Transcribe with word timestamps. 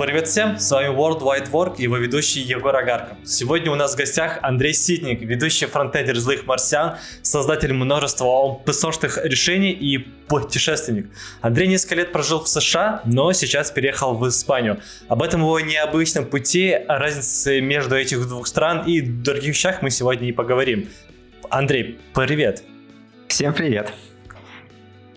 Привет 0.00 0.28
всем, 0.28 0.58
с 0.58 0.70
вами 0.70 0.88
World 0.88 1.20
Wide 1.20 1.50
Work 1.50 1.74
и 1.76 1.82
его 1.82 1.98
ведущий 1.98 2.40
Егор 2.40 2.74
Агарков. 2.74 3.18
Сегодня 3.22 3.70
у 3.70 3.74
нас 3.74 3.92
в 3.92 3.98
гостях 3.98 4.38
Андрей 4.40 4.72
Ситник, 4.72 5.20
ведущий 5.20 5.66
фронтендер 5.66 6.16
злых 6.16 6.46
марсиан, 6.46 6.96
создатель 7.20 7.74
множества 7.74 8.24
open 8.24 9.28
решений 9.28 9.72
и 9.72 9.98
путешественник. 9.98 11.10
Андрей 11.42 11.68
несколько 11.68 11.96
лет 11.96 12.12
прожил 12.12 12.40
в 12.40 12.48
США, 12.48 13.02
но 13.04 13.34
сейчас 13.34 13.70
переехал 13.70 14.16
в 14.16 14.26
Испанию. 14.26 14.80
Об 15.08 15.22
этом 15.22 15.42
его 15.42 15.60
необычном 15.60 16.24
пути, 16.24 16.70
о 16.72 16.96
разнице 16.96 17.60
между 17.60 17.94
этих 17.94 18.26
двух 18.26 18.46
стран 18.46 18.84
и 18.86 19.02
других 19.02 19.48
вещах 19.48 19.82
мы 19.82 19.90
сегодня 19.90 20.30
и 20.30 20.32
поговорим. 20.32 20.88
Андрей, 21.50 22.00
привет. 22.14 22.62
Всем 23.28 23.52
привет. 23.52 23.92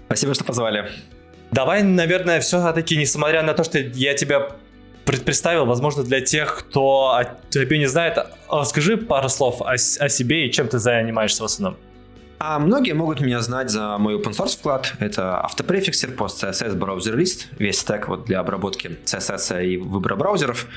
Спасибо, 0.08 0.34
что 0.34 0.44
позвали. 0.44 0.90
Давай, 1.54 1.84
наверное, 1.84 2.41
все-таки, 2.41 2.98
несмотря 2.98 3.44
на 3.44 3.54
то, 3.54 3.63
что 3.63 3.77
я 3.80 4.16
тебя 4.16 4.50
представил, 5.05 5.66
возможно, 5.66 6.03
для 6.03 6.21
тех, 6.21 6.55
кто 6.59 7.16
о 7.16 7.25
тебе 7.49 7.77
не 7.77 7.88
знает, 7.88 8.17
а 8.49 8.66
скажи 8.66 8.98
пару 8.98 9.29
слов 9.29 9.62
о, 9.62 9.73
о 9.73 9.77
себе 9.77 10.48
и 10.48 10.52
чем 10.52 10.67
ты 10.67 10.79
занимаешься 10.79 11.43
в 11.43 11.45
основном. 11.45 11.79
А 12.45 12.59
многие 12.59 12.91
могут 12.91 13.21
меня 13.21 13.39
знать 13.39 13.70
за 13.70 13.98
мой 13.98 14.16
open 14.16 14.31
source 14.31 14.57
вклад. 14.57 14.93
Это 14.99 15.39
автопрефиксер, 15.39 16.12
пост 16.12 16.43
CSS, 16.43 16.76
браузер 16.76 17.16
лист, 17.16 17.48
весь 17.57 17.79
стек 17.79 18.09
вот 18.09 18.26
для 18.26 18.41
обработки 18.41 18.98
CSS 19.05 19.66
и 19.66 19.77
выбора 19.77 20.17
браузеров. 20.17 20.67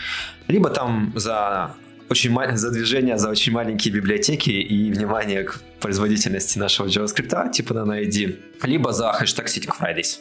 Либо 0.47 0.71
там 0.71 1.13
за 1.17 1.75
очень 2.09 2.31
мал... 2.31 2.47
за 2.53 2.71
движение 2.71 3.19
за 3.19 3.31
очень 3.31 3.53
маленькие 3.53 3.93
библиотеки 3.93 4.51
и 4.51 4.93
внимание 4.93 5.43
к 5.43 5.61
производительности 5.81 6.57
нашего 6.59 6.87
JavaScript, 6.87 7.51
типа 7.51 7.75
на 7.75 8.01
ID, 8.01 8.39
либо 8.63 8.93
за 8.93 9.13
хэштег 9.13 9.47
Sitting 9.47 9.73
Fridays 9.77 10.21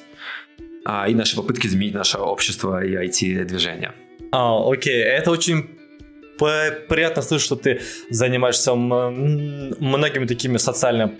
а, 0.85 1.07
и 1.09 1.15
наши 1.15 1.35
попытки 1.35 1.67
изменить 1.67 1.95
наше 1.95 2.19
общество 2.19 2.83
и 2.83 2.95
IT-движение. 2.95 3.93
А, 4.31 4.71
окей, 4.71 5.01
это 5.01 5.31
очень 5.31 5.69
приятно 6.37 7.21
слышать, 7.21 7.45
что 7.45 7.55
ты 7.55 7.81
занимаешься 8.09 8.75
многими 8.75 10.25
такими 10.25 10.57
социально 10.57 11.13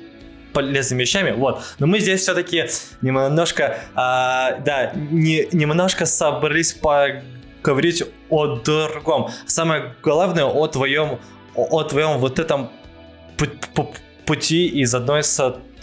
полезными 0.53 1.01
вещами, 1.01 1.31
вот. 1.31 1.61
Но 1.79 1.87
мы 1.87 1.99
здесь 1.99 2.21
все-таки 2.21 2.65
немножко, 3.01 3.79
а, 3.95 4.59
да, 4.65 4.93
не, 4.95 5.47
немножко 5.51 6.05
собрались 6.05 6.73
поговорить 6.73 8.03
о 8.29 8.55
другом. 8.57 9.31
Самое 9.45 9.95
главное 10.03 10.45
о 10.45 10.67
твоем, 10.67 11.19
о 11.55 11.83
твоем 11.83 12.19
вот 12.19 12.39
этом 12.39 12.69
пути 14.25 14.67
из 14.67 14.93
одной 14.95 15.23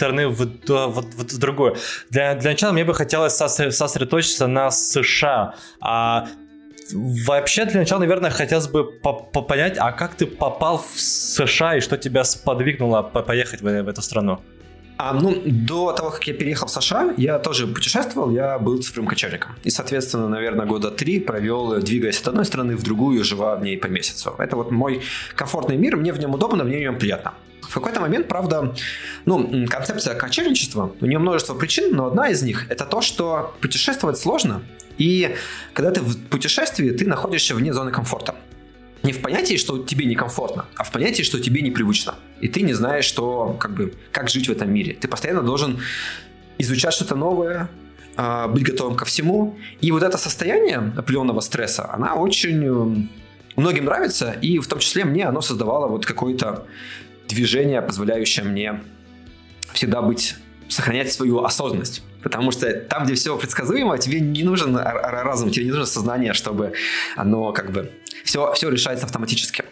стороны 0.02 0.28
в, 0.28 0.44
в, 0.66 1.00
в 1.00 1.38
другую. 1.38 1.76
Для, 2.10 2.34
для 2.34 2.50
начала 2.50 2.72
мне 2.72 2.84
бы 2.84 2.94
хотелось 2.94 3.34
сосредоточиться 3.36 4.46
на 4.48 4.70
США. 4.70 5.54
А 5.80 6.26
Вообще, 6.94 7.64
для 7.64 7.80
начала, 7.80 8.00
наверное, 8.00 8.30
хотелось 8.30 8.68
бы 8.68 8.84
понять, 9.48 9.76
а 9.78 9.92
как 9.92 10.14
ты 10.14 10.26
попал 10.26 10.78
в 10.78 11.00
США 11.00 11.76
и 11.76 11.80
что 11.80 11.96
тебя 11.96 12.24
сподвигнуло 12.24 13.02
поехать 13.02 13.62
в, 13.62 13.64
в 13.64 13.88
эту 13.88 14.02
страну? 14.02 14.40
А, 15.04 15.12
ну, 15.14 15.42
до 15.44 15.92
того, 15.92 16.10
как 16.10 16.28
я 16.28 16.34
переехал 16.34 16.68
в 16.68 16.70
США, 16.70 17.14
я 17.16 17.40
тоже 17.40 17.66
путешествовал, 17.66 18.30
я 18.30 18.56
был 18.60 18.80
цифровым 18.80 19.08
кочевником. 19.08 19.50
И, 19.64 19.70
соответственно, 19.70 20.28
наверное, 20.28 20.64
года 20.64 20.92
три 20.92 21.18
провел, 21.18 21.80
двигаясь 21.80 22.20
от 22.20 22.28
одной 22.28 22.44
страны 22.44 22.76
в 22.76 22.84
другую, 22.84 23.24
жива 23.24 23.56
в 23.56 23.64
ней 23.64 23.76
по 23.76 23.88
месяцу. 23.88 24.32
Это 24.38 24.54
вот 24.54 24.70
мой 24.70 25.02
комфортный 25.34 25.76
мир, 25.76 25.96
мне 25.96 26.12
в 26.12 26.20
нем 26.20 26.34
удобно, 26.34 26.62
мне 26.62 26.76
в 26.76 26.80
нем 26.80 26.98
приятно. 26.98 27.34
В 27.62 27.74
какой-то 27.74 28.00
момент, 28.00 28.28
правда, 28.28 28.74
ну, 29.24 29.66
концепция 29.68 30.14
кочевничества, 30.14 30.92
у 31.00 31.06
нее 31.06 31.18
множество 31.18 31.54
причин, 31.54 31.96
но 31.96 32.06
одна 32.06 32.28
из 32.28 32.42
них 32.44 32.70
это 32.70 32.84
то, 32.84 33.00
что 33.00 33.56
путешествовать 33.60 34.18
сложно, 34.18 34.62
и 34.98 35.34
когда 35.72 35.90
ты 35.90 36.00
в 36.00 36.28
путешествии, 36.28 36.90
ты 36.90 37.08
находишься 37.08 37.56
вне 37.56 37.72
зоны 37.72 37.90
комфорта. 37.90 38.36
Не 39.02 39.12
в 39.12 39.20
понятии, 39.20 39.56
что 39.56 39.78
тебе 39.78 40.06
некомфортно, 40.06 40.66
а 40.76 40.84
в 40.84 40.92
понятии, 40.92 41.22
что 41.22 41.40
тебе 41.40 41.60
непривычно. 41.62 42.14
И 42.40 42.48
ты 42.48 42.62
не 42.62 42.72
знаешь, 42.72 43.04
что, 43.04 43.56
как 43.58 43.74
бы, 43.74 43.94
как 44.12 44.30
жить 44.30 44.48
в 44.48 44.52
этом 44.52 44.72
мире. 44.72 44.94
Ты 44.94 45.08
постоянно 45.08 45.42
должен 45.42 45.80
изучать 46.58 46.94
что-то 46.94 47.16
новое, 47.16 47.68
а, 48.16 48.46
быть 48.46 48.62
готовым 48.62 48.96
ко 48.96 49.04
всему. 49.04 49.58
И 49.80 49.90
вот 49.90 50.02
это 50.02 50.18
состояние 50.18 50.92
определенного 50.96 51.40
стресса, 51.40 51.90
она 51.92 52.14
очень 52.14 52.64
эм, 52.64 53.10
многим 53.56 53.86
нравится, 53.86 54.32
и 54.40 54.58
в 54.58 54.66
том 54.68 54.78
числе 54.78 55.04
мне 55.04 55.24
оно 55.24 55.40
создавало 55.40 55.88
вот 55.88 56.06
какой-то 56.06 56.66
движение, 57.26 57.82
позволяющее 57.82 58.44
мне 58.44 58.80
всегда 59.72 60.02
быть, 60.02 60.36
сохранять 60.68 61.12
свою 61.12 61.42
осознанность. 61.42 62.02
Потому 62.22 62.50
что 62.50 62.72
там, 62.72 63.04
где 63.04 63.14
все 63.14 63.36
предсказуемо, 63.36 63.98
тебе 63.98 64.20
не 64.20 64.42
нужен 64.42 64.76
разум, 64.76 65.50
тебе 65.50 65.64
не 65.64 65.70
нужно 65.70 65.86
сознание, 65.86 66.32
чтобы 66.32 66.72
оно 67.16 67.52
как 67.52 67.72
бы 67.72 67.90
все, 68.24 68.52
все 68.52 68.70
решается 68.70 69.06
автоматически. 69.06 69.64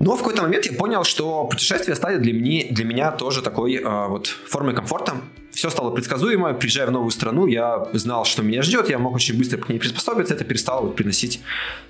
Но 0.00 0.14
в 0.14 0.18
какой-то 0.18 0.42
момент 0.42 0.64
я 0.66 0.72
понял, 0.72 1.04
что 1.04 1.44
путешествия 1.44 1.94
стали 1.96 2.18
для 2.18 2.32
меня, 2.32 2.66
для 2.70 2.84
меня 2.84 3.10
тоже 3.10 3.42
такой 3.42 3.76
э, 3.76 4.06
вот 4.08 4.26
формой 4.26 4.74
комфорта. 4.74 5.16
Все 5.50 5.70
стало 5.70 5.90
предсказуемо. 5.90 6.54
Приезжая 6.54 6.86
в 6.86 6.92
новую 6.92 7.10
страну, 7.10 7.46
я 7.46 7.88
знал, 7.94 8.24
что 8.24 8.42
меня 8.42 8.62
ждет, 8.62 8.88
я 8.90 8.98
мог 8.98 9.14
очень 9.14 9.36
быстро 9.36 9.58
к 9.58 9.68
ней 9.68 9.80
приспособиться. 9.80 10.34
Это 10.34 10.44
перестало 10.44 10.82
вот 10.82 10.94
приносить 10.94 11.40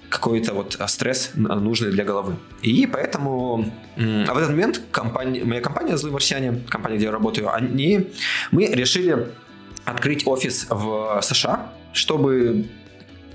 какой-то 0.09 0.55
вот 0.55 0.77
а, 0.79 0.89
стресс 0.89 1.33
нужный 1.35 1.91
для 1.91 2.05
головы. 2.05 2.37
И 2.63 2.87
поэтому 2.87 3.71
а 3.97 4.35
в 4.35 4.39
этот 4.39 4.51
момент 4.51 4.81
компания, 4.91 5.45
моя 5.45 5.61
компания 5.61 5.99
«Злые 5.99 6.15
марсиане», 6.15 6.63
компания, 6.71 6.97
где 6.97 7.07
я 7.07 7.13
работаю, 7.13 7.53
они, 7.53 8.07
мы 8.53 8.67
решили 8.69 9.29
открыть 9.91 10.27
офис 10.27 10.67
в 10.69 11.21
США, 11.23 11.73
чтобы 11.93 12.67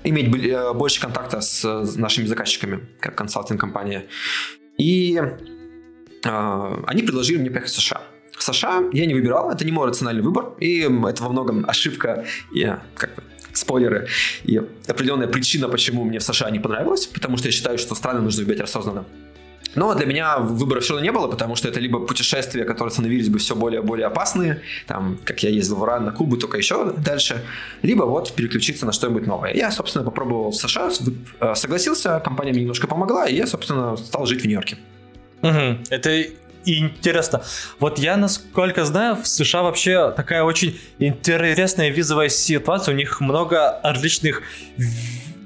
иметь 0.04 0.46
э, 0.46 0.72
больше 0.72 1.00
контакта 1.00 1.40
с 1.40 1.96
нашими 1.96 2.26
заказчиками, 2.26 2.86
как 3.00 3.16
консалтинг-компания. 3.16 4.06
И 4.78 5.20
э, 6.24 6.84
они 6.86 7.02
предложили 7.02 7.38
мне 7.38 7.50
поехать 7.50 7.70
в 7.70 7.80
США. 7.80 8.02
В 8.36 8.42
США 8.42 8.84
я 8.92 9.06
не 9.06 9.14
выбирал, 9.14 9.50
это 9.50 9.64
не 9.64 9.72
мой 9.72 9.88
рациональный 9.88 10.22
выбор, 10.22 10.54
и 10.58 10.80
это 10.80 11.22
во 11.22 11.28
многом 11.28 11.64
ошибка, 11.68 12.24
и 12.52 12.74
как 12.96 13.14
бы 13.14 13.22
спойлеры, 13.52 14.08
и 14.42 14.56
определенная 14.88 15.28
причина, 15.28 15.68
почему 15.68 16.04
мне 16.04 16.18
в 16.18 16.22
США 16.24 16.50
не 16.50 16.58
понравилось, 16.58 17.06
потому 17.06 17.36
что 17.36 17.48
я 17.48 17.52
считаю, 17.52 17.78
что 17.78 17.94
страны 17.94 18.20
нужно 18.20 18.42
выбирать 18.42 18.62
осознанно. 18.62 19.04
Но 19.74 19.94
для 19.94 20.06
меня 20.06 20.38
выбора 20.38 20.80
все 20.80 20.94
равно 20.94 21.04
не 21.04 21.12
было, 21.12 21.28
потому 21.28 21.56
что 21.56 21.68
это 21.68 21.80
либо 21.80 22.00
путешествия, 22.00 22.64
которые 22.64 22.92
становились 22.92 23.28
бы 23.28 23.38
все 23.38 23.54
более 23.54 23.80
и 23.80 23.84
более 23.84 24.06
опасные, 24.06 24.62
там, 24.86 25.18
как 25.24 25.42
я 25.42 25.50
ездил 25.50 25.76
в 25.76 25.84
Иран, 25.84 26.04
на 26.04 26.12
Кубу, 26.12 26.36
только 26.36 26.58
еще 26.58 26.92
дальше, 26.92 27.44
либо 27.82 28.04
вот 28.04 28.32
переключиться 28.34 28.86
на 28.86 28.92
что-нибудь 28.92 29.26
новое. 29.26 29.52
Я, 29.54 29.70
собственно, 29.70 30.04
попробовал 30.04 30.50
в 30.50 30.56
США, 30.56 30.90
э, 31.40 31.54
согласился, 31.54 32.20
компания 32.20 32.52
мне 32.52 32.62
немножко 32.62 32.86
помогла, 32.86 33.26
и 33.26 33.34
я, 33.34 33.46
собственно, 33.46 33.96
стал 33.96 34.26
жить 34.26 34.42
в 34.42 34.44
Нью-Йорке. 34.44 34.76
Угу. 35.42 35.78
Это 35.90 36.24
интересно. 36.64 37.42
Вот 37.78 37.98
я, 37.98 38.16
насколько 38.16 38.84
знаю, 38.84 39.16
в 39.16 39.26
США 39.26 39.62
вообще 39.62 40.12
такая 40.16 40.42
очень 40.42 40.78
интересная 40.98 41.90
визовая 41.90 42.28
ситуация. 42.28 42.94
У 42.94 42.96
них 42.96 43.20
много 43.20 43.80
различных 43.82 44.42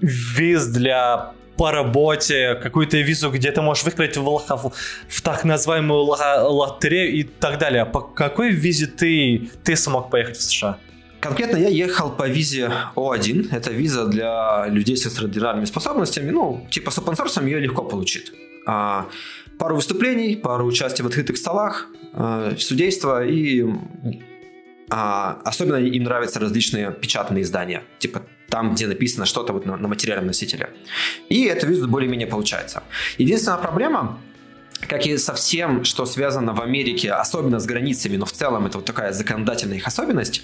виз 0.00 0.66
для 0.66 1.32
по 1.58 1.72
работе, 1.72 2.54
какую-то 2.62 2.98
визу, 2.98 3.30
где 3.30 3.50
ты 3.50 3.60
можешь 3.60 3.84
выиграть 3.84 4.16
в, 4.16 4.22
в, 4.22 4.72
в 5.08 5.22
так 5.22 5.44
называемую 5.44 6.04
лотерею 6.04 7.12
и 7.12 7.22
так 7.24 7.58
далее. 7.58 7.84
По 7.84 8.00
какой 8.00 8.50
визе 8.50 8.86
ты, 8.86 9.50
ты 9.64 9.76
смог 9.76 10.10
поехать 10.10 10.36
в 10.36 10.42
США? 10.42 10.78
Конкретно 11.20 11.56
я 11.56 11.68
ехал 11.68 12.10
по 12.10 12.28
визе 12.28 12.70
О1. 12.94 13.48
Это 13.50 13.72
виза 13.72 14.06
для 14.06 14.66
людей 14.68 14.96
с 14.96 15.06
экстраординарными 15.06 15.64
способностями. 15.64 16.30
Ну, 16.30 16.66
типа 16.70 16.92
с 16.92 16.98
open 16.98 17.44
ее 17.44 17.58
легко 17.58 17.82
получить. 17.82 18.32
А, 18.64 19.06
пару 19.58 19.74
выступлений, 19.74 20.36
пару 20.36 20.64
участий 20.64 21.02
в 21.02 21.06
открытых 21.06 21.36
столах, 21.36 21.88
а, 22.12 22.54
судейство 22.56 23.26
и 23.26 23.64
а, 24.90 25.40
особенно 25.44 25.76
им 25.76 26.04
нравятся 26.04 26.38
различные 26.38 26.92
печатные 26.92 27.42
издания, 27.42 27.82
типа 27.98 28.22
там, 28.48 28.74
где 28.74 28.86
написано 28.86 29.26
что-то 29.26 29.52
вот 29.52 29.66
на, 29.66 29.76
на 29.76 29.88
материальном 29.88 30.28
носителе. 30.28 30.70
И 31.28 31.44
это 31.44 31.66
визу 31.66 31.88
более-менее 31.88 32.26
получается. 32.26 32.82
Единственная 33.18 33.58
проблема, 33.58 34.18
как 34.88 35.06
и 35.06 35.16
со 35.18 35.34
всем, 35.34 35.84
что 35.84 36.06
связано 36.06 36.54
в 36.54 36.60
Америке, 36.60 37.12
особенно 37.12 37.58
с 37.58 37.66
границами, 37.66 38.16
но 38.16 38.24
в 38.24 38.32
целом 38.32 38.66
это 38.66 38.78
вот 38.78 38.84
такая 38.84 39.12
законодательная 39.12 39.76
их 39.76 39.86
особенность, 39.86 40.42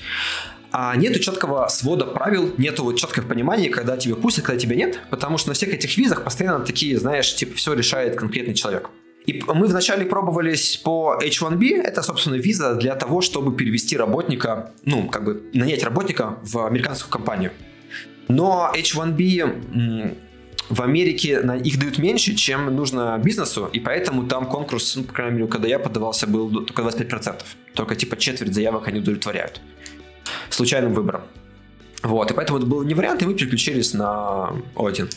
а 0.73 0.97
нету 0.97 1.21
четкого 1.21 1.69
свода 1.69 2.05
правил, 2.05 2.53
нету 2.59 2.83
вот 2.83 2.97
четкого 2.97 3.27
понимания, 3.27 3.69
когда 3.69 3.97
тебя 3.97 4.17
пустят, 4.17 4.45
когда 4.45 4.59
тебя 4.59 4.75
нет, 4.75 5.01
потому 5.09 5.39
что 5.39 5.51
на 5.51 5.55
всех 5.55 5.73
этих 5.73 5.97
визах 5.97 6.25
постоянно 6.25 6.65
такие, 6.65 6.99
знаешь, 6.99 7.33
типа 7.35 7.57
все 7.57 7.75
решает 7.75 8.17
конкретный 8.17 8.55
человек. 8.55 8.91
И 9.27 9.43
мы 9.47 9.67
вначале 9.69 10.05
пробовались 10.05 10.77
по 10.77 11.19
H1B, 11.23 11.81
это, 11.81 12.03
собственно, 12.03 12.35
виза 12.35 12.75
для 12.75 12.95
того, 12.95 13.23
чтобы 13.23 13.57
перевести 13.57 13.97
работника, 13.97 14.73
ну, 14.85 15.09
как 15.09 15.25
бы 15.25 15.45
нанять 15.55 15.83
работника 15.83 16.39
в 16.43 16.67
американскую 16.67 17.11
компанию. 17.11 17.53
Но 18.29 18.73
H1B 18.75 20.17
в 20.71 20.83
Америке 20.83 21.41
на 21.41 21.57
их 21.57 21.79
дают 21.79 21.99
меньше, 21.99 22.35
чем 22.35 22.75
нужно 22.75 23.21
бизнесу, 23.23 23.69
и 23.73 23.81
поэтому 23.81 24.27
там 24.27 24.47
конкурс, 24.47 24.97
ну, 24.97 25.05
по 25.05 25.13
крайней 25.13 25.37
мере, 25.37 25.49
когда 25.49 25.69
я 25.69 25.79
подавался, 25.79 26.27
был 26.27 26.65
только 26.65 26.83
25%. 26.83 27.43
Только 27.75 27.95
типа 27.97 28.17
четверть 28.17 28.55
заявок 28.55 28.89
они 28.89 29.01
удовлетворяют. 29.01 29.61
Случайным 30.49 30.95
выбором. 30.95 31.23
Вот, 32.03 32.31
и 32.31 32.35
поэтому 32.35 32.59
это 32.59 32.67
был 32.67 32.83
не 32.83 32.95
вариант, 32.95 33.23
и 33.23 33.27
мы 33.27 33.35
переключились 33.35 33.95
на 33.95 34.53
Один. 34.77 35.09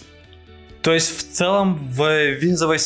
То 0.81 0.93
есть 0.93 1.17
в 1.17 1.33
целом 1.33 1.77
в 1.77 2.31
визовой 2.31 2.79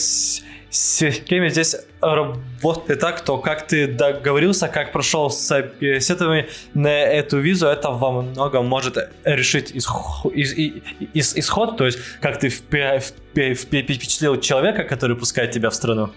системе 0.72 1.50
здесь 1.50 1.76
работает 2.00 3.00
так, 3.00 3.22
то 3.22 3.38
как 3.38 3.68
ты 3.68 3.88
договорился, 3.88 4.68
как 4.68 4.92
прошел 4.92 5.30
собеседование 5.30 6.48
на 6.74 6.90
эту 6.90 7.40
визу, 7.40 7.68
это 7.68 7.90
во 7.92 8.22
многом 8.22 8.68
может 8.68 8.98
решить 9.26 9.72
исход, 9.76 10.34
из, 10.34 10.54
из, 10.54 11.36
исход 11.36 11.78
то 11.78 11.86
есть 11.86 12.00
как 12.22 12.40
ты 12.40 12.50
впечатлил 12.50 14.40
человека, 14.40 14.84
который 14.84 15.18
пускает 15.18 15.52
тебя 15.52 15.70
в 15.70 15.76
страну. 15.76 16.12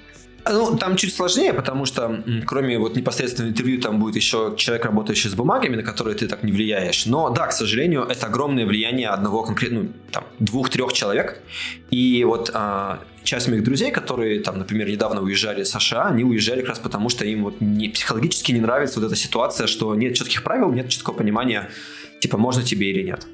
Ну, 0.51 0.77
там 0.77 0.97
чуть 0.97 1.15
сложнее, 1.15 1.55
потому 1.55 1.87
что 1.87 2.23
кроме 2.47 2.79
вот 2.79 2.97
непосредственного 2.97 3.53
интервью, 3.53 3.81
там 3.81 3.99
будет 3.99 4.17
еще 4.17 4.55
человек, 4.57 4.85
работающий 4.85 5.31
с 5.31 5.35
бумагами, 5.35 5.77
на 5.77 5.83
которые 5.83 6.17
ты 6.17 6.29
так 6.29 6.43
не 6.43 6.53
влияешь. 6.53 7.07
Но 7.07 7.31
да, 7.31 7.47
к 7.47 7.53
сожалению, 7.53 8.03
это 8.03 8.27
огромное 8.27 8.67
влияние 8.67 9.09
одного 9.09 9.43
конкретного, 9.43 9.85
ну, 9.85 9.93
там, 10.11 10.25
двух-трех 10.39 10.93
человек. 10.93 11.41
И 11.91 12.25
вот 12.25 12.51
а, 12.53 13.01
часть 13.23 13.49
моих 13.49 13.65
друзей, 13.65 13.91
которые, 13.91 14.41
там, 14.41 14.59
например, 14.59 14.89
недавно 14.89 15.23
уезжали 15.23 15.63
в 15.63 15.69
США, 15.69 16.09
они 16.09 16.25
уезжали 16.25 16.61
как 16.61 16.71
раз 16.71 16.79
потому, 16.79 17.09
что 17.09 17.25
им 17.25 17.45
вот 17.45 17.61
не, 17.61 17.89
психологически 17.89 18.53
не 18.53 18.61
нравится 18.61 19.01
вот 19.01 19.07
эта 19.07 19.17
ситуация, 19.17 19.67
что 19.67 19.95
нет 19.95 20.15
четких 20.15 20.43
правил, 20.43 20.71
нет 20.73 20.91
четкого 20.91 21.15
понимания, 21.15 21.71
типа, 22.21 22.37
можно 22.37 22.63
тебе 22.63 22.91
или 22.91 23.03
нет. 23.03 23.27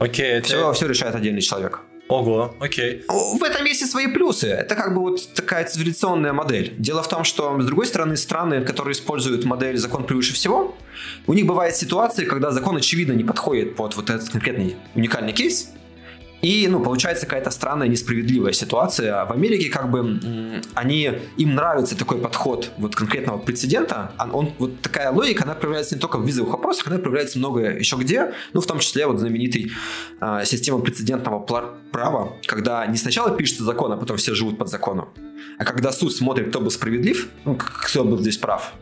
Окей, 0.00 0.38
okay, 0.38 0.42
все, 0.42 0.56
это... 0.58 0.72
все 0.72 0.88
решает 0.88 1.14
отдельный 1.14 1.42
человек. 1.42 1.80
Ого, 2.08 2.54
окей. 2.60 3.04
В 3.08 3.42
этом 3.42 3.64
есть 3.64 3.82
и 3.82 3.86
свои 3.86 4.06
плюсы. 4.08 4.48
Это 4.48 4.74
как 4.74 4.94
бы 4.94 5.00
вот 5.00 5.34
такая 5.34 5.64
цивилизационная 5.64 6.32
модель. 6.32 6.74
Дело 6.76 7.02
в 7.02 7.08
том, 7.08 7.24
что, 7.24 7.58
с 7.60 7.64
другой 7.64 7.86
стороны, 7.86 8.16
страны, 8.16 8.60
которые 8.62 8.92
используют 8.92 9.44
модель 9.44 9.78
«закон 9.78 10.04
превыше 10.04 10.34
всего», 10.34 10.76
у 11.26 11.32
них 11.32 11.46
бывают 11.46 11.74
ситуации, 11.74 12.24
когда 12.24 12.50
закон, 12.50 12.76
очевидно, 12.76 13.12
не 13.12 13.24
подходит 13.24 13.76
под 13.76 13.96
вот 13.96 14.10
этот 14.10 14.28
конкретный 14.28 14.76
уникальный 14.94 15.32
кейс, 15.32 15.70
и, 16.44 16.68
ну, 16.68 16.78
получается 16.80 17.24
какая-то 17.24 17.50
странная, 17.50 17.88
несправедливая 17.88 18.52
ситуация. 18.52 19.22
А 19.22 19.24
в 19.24 19.32
Америке 19.32 19.70
как 19.70 19.90
бы 19.90 20.20
они, 20.74 21.10
им 21.38 21.54
нравится 21.54 21.96
такой 21.96 22.18
подход 22.18 22.70
вот 22.76 22.94
конкретного 22.94 23.38
прецедента. 23.38 24.12
Он, 24.30 24.52
вот 24.58 24.78
такая 24.82 25.10
логика, 25.10 25.44
она 25.44 25.54
проявляется 25.54 25.94
не 25.94 26.02
только 26.02 26.18
в 26.18 26.26
визовых 26.26 26.52
вопросах, 26.52 26.88
она 26.88 26.98
проявляется 26.98 27.38
много 27.38 27.60
еще 27.60 27.96
где, 27.96 28.34
ну, 28.52 28.60
в 28.60 28.66
том 28.66 28.78
числе 28.80 29.06
вот 29.06 29.20
знаменитый 29.20 29.72
э, 30.20 30.42
система 30.44 30.80
прецедентного 30.80 31.40
права, 31.90 32.34
когда 32.44 32.84
не 32.86 32.98
сначала 32.98 33.34
пишется 33.34 33.64
закон, 33.64 33.92
а 33.92 33.96
потом 33.96 34.18
все 34.18 34.34
живут 34.34 34.58
под 34.58 34.68
законом, 34.68 35.08
а 35.58 35.64
когда 35.64 35.92
суд 35.92 36.14
смотрит, 36.14 36.50
кто 36.50 36.60
был 36.60 36.70
справедлив, 36.70 37.26
ну, 37.46 37.56
кто 37.56 38.04
был 38.04 38.18
здесь 38.18 38.36
прав, 38.36 38.74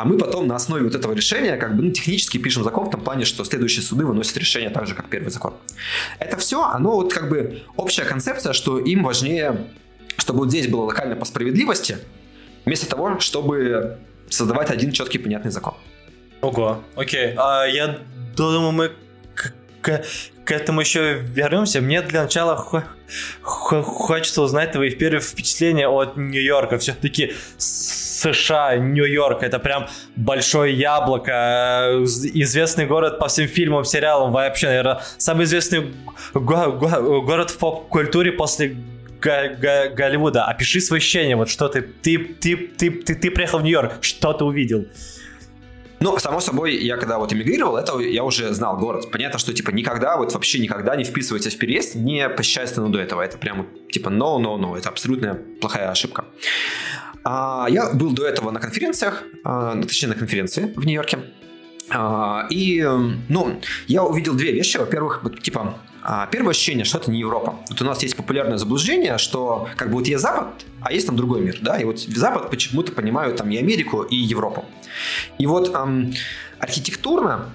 а 0.00 0.04
мы 0.06 0.16
потом 0.16 0.46
на 0.46 0.56
основе 0.56 0.84
вот 0.84 0.94
этого 0.94 1.12
решения 1.12 1.58
как 1.58 1.76
бы 1.76 1.82
ну, 1.82 1.90
технически 1.90 2.38
пишем 2.38 2.64
закон 2.64 2.86
в 2.86 2.90
том 2.90 3.02
плане, 3.02 3.26
что 3.26 3.44
следующие 3.44 3.82
суды 3.82 4.06
выносят 4.06 4.34
решение 4.38 4.70
так 4.70 4.86
же, 4.86 4.94
как 4.94 5.10
первый 5.10 5.28
закон. 5.30 5.52
Это 6.18 6.38
все, 6.38 6.64
оно 6.64 6.92
вот 6.92 7.12
как 7.12 7.28
бы 7.28 7.60
общая 7.76 8.04
концепция, 8.06 8.54
что 8.54 8.78
им 8.78 9.04
важнее, 9.04 9.66
чтобы 10.16 10.38
вот 10.38 10.48
здесь 10.48 10.68
было 10.68 10.84
локально 10.84 11.16
по 11.16 11.26
справедливости, 11.26 11.98
вместо 12.64 12.88
того, 12.88 13.20
чтобы 13.20 13.98
создавать 14.30 14.70
один 14.70 14.90
четкий 14.92 15.18
понятный 15.18 15.50
закон. 15.50 15.74
Ого, 16.40 16.82
окей. 16.96 17.34
А 17.36 17.66
я 17.66 17.98
думаю, 18.34 18.72
мы 18.72 18.92
к, 19.34 19.52
к, 19.82 20.02
к 20.46 20.50
этому 20.50 20.80
еще 20.80 21.18
вернемся. 21.18 21.82
Мне 21.82 22.00
для 22.00 22.22
начала 22.22 22.56
хо- 22.56 22.84
хо- 23.42 23.82
хочется 23.82 24.40
узнать 24.40 24.72
твои 24.72 24.88
первые 24.92 25.20
впечатления 25.20 25.88
от 25.88 26.16
Нью-Йорка. 26.16 26.78
Все-таки 26.78 27.34
США, 28.20 28.76
Нью-Йорк, 28.76 29.42
это 29.42 29.58
прям 29.58 29.86
большое 30.16 30.74
яблоко, 30.74 31.32
э, 31.32 32.04
известный 32.04 32.86
город 32.86 33.18
по 33.18 33.26
всем 33.28 33.48
фильмам, 33.48 33.84
сериалам, 33.84 34.32
вообще, 34.32 34.66
наверное, 34.66 35.00
самый 35.18 35.44
известный 35.44 35.92
го- 36.34 36.72
го- 36.72 37.22
город 37.22 37.50
в 37.50 37.58
поп-культуре 37.58 38.32
после 38.32 38.76
Голливуда. 39.22 40.44
Опиши 40.44 40.80
свои 40.80 40.98
ощущения, 40.98 41.36
вот 41.36 41.48
что 41.50 41.68
ты, 41.68 41.82
ты, 41.82 42.18
ты, 42.18 42.56
ты, 42.56 42.90
ты, 42.90 43.14
ты 43.14 43.30
приехал 43.30 43.58
в 43.58 43.62
Нью-Йорк, 43.62 43.92
что 44.00 44.32
ты 44.32 44.44
увидел? 44.44 44.84
Ну, 46.00 46.18
само 46.18 46.40
собой, 46.40 46.76
я 46.76 46.96
когда 46.96 47.18
вот 47.18 47.32
эмигрировал, 47.32 47.76
это 47.76 47.98
я 47.98 48.24
уже 48.24 48.54
знал 48.54 48.78
город. 48.78 49.10
Понятно, 49.12 49.38
что 49.38 49.52
типа 49.52 49.70
никогда, 49.70 50.16
вот 50.16 50.32
вообще 50.32 50.58
никогда 50.58 50.96
не 50.96 51.04
вписывайтесь 51.04 51.54
в 51.54 51.58
переезд, 51.58 51.94
не 51.94 52.26
страну 52.66 52.88
до 52.88 52.98
этого. 52.98 53.20
Это 53.20 53.36
прям 53.36 53.66
типа 53.92 54.08
no, 54.08 54.38
no, 54.38 54.56
no. 54.58 54.78
Это 54.78 54.88
абсолютная 54.88 55.34
плохая 55.60 55.90
ошибка. 55.90 56.24
А, 57.24 57.66
я 57.68 57.92
был 57.92 58.12
до 58.12 58.26
этого 58.26 58.50
на 58.50 58.60
конференциях, 58.60 59.24
а, 59.44 59.74
ну, 59.74 59.82
точнее 59.82 60.08
на 60.08 60.14
конференции 60.14 60.72
в 60.76 60.84
Нью-Йорке. 60.84 61.18
А, 61.90 62.46
и, 62.50 62.82
ну, 63.28 63.60
я 63.86 64.04
увидел 64.04 64.34
две 64.34 64.52
вещи. 64.52 64.76
Во-первых, 64.78 65.22
типа, 65.42 65.78
первое 66.30 66.50
ощущение, 66.50 66.84
что 66.84 66.98
это 66.98 67.10
не 67.10 67.20
Европа. 67.20 67.56
Вот 67.68 67.82
у 67.82 67.84
нас 67.84 68.02
есть 68.02 68.16
популярное 68.16 68.58
заблуждение, 68.58 69.18
что 69.18 69.68
как 69.76 69.88
бы 69.88 69.94
вот 69.94 70.06
есть 70.06 70.22
Запад, 70.22 70.64
а 70.80 70.92
есть 70.92 71.06
там 71.06 71.16
другой 71.16 71.40
мир, 71.40 71.58
да, 71.60 71.76
и 71.78 71.84
вот 71.84 71.98
Запад 71.98 72.50
почему-то 72.50 72.92
понимают 72.92 73.36
там 73.36 73.50
и 73.50 73.58
Америку, 73.58 74.02
и 74.02 74.16
Европу. 74.16 74.64
И 75.38 75.46
вот 75.46 75.74
эм, 75.74 76.14
архитектурно 76.58 77.50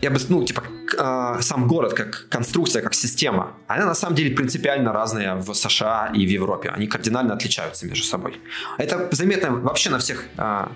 я 0.00 0.10
бы, 0.10 0.18
ну, 0.28 0.44
типа, 0.44 0.62
э, 0.96 1.42
сам 1.42 1.66
город 1.66 1.94
как 1.94 2.26
конструкция, 2.28 2.82
как 2.82 2.94
система, 2.94 3.56
она 3.66 3.86
на 3.86 3.94
самом 3.94 4.14
деле 4.14 4.34
принципиально 4.34 4.92
разная 4.92 5.34
в 5.34 5.52
США 5.54 6.12
и 6.14 6.24
в 6.24 6.30
Европе. 6.30 6.68
Они 6.68 6.86
кардинально 6.86 7.34
отличаются 7.34 7.86
между 7.86 8.04
собой. 8.04 8.40
Это 8.78 9.08
заметно 9.10 9.50
вообще 9.50 9.90
на 9.90 9.98
всех 9.98 10.24
э, 10.36 10.66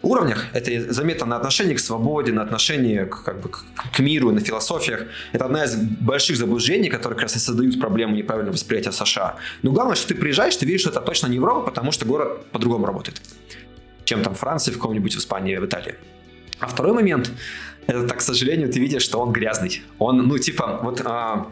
уровнях. 0.00 0.46
Это 0.54 0.92
заметно 0.92 1.26
на 1.26 1.36
отношении 1.36 1.74
к 1.74 1.80
свободе, 1.80 2.32
на 2.32 2.42
отношении 2.42 3.04
к, 3.04 3.24
как 3.24 3.40
бы, 3.40 3.50
к, 3.50 3.64
к 3.94 3.98
миру, 4.00 4.32
на 4.32 4.40
философиях. 4.40 5.02
Это 5.32 5.44
одна 5.44 5.64
из 5.64 5.76
больших 5.76 6.38
заблуждений, 6.38 6.88
которые 6.88 7.16
как 7.16 7.24
раз 7.24 7.36
и 7.36 7.38
создают 7.38 7.78
проблему 7.78 8.16
неправильного 8.16 8.54
восприятия 8.54 8.92
США. 8.92 9.36
Но 9.62 9.72
главное, 9.72 9.96
что 9.96 10.08
ты 10.08 10.14
приезжаешь, 10.14 10.56
ты 10.56 10.64
видишь, 10.64 10.80
что 10.80 10.90
это 10.90 11.00
точно 11.00 11.26
не 11.26 11.36
Европа, 11.36 11.60
потому 11.60 11.92
что 11.92 12.06
город 12.06 12.46
по-другому 12.52 12.86
работает, 12.86 13.20
чем 14.04 14.22
там 14.22 14.34
в 14.34 14.38
Франции, 14.38 14.70
в 14.70 14.74
каком-нибудь 14.74 15.14
в 15.14 15.18
Испании, 15.18 15.58
в 15.58 15.64
Италии. 15.66 15.94
А 16.58 16.66
второй 16.66 16.94
момент– 16.94 17.30
это 17.86 18.06
так, 18.06 18.18
к 18.18 18.22
сожалению, 18.22 18.68
ты 18.70 18.78
видишь, 18.78 19.02
что 19.02 19.18
он 19.18 19.32
грязный. 19.32 19.82
Он, 19.98 20.18
ну, 20.28 20.38
типа, 20.38 20.80
вот 20.82 21.02
а, 21.04 21.48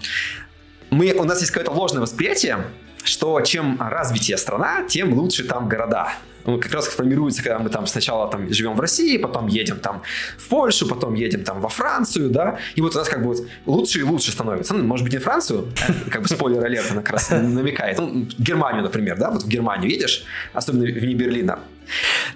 мы, 0.90 1.12
у 1.12 1.24
нас 1.24 1.40
есть 1.40 1.50
какое-то 1.52 1.72
ложное 1.72 2.02
восприятие, 2.02 2.64
что 3.02 3.40
чем 3.40 3.78
развитие 3.80 4.36
страна, 4.36 4.84
тем 4.88 5.12
лучше 5.14 5.44
там 5.44 5.68
города. 5.68 6.12
Он 6.44 6.58
как 6.58 6.72
раз 6.72 6.88
формируется, 6.88 7.42
когда 7.42 7.58
мы 7.58 7.68
там 7.68 7.86
сначала 7.86 8.30
там 8.30 8.52
живем 8.52 8.74
в 8.74 8.80
России, 8.80 9.18
потом 9.18 9.46
едем 9.46 9.78
там 9.78 10.02
в 10.38 10.48
Польшу, 10.48 10.88
потом 10.88 11.14
едем 11.14 11.44
там 11.44 11.60
во 11.60 11.68
Францию, 11.68 12.30
да, 12.30 12.58
и 12.75 12.80
вот 12.80 12.94
у 12.94 12.99
нас 12.99 13.08
как 13.08 13.22
бы 13.22 13.34
вот 13.34 13.46
лучше 13.66 14.00
и 14.00 14.02
лучше 14.02 14.32
становится. 14.32 14.75
Ну, 14.75 14.84
может 14.84 15.04
быть, 15.04 15.12
не 15.12 15.18
Францию, 15.18 15.68
как 16.10 16.22
бы 16.22 16.28
спойлер 16.28 16.64
алерт, 16.64 16.90
она 16.90 17.02
как 17.02 17.10
раз 17.10 17.30
намекает. 17.30 17.99
Ну, 17.99 18.26
Германию, 18.38 18.82
например, 18.82 19.18
да, 19.18 19.30
вот 19.30 19.42
в 19.42 19.49
Германию 19.49 19.90
едешь, 19.90 20.25
особенно 20.54 20.84
вне 20.84 21.14
Берлина. 21.14 21.58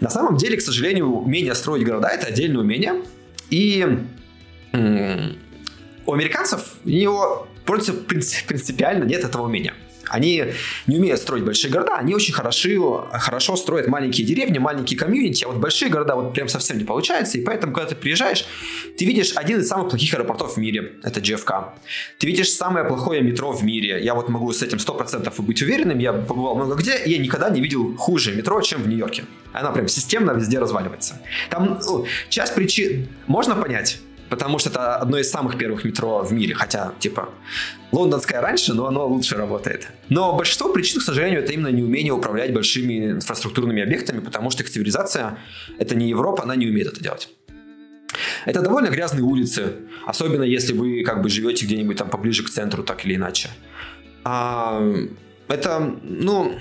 На 0.01 0.11
самом 0.11 0.37
деле, 0.37 0.57
к 0.57 0.61
сожалению, 0.61 1.07
умение 1.07 1.55
строить 1.55 1.85
города– 1.85 2.09
это 2.13 2.27
отдельное 2.27 2.61
умение, 2.61 3.03
и 3.51 3.87
у 6.07 6.13
американцев 6.13 6.75
у 6.85 6.89
него 6.89 7.49
просто 7.65 7.93
принципиально 7.93 9.05
нет 9.05 9.25
этого 9.25 9.45
умения. 9.45 9.75
Они 10.09 10.45
не 10.87 10.99
умеют 10.99 11.21
строить 11.21 11.45
большие 11.45 11.71
города, 11.71 11.97
они 11.97 12.15
очень 12.15 12.35
хорошо, 12.35 13.09
хорошо 13.13 13.57
строят 13.57 13.89
маленькие 13.89 14.27
деревни, 14.27 14.59
маленькие 14.59 14.99
комьюнити, 14.99 15.45
а 15.45 15.49
вот 15.49 15.57
большие 15.57 15.91
города 15.91 16.15
вот 16.15 16.35
прям 16.35 16.49
совсем 16.49 16.79
не 16.79 16.85
получается, 16.85 17.39
и 17.39 17.45
поэтому, 17.45 17.73
когда 17.73 17.91
ты 17.91 17.95
приезжаешь, 17.95 18.45
ты 18.97 19.05
видишь 19.05 19.33
один 19.37 19.61
из 19.61 19.69
самых 19.69 19.91
плохих 19.91 20.15
аэропортов 20.15 20.55
в 20.55 20.57
мире, 20.59 20.95
это 21.03 21.21
JFK. 21.21 21.71
Ты 22.19 22.27
видишь 22.27 22.51
самое 22.51 22.85
плохое 22.85 23.23
метро 23.23 23.53
в 23.53 23.65
мире, 23.65 24.03
я 24.03 24.15
вот 24.15 24.29
могу 24.29 24.53
с 24.53 24.63
этим 24.63 24.79
100% 24.79 25.43
быть 25.43 25.63
уверенным, 25.63 25.99
я 25.99 26.13
побывал 26.13 26.57
много 26.57 26.75
где, 26.75 26.97
и 26.99 27.11
я 27.11 27.19
никогда 27.19 27.51
не 27.51 27.61
видел 27.61 27.97
хуже 27.97 28.35
метро, 28.35 28.61
чем 28.63 28.83
в 28.83 28.89
Нью-Йорке. 28.89 29.25
Она 29.53 29.71
прям 29.71 29.89
системно 29.89 30.33
везде 30.33 30.59
разваливается. 30.59 31.21
Там 31.51 31.79
ну, 31.87 32.07
часть 32.29 32.55
причин 32.55 33.09
можно 33.27 33.55
понять, 33.55 34.01
потому 34.35 34.59
что 34.59 34.69
это 34.69 34.97
одно 34.97 35.17
из 35.17 35.31
самых 35.31 35.57
первых 35.57 35.85
метро 35.85 36.25
в 36.25 36.33
мире, 36.33 36.55
хотя, 36.55 36.93
типа, 36.99 37.29
лондонское 37.93 38.41
раньше, 38.41 38.75
но 38.75 38.89
оно 38.89 39.07
лучше 39.07 39.37
работает. 39.37 39.87
Но 40.09 40.37
большинство 40.37 40.73
причин, 40.73 40.99
к 41.01 41.05
сожалению, 41.05 41.41
это 41.41 41.53
именно 41.53 41.69
неумение 41.69 42.13
управлять 42.13 42.53
большими 42.53 43.13
инфраструктурными 43.13 43.81
объектами, 43.81 44.19
потому 44.19 44.51
что 44.51 44.65
их 44.65 44.71
цивилизация— 44.71 45.39
это 45.79 45.95
не 45.95 46.09
Европа, 46.09 46.43
она 46.43 46.57
не 46.57 46.67
умеет 46.67 46.89
это 46.89 47.01
делать. 47.01 47.29
Это 48.45 48.61
довольно 48.61 48.89
грязные 48.89 49.23
улицы, 49.23 49.75
особенно 50.05 50.43
если 50.43 50.73
вы 50.73 51.05
как 51.05 51.23
бы 51.23 51.29
живете 51.29 51.65
где-нибудь 51.67 51.97
там 51.97 52.11
поближе 52.11 52.43
к 52.43 52.51
центру, 52.51 52.83
так 52.83 53.05
или 53.05 53.15
иначе. 53.15 53.51
А, 54.25 54.83
это, 55.47 55.95
ну, 56.03 56.59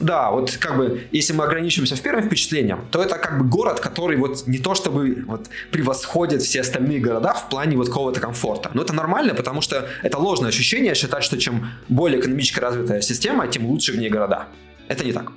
да, 0.00 0.30
вот 0.30 0.56
как 0.56 0.76
бы, 0.76 1.08
если 1.10 1.32
мы 1.32 1.44
ограничимся 1.44 1.96
в 1.96 2.02
первым 2.02 2.24
впечатлением, 2.24 2.86
то 2.90 3.02
это 3.02 3.16
как 3.16 3.38
бы 3.38 3.44
город, 3.44 3.80
который 3.80 4.16
вот 4.16 4.46
не 4.46 4.58
то 4.58 4.74
чтобы 4.74 5.24
вот 5.26 5.48
превосходит 5.70 6.42
все 6.42 6.60
остальные 6.60 7.00
города 7.00 7.32
в 7.32 7.48
плане 7.48 7.76
вот 7.76 7.88
какого-то 7.88 8.20
комфорта. 8.20 8.70
Но 8.74 8.82
это 8.82 8.92
нормально, 8.92 9.34
потому 9.34 9.60
что 9.60 9.88
это 10.02 10.18
ложное 10.18 10.50
ощущение 10.50 10.94
считать, 10.94 11.24
что 11.24 11.38
чем 11.38 11.68
более 11.88 12.20
экономически 12.20 12.60
развитая 12.60 13.00
система, 13.00 13.48
тем 13.48 13.66
лучше 13.66 13.92
в 13.92 13.98
ней 13.98 14.10
города. 14.10 14.46
Это 14.88 15.04
не 15.04 15.12
так. 15.12 15.32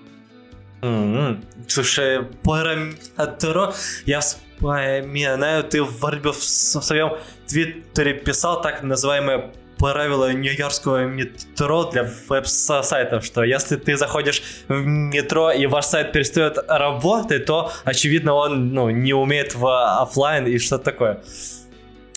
Mm-hmm. 0.82 1.44
Слушай, 1.68 2.24
параметро, 2.44 3.74
я 4.06 4.20
вспоминаю, 4.22 5.64
ты 5.64 5.84
бы 5.84 6.32
в 6.32 6.44
своем 6.44 7.18
твиттере 7.48 8.14
писал 8.14 8.62
так 8.62 8.84
называемое 8.84 9.52
правило 9.80 10.32
нью-йоркского 10.34 11.06
метро 11.06 11.86
для 11.86 12.08
веб-сайтов, 12.28 13.26
что 13.26 13.44
если 13.44 13.78
ты 13.78 13.98
заходишь 13.98 14.44
в 14.68 14.86
метро 14.86 15.52
и 15.52 15.66
ваш 15.66 15.86
сайт 15.86 16.12
перестает 16.12 16.58
работать, 16.68 17.46
то, 17.46 17.72
очевидно, 17.86 18.34
он 18.34 18.74
ну, 18.74 18.90
не 18.90 19.14
умеет 19.14 19.56
в 19.56 20.02
офлайн 20.02 20.46
и 20.46 20.58
что-то 20.60 20.84
такое. 20.84 21.22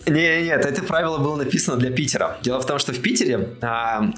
Не, 0.06 0.42
нет, 0.42 0.64
это 0.64 0.82
правило 0.82 1.18
было 1.18 1.36
написано 1.36 1.76
для 1.76 1.90
Питера. 1.90 2.38
Дело 2.42 2.60
в 2.60 2.66
том, 2.66 2.78
что 2.78 2.92
в 2.92 3.00
Питере 3.00 3.50
а, 3.60 4.10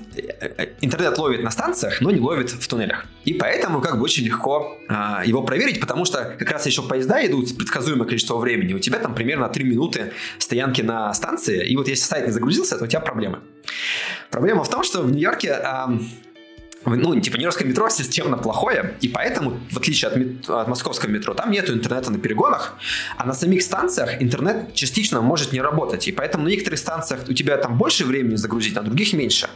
интернет 0.80 1.18
ловит 1.18 1.42
на 1.42 1.50
станциях, 1.50 2.00
но 2.00 2.10
не 2.10 2.20
ловит 2.20 2.50
в 2.50 2.66
туннелях. 2.68 3.04
И 3.24 3.34
поэтому 3.34 3.80
как 3.82 3.98
бы 3.98 4.04
очень 4.04 4.24
легко 4.24 4.78
а, 4.88 5.22
его 5.24 5.42
проверить, 5.42 5.80
потому 5.80 6.06
что 6.06 6.36
как 6.38 6.50
раз 6.50 6.66
еще 6.66 6.82
поезда 6.82 7.24
идут 7.26 7.54
предсказуемое 7.56 8.06
количество 8.06 8.38
времени. 8.38 8.72
У 8.72 8.78
тебя 8.78 8.98
там 8.98 9.14
примерно 9.14 9.48
3 9.48 9.64
минуты 9.64 10.12
стоянки 10.38 10.80
на 10.80 11.12
станции, 11.12 11.66
и 11.66 11.76
вот 11.76 11.86
если 11.88 12.04
сайт 12.04 12.26
не 12.26 12.32
загрузился, 12.32 12.78
то 12.78 12.84
у 12.84 12.86
тебя 12.86 13.00
проблемы. 13.00 13.40
Проблема 14.30 14.64
в 14.64 14.70
том, 14.70 14.84
что 14.84 15.02
в 15.02 15.12
Нью-Йорке 15.12 15.52
а, 15.52 15.98
ну, 16.86 17.18
типа, 17.20 17.36
Нью-Йоркское 17.36 17.66
метро 17.66 17.88
системно 17.88 18.36
плохое, 18.36 18.94
и 19.00 19.08
поэтому, 19.08 19.60
в 19.70 19.76
отличие 19.78 20.10
от, 20.10 20.16
мет... 20.16 20.48
от 20.48 20.68
московского 20.68 21.10
метро, 21.10 21.34
там 21.34 21.50
нету 21.50 21.72
интернета 21.72 22.10
на 22.10 22.18
перегонах, 22.18 22.76
а 23.16 23.24
на 23.24 23.32
самих 23.32 23.62
станциях 23.62 24.22
интернет 24.22 24.74
частично 24.74 25.20
может 25.20 25.52
не 25.52 25.60
работать, 25.60 26.08
и 26.08 26.12
поэтому 26.12 26.44
на 26.44 26.48
некоторых 26.48 26.78
станциях 26.78 27.20
у 27.28 27.32
тебя 27.32 27.56
там 27.56 27.78
больше 27.78 28.04
времени 28.04 28.36
загрузить, 28.36 28.74
на 28.74 28.82
других 28.82 29.12
меньше. 29.12 29.48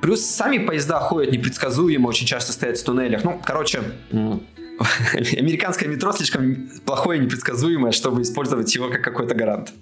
Плюс 0.00 0.24
сами 0.24 0.58
поезда 0.58 1.00
ходят 1.00 1.32
непредсказуемо, 1.32 2.08
очень 2.08 2.26
часто 2.26 2.52
стоят 2.52 2.78
в 2.78 2.84
туннелях. 2.84 3.24
Ну, 3.24 3.40
короче, 3.44 3.82
американское 5.12 5.88
метро 5.88 6.12
слишком 6.12 6.70
плохое 6.84 7.20
и 7.20 7.24
непредсказуемое, 7.24 7.92
чтобы 7.92 8.22
использовать 8.22 8.74
его 8.74 8.88
как 8.88 9.02
какой-то 9.02 9.34
гарант. 9.34 9.72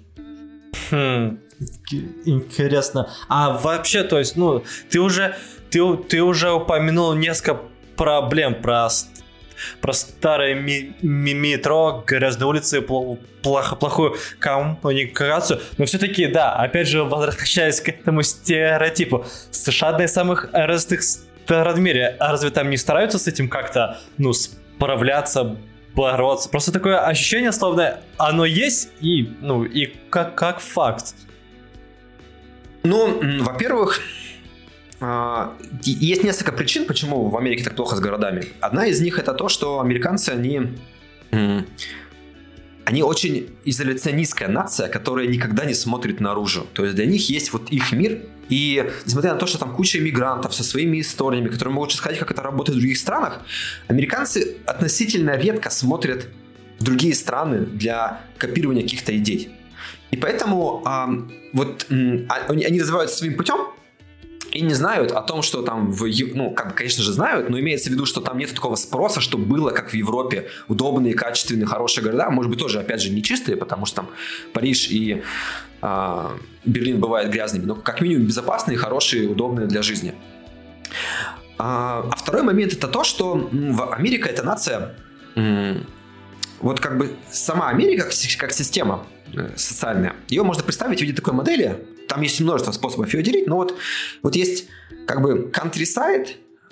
Хм, 0.91 1.39
интересно. 2.25 3.09
А 3.27 3.57
вообще, 3.57 4.03
то 4.03 4.19
есть, 4.19 4.35
ну, 4.35 4.63
ты 4.89 4.99
уже 4.99 5.35
ты, 5.69 5.97
ты 6.09 6.21
уже 6.21 6.51
упомянул 6.51 7.13
несколько 7.13 7.59
проблем 7.95 8.55
про 8.61 8.89
про 9.81 9.93
старое 9.93 10.55
ми- 10.55 10.93
ми- 11.01 11.33
метро, 11.33 12.03
грязные 12.05 12.47
улицы, 12.47 12.81
плохо, 12.81 13.75
плохую 13.75 14.15
коммуникацию. 14.39 15.59
Но 15.77 15.85
все-таки, 15.85 16.27
да, 16.27 16.53
опять 16.53 16.87
же, 16.87 17.03
возвращаясь 17.03 17.81
к 17.81 17.89
этому 17.89 18.23
стереотипу, 18.23 19.25
США 19.51 19.89
одна 19.89 20.05
из 20.05 20.13
самых 20.13 20.49
развитых 20.53 21.01
стран 21.03 21.75
в 21.75 21.79
мире. 21.79 22.15
А 22.19 22.31
разве 22.31 22.49
там 22.49 22.69
не 22.69 22.77
стараются 22.77 23.17
с 23.17 23.27
этим 23.27 23.49
как-то, 23.49 23.97
ну, 24.17 24.33
справляться, 24.33 25.57
бороться? 25.95 26.49
Просто 26.49 26.71
такое 26.71 26.99
ощущение, 26.99 27.51
словно 27.51 27.99
оно 28.17 28.45
есть, 28.45 28.89
и, 29.01 29.29
ну, 29.41 29.63
и 29.63 29.87
как, 30.09 30.35
как 30.35 30.59
факт. 30.59 31.15
Ну, 32.83 33.19
во-первых, 33.43 34.01
есть 35.83 36.23
несколько 36.23 36.51
причин, 36.51 36.85
почему 36.85 37.29
в 37.29 37.37
Америке 37.37 37.63
так 37.63 37.75
плохо 37.75 37.95
с 37.95 37.99
городами. 37.99 38.45
Одна 38.61 38.87
из 38.87 38.99
них 38.99 39.19
это 39.19 39.33
то, 39.33 39.47
что 39.47 39.79
американцы, 39.79 40.29
они 40.29 40.75
они 42.87 43.03
очень 43.03 43.49
изоляционистская 43.65 44.47
нация, 44.47 44.87
которая 44.87 45.27
никогда 45.27 45.65
не 45.65 45.73
смотрит 45.73 46.21
наружу. 46.21 46.65
То 46.73 46.85
есть 46.85 46.95
для 46.95 47.05
них 47.05 47.29
есть 47.29 47.51
вот 47.51 47.69
их 47.69 47.91
мир, 47.91 48.21
и 48.47 48.89
несмотря 49.05 49.33
на 49.33 49.39
то, 49.39 49.45
что 49.45 49.57
там 49.57 49.75
куча 49.75 49.99
иммигрантов 49.99 50.55
со 50.55 50.63
своими 50.63 51.01
историями, 51.01 51.49
которые 51.49 51.73
могут 51.73 51.91
рассказать, 51.91 52.17
как 52.17 52.31
это 52.31 52.41
работает 52.41 52.77
в 52.77 52.79
других 52.79 52.97
странах, 52.97 53.41
американцы 53.87 54.55
относительно 54.65 55.31
редко 55.35 55.69
смотрят 55.69 56.29
в 56.79 56.83
другие 56.85 57.13
страны 57.13 57.65
для 57.65 58.21
копирования 58.37 58.83
каких-то 58.83 59.15
идей. 59.17 59.49
И 60.11 60.15
поэтому 60.15 60.81
а, 60.85 61.09
вот 61.51 61.87
а, 61.89 62.45
они 62.47 62.79
развиваются 62.79 63.17
своим 63.17 63.35
путем, 63.35 63.67
и 64.57 64.61
не 64.61 64.73
знают 64.73 65.11
о 65.11 65.21
том, 65.21 65.43
что 65.43 65.61
там 65.61 65.91
в, 65.91 66.07
ну, 66.33 66.51
как 66.51 66.69
бы, 66.69 66.73
конечно 66.73 67.03
же, 67.03 67.13
знают, 67.13 67.49
но 67.49 67.59
имеется 67.59 67.89
в 67.89 67.93
виду, 67.93 68.07
что 68.07 68.21
там 68.21 68.39
нет 68.39 68.51
такого 68.55 68.75
спроса, 68.75 69.21
что 69.21 69.37
было, 69.37 69.69
как 69.69 69.91
в 69.91 69.93
Европе, 69.93 70.49
удобные, 70.67 71.13
качественные, 71.13 71.67
хорошие 71.67 72.03
города, 72.03 72.31
может 72.31 72.49
быть, 72.49 72.59
тоже, 72.59 72.79
опять 72.79 72.99
же, 72.99 73.11
нечистые, 73.11 73.55
потому 73.55 73.85
что 73.85 73.97
там 73.97 74.09
Париж 74.53 74.89
и 74.89 75.21
э, 75.83 76.29
Берлин 76.65 76.99
бывают 76.99 77.31
грязными, 77.31 77.65
но 77.65 77.75
как 77.75 78.01
минимум 78.01 78.25
безопасные, 78.25 78.79
хорошие, 78.79 79.29
удобные 79.29 79.67
для 79.67 79.83
жизни. 79.83 80.15
А, 81.59 82.09
а 82.11 82.15
второй 82.15 82.41
момент 82.41 82.73
это 82.73 82.87
то, 82.87 83.03
что 83.03 83.49
в 83.51 83.93
Америка 83.93 84.27
это 84.27 84.43
нация, 84.43 84.95
вот 86.61 86.79
как 86.79 86.97
бы 86.97 87.11
сама 87.29 87.69
Америка 87.69 88.05
как, 88.05 88.13
как 88.39 88.51
система 88.51 89.05
э, 89.35 89.51
социальная, 89.55 90.15
ее 90.29 90.41
можно 90.41 90.63
представить 90.63 90.97
в 90.97 91.01
виде 91.03 91.13
такой 91.13 91.33
модели, 91.33 91.85
там 92.07 92.21
есть 92.21 92.39
множество 92.39 92.71
способов 92.71 93.13
ее 93.13 93.23
делить, 93.23 93.47
но 93.47 93.55
вот, 93.55 93.75
вот 94.23 94.35
есть 94.35 94.67
как 95.05 95.21
бы 95.21 95.51
countryside, 95.53 96.29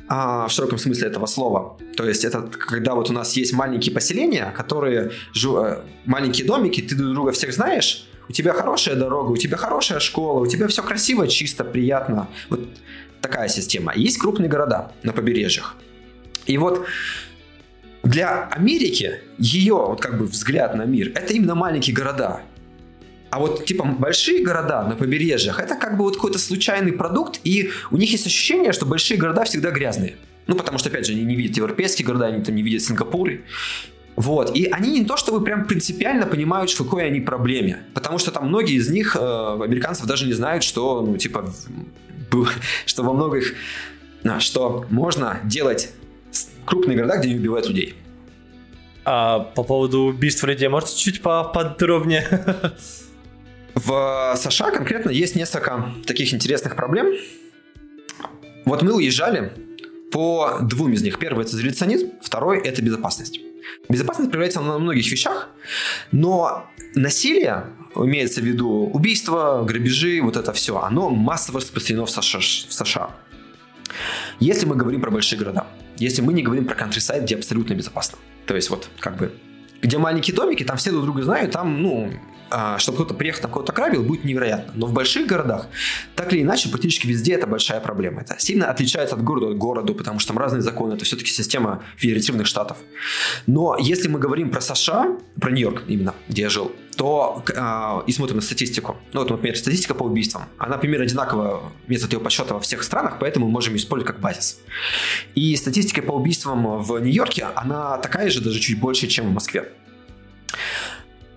а, 0.08 0.48
в 0.48 0.52
широком 0.52 0.78
смысле 0.78 1.08
этого 1.08 1.26
слова. 1.26 1.78
То 1.98 2.08
есть 2.08 2.24
это 2.26 2.42
когда 2.42 2.94
вот 2.94 3.10
у 3.10 3.14
нас 3.14 3.34
есть 3.34 3.54
маленькие 3.54 3.94
поселения, 3.94 4.54
которые 4.56 5.12
жу, 5.34 5.58
э, 5.58 5.80
маленькие 6.06 6.46
домики, 6.46 6.82
ты 6.82 6.96
друг 6.96 7.14
друга 7.14 7.32
всех 7.32 7.54
знаешь, 7.54 8.08
у 8.30 8.32
тебя 8.32 8.54
хорошая 8.54 8.96
дорога, 8.96 9.32
у 9.32 9.38
тебя 9.38 9.58
хорошая 9.58 10.00
школа, 10.00 10.42
у 10.42 10.46
тебя 10.46 10.68
все 10.68 10.84
красиво, 10.84 11.28
чисто, 11.28 11.64
приятно. 11.64 12.28
Вот 12.50 12.62
такая 13.22 13.48
система. 13.48 13.94
Есть 13.96 14.20
крупные 14.20 14.50
города 14.50 14.92
на 15.02 15.12
побережьях. 15.12 15.76
И 16.46 16.58
вот 16.60 16.86
для 18.04 18.44
Америки 18.50 19.22
ее 19.40 19.74
вот 19.74 20.02
как 20.02 20.20
бы 20.20 20.26
взгляд 20.26 20.76
на 20.76 20.84
мир 20.84 21.12
это 21.16 21.34
именно 21.34 21.56
маленькие 21.56 21.96
города. 21.96 22.42
А 23.30 23.40
вот, 23.40 23.66
типа, 23.66 23.86
большие 23.86 24.44
города 24.44 24.84
на 24.84 24.96
побережьях, 24.96 25.60
это 25.60 25.76
как 25.76 25.98
бы 25.98 26.04
вот 26.04 26.16
какой-то 26.16 26.40
случайный 26.40 26.94
продукт, 26.94 27.40
и 27.44 27.72
у 27.92 27.98
них 27.98 28.12
есть 28.12 28.26
ощущение, 28.26 28.72
что 28.72 28.86
большие 28.86 29.18
города 29.18 29.44
всегда 29.44 29.72
грязные. 29.72 30.16
Ну, 30.48 30.56
потому 30.56 30.78
что, 30.78 30.90
опять 30.90 31.06
же, 31.06 31.14
они 31.14 31.24
не 31.24 31.36
видят 31.36 31.58
европейские 31.58 32.06
города, 32.06 32.28
они 32.28 32.44
там 32.44 32.56
не 32.56 32.62
видят 32.62 32.84
Сингапуры. 32.84 33.44
Вот. 34.16 34.56
И 34.56 34.66
они 34.66 35.00
не 35.00 35.06
то 35.06 35.18
чтобы 35.18 35.44
прям 35.44 35.66
принципиально 35.66 36.26
понимают, 36.26 36.72
в 36.72 36.78
какой 36.78 37.06
они 37.06 37.20
проблеме. 37.20 37.84
Потому 37.94 38.18
что 38.18 38.32
там 38.32 38.48
многие 38.48 38.76
из 38.76 38.90
них, 38.90 39.18
э, 39.20 39.20
американцев, 39.20 40.06
даже 40.06 40.26
не 40.26 40.34
знают, 40.34 40.64
что, 40.64 41.02
ну, 41.02 41.18
типа, 41.18 41.52
что 42.86 43.04
во 43.04 43.14
многих, 43.14 43.54
что 44.40 44.86
можно 44.90 45.40
делать 45.44 45.92
крупные 46.66 46.96
города, 46.96 47.18
где 47.18 47.30
не 47.30 47.36
убивают 47.36 47.68
людей. 47.68 47.96
А 49.04 49.40
по 49.40 49.64
поводу 49.64 50.02
убийств 50.04 50.44
людей, 50.44 50.68
можете 50.68 50.98
чуть 50.98 51.22
поподробнее? 51.22 52.28
В 53.76 54.36
США 54.38 54.72
конкретно 54.72 55.10
есть 55.10 55.36
несколько 55.36 55.94
таких 56.06 56.34
интересных 56.34 56.78
проблем. 56.78 57.14
Вот 58.64 58.82
мы 58.82 58.94
уезжали 58.94 59.52
по 60.12 60.60
двум 60.62 60.94
из 60.94 61.02
них. 61.02 61.20
Первый– 61.20 61.46
это 61.46 61.56
изоляционизм, 61.56 62.12
второй– 62.22 62.60
это 62.66 62.82
безопасность. 62.82 63.42
Безопасность 63.90 64.32
проявляется 64.32 64.62
на 64.62 64.80
многих 64.80 65.12
вещах, 65.12 65.50
но 66.14 66.66
насилие, 66.96 67.66
имеется 67.96 68.40
в 68.40 68.46
виду 68.46 68.70
убийства, 68.94 69.64
грабежи, 69.68 70.22
вот 70.22 70.38
это 70.38 70.54
все, 70.54 70.80
оно 70.80 71.10
массово 71.10 71.60
распространено 71.60 72.06
в 72.06 72.10
США. 72.10 73.10
Если 74.40 74.66
мы 74.66 74.76
говорим 74.76 75.02
про 75.02 75.12
большие 75.12 75.38
города, 75.38 75.68
если 75.98 76.22
мы 76.22 76.32
не 76.32 76.44
говорим 76.44 76.66
про 76.66 76.76
countryside, 76.76 77.24
где 77.24 77.36
абсолютно 77.36 77.74
безопасно. 77.74 78.18
То 78.46 78.56
есть 78.56 78.70
вот 78.70 78.90
как 79.00 79.18
бы 79.18 79.34
где 79.82 79.98
маленькие 79.98 80.36
домики, 80.36 80.64
там 80.64 80.78
все 80.78 80.92
друг 80.92 81.04
друга 81.04 81.24
знают, 81.24 81.52
там, 81.52 81.82
ну, 81.82 82.12
чтобы 82.78 82.98
кто-то 82.98 83.14
приехал, 83.14 83.42
там 83.42 83.52
кого-то 83.52 83.74
грабил, 83.74 84.04
будет 84.04 84.24
невероятно. 84.24 84.74
Но 84.76 84.88
в 84.88 84.94
больших 84.94 85.28
городах, 85.28 85.68
так 86.16 86.34
или 86.34 86.42
иначе, 86.42 86.70
практически 86.70 87.08
везде 87.08 87.34
это 87.34 87.48
большая 87.48 87.80
проблема. 87.80 88.22
Это 88.22 88.36
сильно 88.40 88.70
отличается 88.70 89.16
от 89.16 89.24
города 89.24 89.54
к 89.54 89.58
городу, 89.58 89.96
потому 89.96 90.20
что 90.20 90.30
там 90.30 90.38
разные 90.38 90.62
законы. 90.62 90.94
Это 90.94 91.06
все-таки 91.06 91.32
система 91.32 91.84
федеративных 91.98 92.48
штатов. 92.48 92.78
Но 93.48 93.78
если 93.80 94.08
мы 94.08 94.20
говорим 94.20 94.50
про 94.50 94.62
США, 94.62 95.18
про 95.40 95.52
Нью-Йорк 95.52 95.84
именно, 95.88 96.14
где 96.28 96.44
я 96.44 96.50
жил, 96.50 96.72
то 96.96 97.44
э, 97.48 98.02
и 98.08 98.12
смотрим 98.12 98.38
на 98.38 98.42
статистику. 98.42 98.96
Ну, 99.14 99.22
вот, 99.22 99.30
например, 99.30 99.58
статистика 99.58 99.94
по 99.94 100.04
убийствам. 100.04 100.44
Она 100.58 100.78
примерно 100.78 101.06
одинакова, 101.06 101.72
метод 101.88 102.14
ее 102.14 102.20
подсчета 102.20 102.54
во 102.54 102.60
всех 102.60 102.84
странах, 102.84 103.18
поэтому 103.20 103.48
мы 103.48 103.52
можем 103.52 103.76
использовать 103.76 104.14
как 104.14 104.22
базис. 104.22 104.60
И 105.36 105.56
статистика 105.56 106.02
по 106.02 106.14
убийствам 106.14 106.82
в 106.82 107.00
Нью-Йорке, 107.00 107.48
она 107.56 107.98
такая 107.98 108.30
же, 108.30 108.42
даже 108.42 108.60
чуть 108.60 108.80
больше, 108.80 109.08
чем 109.08 109.28
в 109.28 109.34
Москве. 109.34 109.72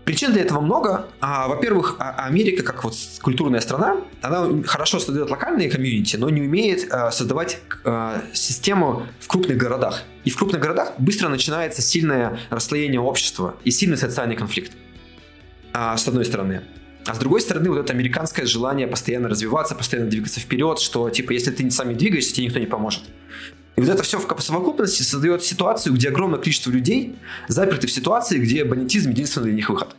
Причин 0.08 0.32
для 0.32 0.40
этого 0.40 0.62
много. 0.62 1.06
А, 1.20 1.48
во-первых, 1.48 1.96
а, 1.98 2.24
Америка, 2.24 2.62
как 2.62 2.82
вот 2.82 2.94
культурная 3.20 3.60
страна, 3.60 3.98
она 4.22 4.62
хорошо 4.64 5.00
создает 5.00 5.28
локальные 5.28 5.70
комьюнити, 5.70 6.16
но 6.16 6.30
не 6.30 6.40
умеет 6.40 6.90
а, 6.90 7.10
создавать 7.10 7.58
а, 7.84 8.22
систему 8.32 9.06
в 9.20 9.28
крупных 9.28 9.58
городах. 9.58 10.04
И 10.24 10.30
в 10.30 10.36
крупных 10.38 10.62
городах 10.62 10.94
быстро 10.96 11.28
начинается 11.28 11.82
сильное 11.82 12.40
расслоение 12.48 13.02
общества 13.02 13.56
и 13.64 13.70
сильный 13.70 13.98
социальный 13.98 14.34
конфликт. 14.34 14.72
А, 15.74 15.94
с 15.98 16.08
одной 16.08 16.24
стороны. 16.24 16.62
А 17.04 17.14
с 17.14 17.18
другой 17.18 17.42
стороны, 17.42 17.68
вот 17.68 17.78
это 17.78 17.92
американское 17.92 18.46
желание 18.46 18.86
постоянно 18.86 19.28
развиваться, 19.28 19.74
постоянно 19.74 20.08
двигаться 20.08 20.40
вперед, 20.40 20.78
что 20.78 21.10
типа 21.10 21.32
если 21.32 21.50
ты 21.50 21.64
не 21.64 21.70
сами 21.70 21.92
двигаешься, 21.92 22.32
тебе 22.32 22.46
никто 22.46 22.58
не 22.58 22.66
поможет. 22.66 23.02
И 23.78 23.80
вот 23.80 23.88
это 23.90 24.02
все 24.02 24.18
в 24.18 24.40
совокупности 24.42 25.04
создает 25.04 25.44
ситуацию, 25.44 25.94
где 25.94 26.08
огромное 26.08 26.40
количество 26.40 26.72
людей 26.72 27.14
заперты 27.46 27.86
в 27.86 27.92
ситуации, 27.92 28.38
где 28.38 28.64
бандитизм 28.64 29.10
единственный 29.10 29.44
для 29.44 29.54
них 29.54 29.70
выход. 29.70 29.94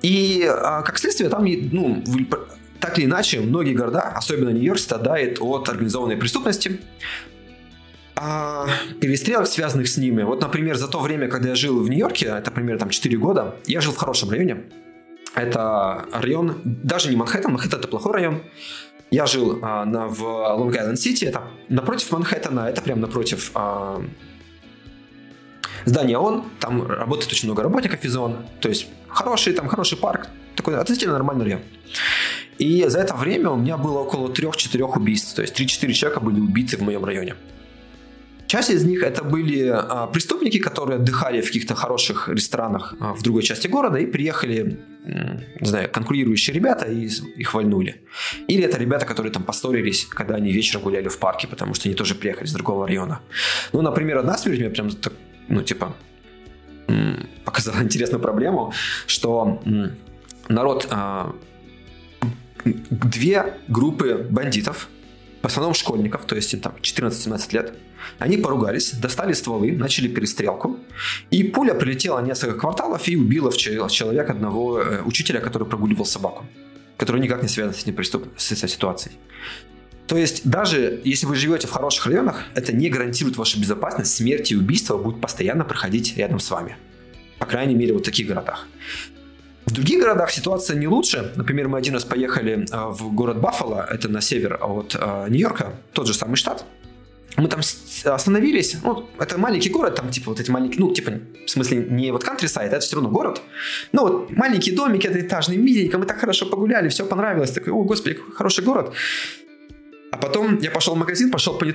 И 0.00 0.42
а, 0.48 0.80
как 0.80 0.96
следствие 0.96 1.28
там 1.28 1.44
ну, 1.44 2.02
так 2.80 2.98
или 2.98 3.04
иначе, 3.04 3.40
многие 3.40 3.74
города, 3.74 4.00
особенно 4.00 4.48
Нью-Йорк, 4.48 4.80
страдает 4.80 5.36
от 5.38 5.68
организованной 5.68 6.16
преступности, 6.16 6.80
а, 8.16 8.66
перестрелок, 8.98 9.48
связанных 9.48 9.88
с 9.88 9.98
ними. 9.98 10.22
Вот, 10.22 10.40
например, 10.40 10.76
за 10.76 10.88
то 10.88 10.98
время, 10.98 11.28
когда 11.28 11.50
я 11.50 11.54
жил 11.54 11.82
в 11.82 11.90
Нью-Йорке, 11.90 12.24
это 12.38 12.50
примерно 12.50 12.78
там 12.78 12.88
4 12.88 13.18
года, 13.18 13.56
я 13.66 13.82
жил 13.82 13.92
в 13.92 13.98
хорошем 13.98 14.30
районе. 14.30 14.64
Это 15.34 16.06
район, 16.10 16.62
даже 16.64 17.10
не 17.10 17.16
Манхэттен, 17.16 17.50
Манхэттен 17.50 17.80
это 17.80 17.88
плохой 17.88 18.14
район. 18.14 18.42
Я 19.10 19.26
жил 19.26 19.58
а, 19.62 19.84
на, 19.84 20.06
в 20.06 20.22
Лонг-Айленд-Сити, 20.22 21.24
это 21.24 21.42
напротив 21.68 22.12
Манхэттена, 22.12 22.68
это 22.68 22.82
прям 22.82 23.00
напротив 23.00 23.50
а, 23.54 24.02
здания 25.86 26.18
ООН, 26.18 26.44
там 26.60 26.86
работает 26.86 27.32
очень 27.32 27.48
много 27.48 27.62
работников 27.62 28.04
из 28.04 28.16
ООН, 28.16 28.46
то 28.60 28.68
есть 28.68 28.86
хороший, 29.08 29.54
там 29.54 29.66
хороший 29.68 29.96
парк, 29.96 30.28
такой 30.56 30.76
относительно 30.76 31.14
нормальный 31.14 31.44
район. 31.44 31.60
И 32.58 32.84
за 32.88 32.98
это 32.98 33.14
время 33.14 33.50
у 33.50 33.56
меня 33.56 33.78
было 33.78 34.00
около 34.00 34.28
3-4 34.28 34.82
убийств, 34.82 35.34
то 35.34 35.42
есть 35.42 35.58
3-4 35.58 35.92
человека 35.92 36.20
были 36.20 36.40
убиты 36.40 36.76
в 36.76 36.82
моем 36.82 37.04
районе. 37.04 37.34
Часть 38.48 38.70
из 38.70 38.82
них 38.82 39.02
это 39.02 39.22
были 39.22 39.68
а, 39.68 40.06
преступники, 40.06 40.58
которые 40.58 40.96
отдыхали 40.96 41.42
в 41.42 41.46
каких-то 41.46 41.74
хороших 41.74 42.30
ресторанах 42.30 42.94
а, 42.98 43.12
в 43.12 43.22
другой 43.22 43.42
части 43.42 43.68
города 43.68 43.98
и 43.98 44.06
приехали, 44.06 44.80
не 45.60 45.68
знаю, 45.68 45.90
конкурирующие 45.90 46.54
ребята 46.54 46.86
и 46.86 47.10
их 47.36 47.52
вольнули. 47.52 48.00
Или 48.46 48.64
это 48.64 48.78
ребята, 48.78 49.04
которые 49.04 49.30
там 49.30 49.42
поссорились, 49.42 50.06
когда 50.06 50.36
они 50.36 50.50
вечером 50.50 50.82
гуляли 50.82 51.08
в 51.08 51.18
парке, 51.18 51.46
потому 51.46 51.74
что 51.74 51.88
они 51.88 51.94
тоже 51.94 52.14
приехали 52.14 52.46
из 52.46 52.54
другого 52.54 52.86
района. 52.86 53.20
Ну, 53.74 53.82
например, 53.82 54.16
одна 54.16 54.38
смерть 54.38 54.60
меня 54.60 54.70
прям, 54.70 54.90
ну, 55.48 55.62
типа, 55.62 55.94
показала 57.44 57.82
интересную 57.82 58.22
проблему, 58.22 58.72
что 59.06 59.62
народ 60.48 60.88
а, 60.90 61.34
две 62.64 63.58
группы 63.68 64.26
бандитов, 64.30 64.88
в 65.42 65.46
основном 65.46 65.74
школьников, 65.74 66.24
то 66.24 66.34
есть 66.34 66.54
им 66.54 66.60
там 66.60 66.72
14-17 66.80 67.52
лет, 67.52 67.74
они 68.18 68.36
поругались, 68.36 68.92
достали 68.92 69.32
стволы, 69.32 69.72
начали 69.72 70.08
перестрелку, 70.08 70.78
и 71.30 71.42
пуля 71.42 71.74
прилетела 71.74 72.20
несколько 72.20 72.58
кварталов 72.58 73.08
и 73.08 73.16
убила 73.16 73.50
в 73.50 73.56
человека 73.56 74.32
одного 74.32 74.80
э, 74.80 75.02
учителя, 75.02 75.40
который 75.40 75.66
прогуливал 75.66 76.04
собаку, 76.04 76.46
который 76.96 77.20
никак 77.20 77.42
не 77.42 77.48
связан 77.48 77.74
с, 77.74 77.86
неприступ... 77.86 78.26
с 78.36 78.52
этой 78.52 78.68
ситуацией. 78.68 79.16
То 80.06 80.16
есть 80.16 80.48
даже 80.48 81.00
если 81.04 81.26
вы 81.26 81.36
живете 81.36 81.66
в 81.66 81.70
хороших 81.70 82.06
районах, 82.06 82.44
это 82.54 82.72
не 82.72 82.88
гарантирует 82.88 83.36
вашу 83.36 83.60
безопасность, 83.60 84.14
смерть 84.14 84.50
и 84.50 84.56
убийства 84.56 84.96
будут 84.96 85.20
постоянно 85.20 85.64
проходить 85.64 86.16
рядом 86.16 86.40
с 86.40 86.50
вами. 86.50 86.76
По 87.38 87.46
крайней 87.46 87.74
мере, 87.74 87.92
вот 87.92 88.02
в 88.02 88.04
таких 88.04 88.26
городах. 88.26 88.66
В 89.66 89.72
других 89.72 90.00
городах 90.00 90.30
ситуация 90.30 90.78
не 90.78 90.88
лучше. 90.88 91.30
Например, 91.36 91.68
мы 91.68 91.76
один 91.76 91.92
раз 91.92 92.04
поехали 92.04 92.64
э, 92.70 92.86
в 92.88 93.12
город 93.12 93.38
Баффало, 93.38 93.86
это 93.88 94.08
на 94.08 94.22
север 94.22 94.58
от 94.62 94.96
э, 94.98 95.26
Нью-Йорка, 95.28 95.74
тот 95.92 96.06
же 96.06 96.14
самый 96.14 96.36
штат 96.36 96.64
мы 97.38 97.48
там 97.48 97.60
остановились, 98.04 98.76
ну, 98.82 99.08
это 99.18 99.38
маленький 99.38 99.70
город, 99.70 99.94
там, 99.94 100.10
типа, 100.10 100.30
вот 100.30 100.40
эти 100.40 100.50
маленькие, 100.50 100.80
ну, 100.80 100.92
типа, 100.92 101.12
в 101.46 101.50
смысле, 101.50 101.86
не 101.88 102.10
вот 102.10 102.24
countryside, 102.24 102.66
это 102.66 102.80
все 102.80 102.96
равно 102.96 103.10
город. 103.10 103.40
Ну, 103.92 104.02
вот 104.02 104.30
маленькие 104.30 104.74
домики, 104.74 105.06
это 105.06 105.20
этажный, 105.20 105.56
миленько, 105.56 105.98
мы 105.98 106.06
так 106.06 106.18
хорошо 106.18 106.46
погуляли, 106.46 106.88
все 106.88 107.06
понравилось, 107.06 107.52
такой, 107.52 107.72
о, 107.72 107.84
господи, 107.84 108.18
хороший 108.34 108.64
город. 108.64 108.92
А 110.10 110.16
потом 110.16 110.58
я 110.60 110.70
пошел 110.70 110.94
в 110.94 110.98
магазин, 110.98 111.30
пошел 111.30 111.58
по 111.58 111.64
не 111.64 111.72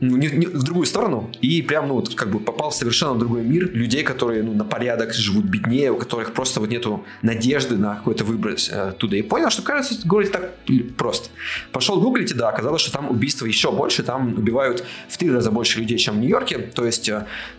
ну, 0.00 0.16
не, 0.16 0.28
не, 0.28 0.46
в 0.46 0.62
другую 0.62 0.86
сторону, 0.86 1.30
и 1.40 1.60
прям, 1.60 1.88
ну, 1.88 1.94
вот, 1.94 2.14
как 2.14 2.30
бы 2.30 2.38
попал 2.38 2.70
в 2.70 2.74
совершенно 2.74 3.18
другой 3.18 3.42
мир 3.42 3.68
людей, 3.72 4.04
которые, 4.04 4.44
ну, 4.44 4.54
на 4.54 4.64
порядок 4.64 5.12
живут 5.12 5.46
беднее, 5.46 5.90
у 5.90 5.96
которых 5.96 6.32
просто 6.32 6.60
вот 6.60 6.70
нету 6.70 7.04
надежды 7.22 7.76
на 7.76 7.96
какой-то 7.96 8.24
выбор 8.24 8.54
э, 8.70 8.90
оттуда. 8.90 9.16
И 9.16 9.22
понял, 9.22 9.50
что, 9.50 9.62
кажется, 9.62 9.94
в 9.94 10.30
так 10.30 10.54
просто. 10.96 11.30
Пошел 11.72 12.00
гуглить, 12.00 12.30
и 12.30 12.34
да, 12.34 12.48
оказалось, 12.50 12.80
что 12.80 12.92
там 12.92 13.10
убийства 13.10 13.46
еще 13.46 13.72
больше, 13.72 14.04
там 14.04 14.34
убивают 14.34 14.84
в 15.08 15.18
три 15.18 15.30
раза 15.30 15.50
больше 15.50 15.80
людей, 15.80 15.98
чем 15.98 16.16
в 16.16 16.18
Нью-Йорке, 16.18 16.58
то 16.58 16.86
есть 16.86 17.10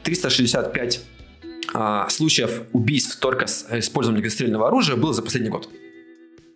365 0.04 0.96
э, 0.96 1.48
а, 1.74 2.08
случаев 2.08 2.62
убийств 2.72 3.20
только 3.20 3.48
с 3.48 3.68
использованием 3.70 4.22
огнестрельного 4.22 4.68
оружия 4.68 4.96
было 4.96 5.14
за 5.14 5.22
последний 5.22 5.50
год. 5.50 5.70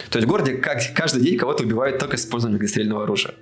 То 0.10 0.18
есть 0.18 0.26
в 0.26 0.30
городе 0.30 0.54
как, 0.54 0.80
каждый 0.96 1.22
день 1.22 1.38
кого-то 1.38 1.64
убивают 1.64 2.00
только 2.00 2.18
с 2.18 2.22
использованием 2.22 2.60
огнестрельного 2.60 3.04
оружия. 3.04 3.36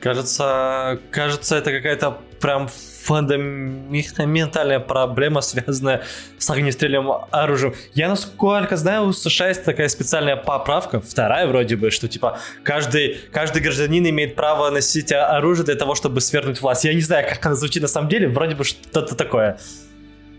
Кажется, 0.00 1.00
кажется, 1.10 1.56
это 1.56 1.70
какая-то 1.70 2.18
прям 2.40 2.68
фундаментальная 2.68 4.80
проблема, 4.80 5.40
связанная 5.40 6.02
с 6.38 6.50
огнестрельным 6.50 7.10
оружием. 7.30 7.74
Я, 7.94 8.08
насколько 8.08 8.76
знаю, 8.76 9.04
у 9.04 9.12
США 9.12 9.48
есть 9.48 9.64
такая 9.64 9.88
специальная 9.88 10.36
поправка, 10.36 11.00
вторая 11.00 11.46
вроде 11.46 11.76
бы, 11.76 11.90
что 11.90 12.08
типа 12.08 12.40
каждый, 12.64 13.20
каждый 13.32 13.62
гражданин 13.62 14.08
имеет 14.08 14.34
право 14.34 14.70
носить 14.70 15.12
оружие 15.12 15.64
для 15.64 15.76
того, 15.76 15.94
чтобы 15.94 16.20
свергнуть 16.20 16.60
власть. 16.60 16.84
Я 16.84 16.94
не 16.94 17.00
знаю, 17.00 17.26
как 17.28 17.44
она 17.46 17.54
звучит 17.54 17.82
на 17.82 17.88
самом 17.88 18.08
деле, 18.08 18.28
вроде 18.28 18.56
бы 18.56 18.64
что-то 18.64 19.14
такое. 19.14 19.58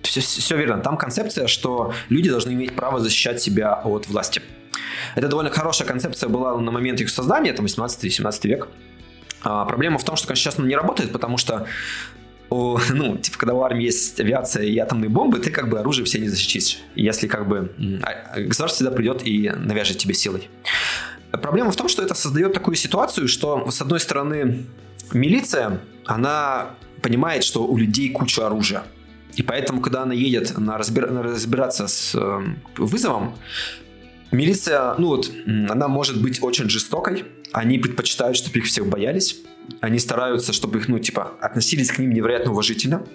Все, 0.04 0.22
все 0.22 0.58
верно. 0.58 0.82
Там 0.82 0.98
концепция, 0.98 1.48
что 1.48 1.94
люди 2.10 2.30
должны 2.30 2.52
иметь 2.52 2.76
право 2.76 3.00
защищать 3.00 3.42
себя 3.42 3.74
от 3.74 4.08
власти. 4.08 4.42
Это 5.16 5.28
довольно 5.28 5.50
хорошая 5.50 5.88
концепция 5.88 6.30
была 6.30 6.58
на 6.58 6.72
момент 6.72 7.02
их 7.02 7.10
создания, 7.10 7.54
там 7.54 7.66
18-17 7.66 8.48
век. 8.48 8.68
А, 9.44 9.66
проблема 9.66 9.98
в 9.98 10.04
том, 10.04 10.16
что, 10.16 10.28
конечно, 10.28 10.44
сейчас 10.52 10.60
она 10.60 10.68
не 10.68 10.76
работает, 10.76 11.12
потому 11.12 11.38
что 11.38 11.68
ну, 12.94 13.18
типа, 13.18 13.38
когда 13.38 13.54
у 13.54 13.63
армии 13.63 13.86
есть 13.86 14.20
авиация 14.20 14.63
и 14.63 14.78
атомные 14.78 15.10
бомбы, 15.10 15.39
ты 15.39 15.50
как 15.50 15.70
бы 15.70 15.80
оружие 15.80 16.06
все 16.06 16.20
не 16.20 16.28
защитишь, 16.28 16.80
если 16.96 17.28
как 17.28 17.48
бы 17.48 17.74
а, 18.04 18.39
государство 18.39 18.76
всегда 18.76 18.92
придет 18.92 19.26
и 19.26 19.50
навяжет 19.50 19.98
тебе 19.98 20.13
силой. 20.13 20.50
Проблема 21.32 21.72
в 21.72 21.76
том, 21.76 21.88
что 21.88 22.04
это 22.04 22.13
создает 22.13 22.54
такую 22.54 22.76
ситуацию, 22.76 23.28
что, 23.28 23.72
с 23.72 23.82
одной 23.82 24.00
стороны, 24.00 24.66
милиция, 25.13 25.82
она 26.06 26.76
понимает, 27.02 27.44
что 27.44 27.66
у 27.66 27.76
людей 27.76 28.10
куча 28.10 28.46
оружия. 28.46 28.84
И 29.36 29.43
поэтому, 29.43 29.82
когда 29.82 30.04
она 30.04 30.13
едет 30.13 30.58
на, 30.58 30.78
разбир... 30.78 31.10
на 31.12 31.24
разбираться 31.24 31.88
с 31.88 32.13
э, 32.15 32.41
вызовом, 32.78 33.36
милиция, 34.32 34.96
ну 34.98 35.08
вот, 35.08 35.32
она 35.46 35.88
может 35.88 36.22
быть 36.22 36.41
очень 36.41 36.69
жестокой, 36.69 37.26
они 37.52 37.78
предпочитают, 37.80 38.38
чтобы 38.38 38.60
их 38.60 38.65
всех 38.65 38.88
боялись. 38.88 39.38
Они 39.80 40.00
стараются, 40.00 40.52
чтобы 40.52 40.80
их, 40.80 40.89
ну, 40.89 41.00
типа, 41.00 41.34
относились 41.39 41.91
к 41.91 42.00
ним 42.00 42.13
невероятно 42.13 42.52
уважительно. 42.52 43.06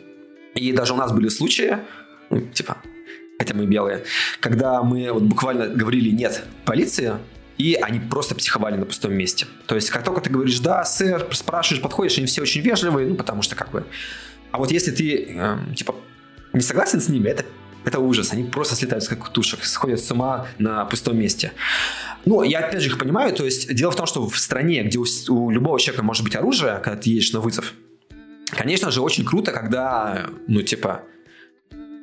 И 0.55 0.73
даже 0.73 0.95
у 0.95 0.97
нас 0.97 1.13
были 1.13 1.29
случаи, 1.29 1.79
ну, 2.31 2.41
типа, 2.41 2.79
хотя 3.39 3.55
мы 3.55 3.67
белые, 3.67 4.05
когда 4.41 4.83
мы 4.83 5.13
вот 5.13 5.25
буквально 5.25 5.69
говорили 5.69 6.11
«нет» 6.11 6.45
полиции, 6.65 7.15
и 7.59 7.75
они 7.75 8.01
просто 8.01 8.35
психовали 8.35 8.77
на 8.77 8.87
пустом 8.87 9.13
месте. 9.13 9.47
То 9.67 9.75
есть, 9.75 9.91
как 9.91 10.05
только 10.05 10.21
ты 10.21 10.31
говоришь 10.31 10.59
«да, 10.61 10.85
сэр», 10.85 11.27
спрашиваешь, 11.33 11.83
подходишь, 11.83 12.17
они 12.17 12.27
все 12.27 12.43
очень 12.43 12.61
вежливые, 12.63 13.09
ну, 13.09 13.15
потому 13.15 13.43
что 13.43 13.55
как 13.55 13.71
бы... 13.71 13.85
А 14.51 14.59
вот 14.59 14.71
если 14.71 14.91
ты, 14.91 15.27
э, 15.29 15.59
типа, 15.75 15.95
не 16.53 16.61
согласен 16.61 17.01
с 17.01 17.09
ними, 17.09 17.29
это 17.29 17.45
это 17.85 18.01
ужас. 18.01 18.33
Они 18.33 18.45
просто 18.45 18.75
слетают 18.77 19.07
как 19.07 19.31
тушек, 19.31 19.65
сходят 19.65 20.01
с 20.01 20.11
ума 20.11 20.47
на 20.59 20.85
пустом 20.85 21.19
месте. 21.19 21.53
Ну, 22.25 22.43
я 22.43 22.61
опять 22.61 22.83
же 22.83 22.89
их 22.89 22.99
понимаю. 22.99 23.33
То 23.35 23.45
есть, 23.45 23.75
дело 23.75 23.91
в 23.91 23.97
том, 23.97 24.07
что 24.07 24.29
в 24.29 24.39
стране, 24.39 24.83
где 24.83 24.99
у, 24.99 25.07
у 25.29 25.51
любого 25.51 25.81
человека 25.81 26.05
может 26.05 26.25
быть 26.25 26.37
оружие, 26.37 26.81
когда 26.85 26.97
ты 26.97 27.11
едешь 27.11 27.33
на 27.33 27.41
вызов, 27.41 27.73
конечно 28.51 28.91
же, 28.91 29.01
очень 29.01 29.25
круто, 29.25 29.53
когда, 29.53 30.27
ну, 30.47 30.63
типа, 30.63 31.03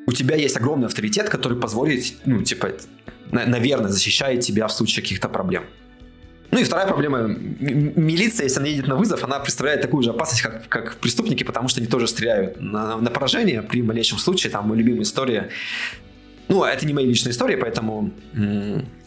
у 0.07 0.11
тебя 0.11 0.35
есть 0.35 0.57
огромный 0.57 0.87
авторитет, 0.87 1.29
который 1.29 1.59
позволит, 1.59 2.15
ну, 2.25 2.41
типа, 2.41 2.73
наверное, 3.31 3.89
защищает 3.89 4.41
тебя 4.41 4.67
в 4.67 4.73
случае 4.73 5.03
каких-то 5.03 5.29
проблем. 5.29 5.65
Ну 6.51 6.59
и 6.59 6.63
вторая 6.63 6.87
проблема. 6.87 7.27
Милиция, 7.27 8.45
если 8.45 8.59
она 8.59 8.67
едет 8.67 8.87
на 8.87 8.95
вызов, 8.95 9.23
она 9.23 9.39
представляет 9.39 9.81
такую 9.81 10.03
же 10.03 10.11
опасность, 10.11 10.41
как, 10.41 10.67
как 10.69 10.97
преступники, 10.97 11.43
потому 11.43 11.67
что 11.67 11.81
они 11.81 11.89
тоже 11.89 12.07
стреляют 12.07 12.61
на, 12.61 12.97
на 12.97 13.09
поражение 13.09 13.61
при 13.61 13.81
малейшем 13.81 14.17
случае. 14.17 14.51
Там 14.51 14.67
моя 14.67 14.79
любимая 14.79 15.03
история. 15.03 15.49
Ну, 16.47 16.63
это 16.63 16.85
не 16.85 16.93
мои 16.93 17.05
личные 17.05 17.31
истории, 17.31 17.55
поэтому 17.55 18.11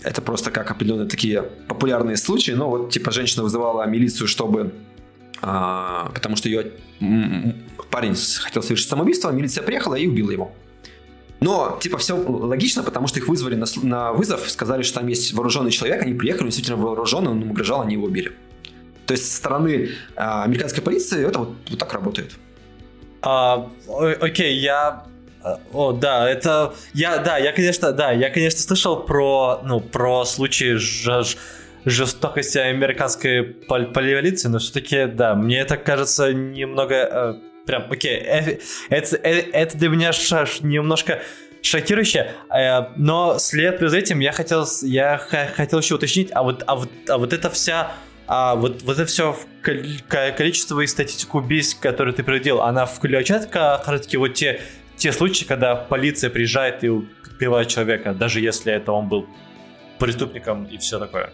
это 0.02 0.20
просто 0.22 0.50
как 0.50 0.70
определенные 0.70 1.08
такие 1.08 1.42
популярные 1.68 2.16
случаи. 2.16 2.52
Но 2.52 2.68
вот, 2.68 2.90
типа, 2.90 3.12
женщина 3.12 3.42
вызывала 3.44 3.86
милицию, 3.86 4.26
чтобы... 4.26 4.72
А, 5.40 6.10
потому 6.14 6.34
что 6.34 6.48
ее 6.48 6.72
парень 7.90 8.16
хотел 8.40 8.60
совершить 8.62 8.88
самоубийство, 8.88 9.30
милиция 9.30 9.62
приехала 9.62 9.94
и 9.94 10.08
убила 10.08 10.32
его. 10.32 10.52
Но, 11.40 11.78
типа, 11.80 11.98
все 11.98 12.16
логично, 12.16 12.82
потому 12.82 13.06
что 13.06 13.20
их 13.20 13.28
вызвали 13.28 13.54
на, 13.54 13.66
на 13.82 14.12
вызов, 14.12 14.50
сказали, 14.50 14.82
что 14.82 15.00
там 15.00 15.06
есть 15.06 15.32
вооруженный 15.32 15.70
человек, 15.70 16.02
они 16.02 16.14
приехали, 16.14 16.44
он 16.44 16.48
действительно 16.48 16.76
вооруженный, 16.76 17.30
он 17.30 17.42
угрожал, 17.50 17.82
они 17.82 17.94
его 17.94 18.06
убили. 18.06 18.32
То 19.06 19.12
есть, 19.12 19.30
со 19.30 19.36
стороны 19.36 19.90
а, 20.16 20.42
американской 20.44 20.82
полиции 20.82 21.26
это 21.26 21.38
вот, 21.38 21.56
вот 21.70 21.78
так 21.78 21.92
работает. 21.92 22.32
А, 23.22 23.70
окей, 24.20 24.58
я 24.58 25.04
о, 25.72 25.92
да, 25.92 26.28
это 26.28 26.74
я, 26.94 27.18
да, 27.18 27.38
я, 27.38 27.52
конечно, 27.52 27.92
да, 27.92 28.10
я, 28.10 28.30
конечно, 28.30 28.60
слышал 28.60 29.04
про, 29.04 29.60
ну, 29.64 29.80
про 29.80 30.24
случаи 30.24 30.74
ж, 30.74 31.36
жестокости 31.84 32.58
американской 32.58 33.44
полиции, 33.44 34.48
но 34.48 34.58
все-таки, 34.58 35.06
да, 35.06 35.34
мне 35.34 35.60
это 35.60 35.76
кажется 35.76 36.32
немного 36.32 36.94
э, 36.94 37.34
прям, 37.68 37.84
окей, 37.90 38.16
э, 38.16 38.58
это, 38.88 39.16
это, 39.16 39.50
это 39.52 39.76
для 39.76 39.88
меня 39.90 40.12
шаш 40.12 40.60
немножко 40.62 41.20
шокирующе. 41.60 42.32
Э, 42.50 42.86
но 42.96 43.38
след 43.38 43.78
за 43.80 43.96
этим 43.96 44.20
я 44.20 44.32
хотел, 44.32 44.66
я 44.82 45.18
хотел 45.18 45.80
еще 45.80 45.96
уточнить, 45.96 46.30
а 46.32 46.42
вот, 46.42 46.64
а 46.66 46.76
вот, 46.76 46.90
а 47.08 47.18
вот 47.18 47.32
эта 47.34 47.50
вся 47.50 47.92
а 48.26 48.56
вот, 48.56 48.82
вот 48.82 48.98
это 48.98 49.06
все 49.06 49.36
количество 49.62 50.80
и 50.80 50.86
статистику 50.86 51.38
убийств, 51.38 51.80
которые 51.80 52.14
ты 52.14 52.22
приводил, 52.22 52.60
она 52.60 52.84
включает 52.84 53.46
как 53.46 53.88
раз 53.88 54.02
таки 54.02 54.18
вот 54.18 54.34
те, 54.34 54.60
те 54.96 55.12
случаи, 55.12 55.44
когда 55.44 55.76
полиция 55.76 56.28
приезжает 56.28 56.84
и 56.84 56.88
убивает 56.88 57.68
человека, 57.68 58.12
даже 58.12 58.40
если 58.40 58.72
это 58.72 58.92
он 58.92 59.08
был 59.08 59.26
преступником 59.98 60.64
и 60.64 60.76
все 60.76 60.98
такое? 60.98 61.32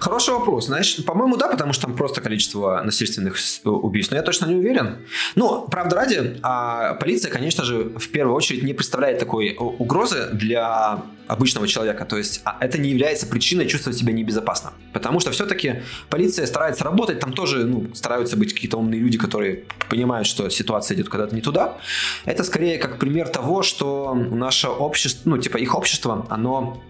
Хороший 0.00 0.34
вопрос. 0.34 0.66
Знаешь, 0.66 1.04
по-моему, 1.04 1.36
да, 1.36 1.48
потому 1.48 1.72
что 1.72 1.86
там 1.86 1.96
просто 1.96 2.20
количество 2.20 2.82
насильственных 2.84 3.36
убийств. 3.64 4.10
Но 4.10 4.16
я 4.16 4.22
точно 4.22 4.46
не 4.46 4.56
уверен. 4.56 4.98
Ну, 5.34 5.66
правда 5.70 5.96
ради, 5.96 6.38
а 6.42 6.94
полиция, 6.94 7.30
конечно 7.30 7.64
же, 7.64 7.90
в 7.98 8.08
первую 8.10 8.36
очередь 8.36 8.62
не 8.62 8.74
представляет 8.74 9.18
такой 9.18 9.54
угрозы 9.58 10.28
для 10.32 11.02
обычного 11.26 11.66
человека. 11.66 12.04
То 12.04 12.16
есть 12.16 12.42
а, 12.44 12.56
это 12.60 12.78
не 12.78 12.90
является 12.90 13.26
причиной 13.26 13.66
чувствовать 13.66 13.98
себя 13.98 14.12
небезопасно. 14.12 14.72
Потому 14.92 15.20
что 15.20 15.30
все-таки 15.30 15.82
полиция 16.10 16.46
старается 16.46 16.84
работать, 16.84 17.20
там 17.20 17.32
тоже 17.32 17.64
ну, 17.64 17.94
стараются 17.94 18.36
быть 18.36 18.52
какие-то 18.52 18.76
умные 18.76 19.00
люди, 19.00 19.18
которые 19.18 19.64
понимают, 19.88 20.26
что 20.26 20.48
ситуация 20.50 20.96
идет 20.96 21.08
когда-то 21.08 21.34
не 21.34 21.40
туда. 21.40 21.78
Это 22.24 22.44
скорее 22.44 22.78
как 22.78 22.98
пример 22.98 23.28
того, 23.28 23.62
что 23.62 24.14
наше 24.14 24.68
общество, 24.68 25.30
ну, 25.30 25.38
типа 25.38 25.56
их 25.56 25.74
общество, 25.74 26.26
оно 26.28 26.82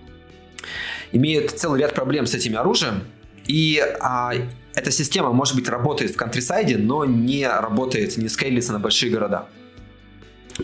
имеет 1.12 1.50
целый 1.50 1.80
ряд 1.80 1.94
проблем 1.94 2.26
с 2.26 2.34
этим 2.34 2.56
оружием, 2.56 3.04
и 3.46 3.82
а, 4.00 4.32
эта 4.74 4.90
система, 4.90 5.32
может 5.32 5.54
быть, 5.54 5.68
работает 5.68 6.12
в 6.12 6.16
контрисайде, 6.16 6.76
но 6.76 7.04
не 7.04 7.46
работает, 7.46 8.16
не 8.16 8.28
скейлится 8.28 8.72
на 8.72 8.78
большие 8.78 9.12
города. 9.12 9.46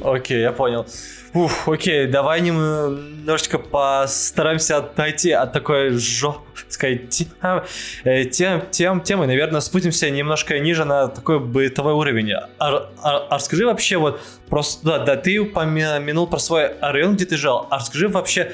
Окей, 0.01 0.41
я 0.41 0.53
понял. 0.53 0.87
Ух, 1.35 1.69
окей, 1.69 2.07
давай 2.07 2.41
немножечко 2.41 3.59
постараемся 3.59 4.79
отойти 4.79 5.33
от 5.33 5.53
такой 5.53 5.91
жесткой 5.91 6.99
тем, 7.09 7.29
э, 8.05 8.25
тем, 8.25 8.63
тем, 8.71 9.01
темы. 9.01 9.27
Наверное, 9.27 9.61
спустимся 9.61 10.11
немножко 10.11 10.59
ниже 10.59 10.85
на 10.85 11.09
такой 11.09 11.41
бытовой 11.41 11.95
уровень. 11.95 12.33
А, 12.33 12.49
а, 12.59 12.91
а 13.03 13.35
расскажи 13.37 13.67
вообще 13.67 13.97
вот 13.97 14.21
просто, 14.49 14.87
да, 14.87 14.99
да, 14.99 15.17
ты 15.17 15.39
упомянул 15.39 16.27
про 16.27 16.39
свой 16.39 16.71
район, 16.81 17.15
где 17.15 17.27
ты 17.27 17.37
жил. 17.37 17.67
А 17.71 17.79
расскажи 17.79 18.09
вообще 18.09 18.53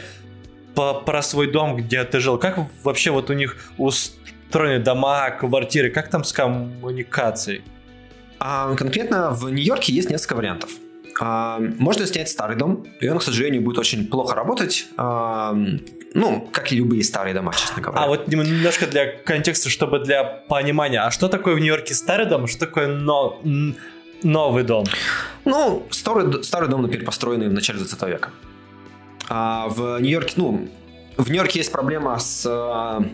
по, 0.76 0.94
про 0.94 1.22
свой 1.22 1.50
дом, 1.50 1.74
где 1.74 2.04
ты 2.04 2.20
жил. 2.20 2.38
Как 2.38 2.58
вообще 2.84 3.10
вот 3.10 3.30
у 3.30 3.32
них 3.32 3.56
устроены 3.78 4.84
дома, 4.84 5.30
квартиры, 5.30 5.90
как 5.90 6.10
там 6.10 6.22
с 6.22 6.32
коммуникацией? 6.32 7.62
А, 8.38 8.74
конкретно 8.74 9.30
в 9.30 9.48
Нью-Йорке 9.50 9.92
есть 9.92 10.10
несколько 10.10 10.36
вариантов. 10.36 10.70
А, 11.18 11.58
можно 11.58 12.06
снять 12.06 12.28
старый 12.28 12.56
дом, 12.56 12.86
и 13.00 13.08
он, 13.08 13.18
к 13.18 13.22
сожалению, 13.22 13.62
будет 13.62 13.78
очень 13.78 14.06
плохо 14.06 14.34
работать. 14.34 14.86
А, 14.98 15.56
ну, 16.12 16.48
как 16.52 16.70
и 16.72 16.76
любые 16.76 17.02
старые 17.02 17.34
дома, 17.34 17.52
честно 17.54 17.82
говоря. 17.82 18.04
А 18.04 18.06
вот 18.06 18.28
немножко 18.28 18.86
для 18.86 19.06
контекста, 19.06 19.70
чтобы 19.70 20.00
для 20.00 20.24
понимания, 20.24 21.00
а 21.00 21.10
что 21.10 21.28
такое 21.28 21.54
в 21.54 21.58
Нью-Йорке 21.58 21.94
старый 21.94 22.26
дом, 22.26 22.46
что 22.46 22.66
такое 22.66 22.86
но... 22.86 23.40
новый 24.22 24.64
дом? 24.64 24.84
Ну, 25.46 25.86
старый, 25.90 26.44
старый 26.44 26.68
дом, 26.68 26.82
например, 26.82 27.06
построенный 27.06 27.48
в 27.48 27.52
начале 27.54 27.78
20 27.78 28.02
века. 28.02 28.30
А 29.28 29.68
в 29.68 30.00
Нью-Йорке, 30.00 30.34
ну, 30.36 30.68
в 31.16 31.28
Нью-Йорке 31.28 31.60
есть 31.60 31.72
проблема 31.72 32.18
с 32.18 32.44
э, 32.46 33.06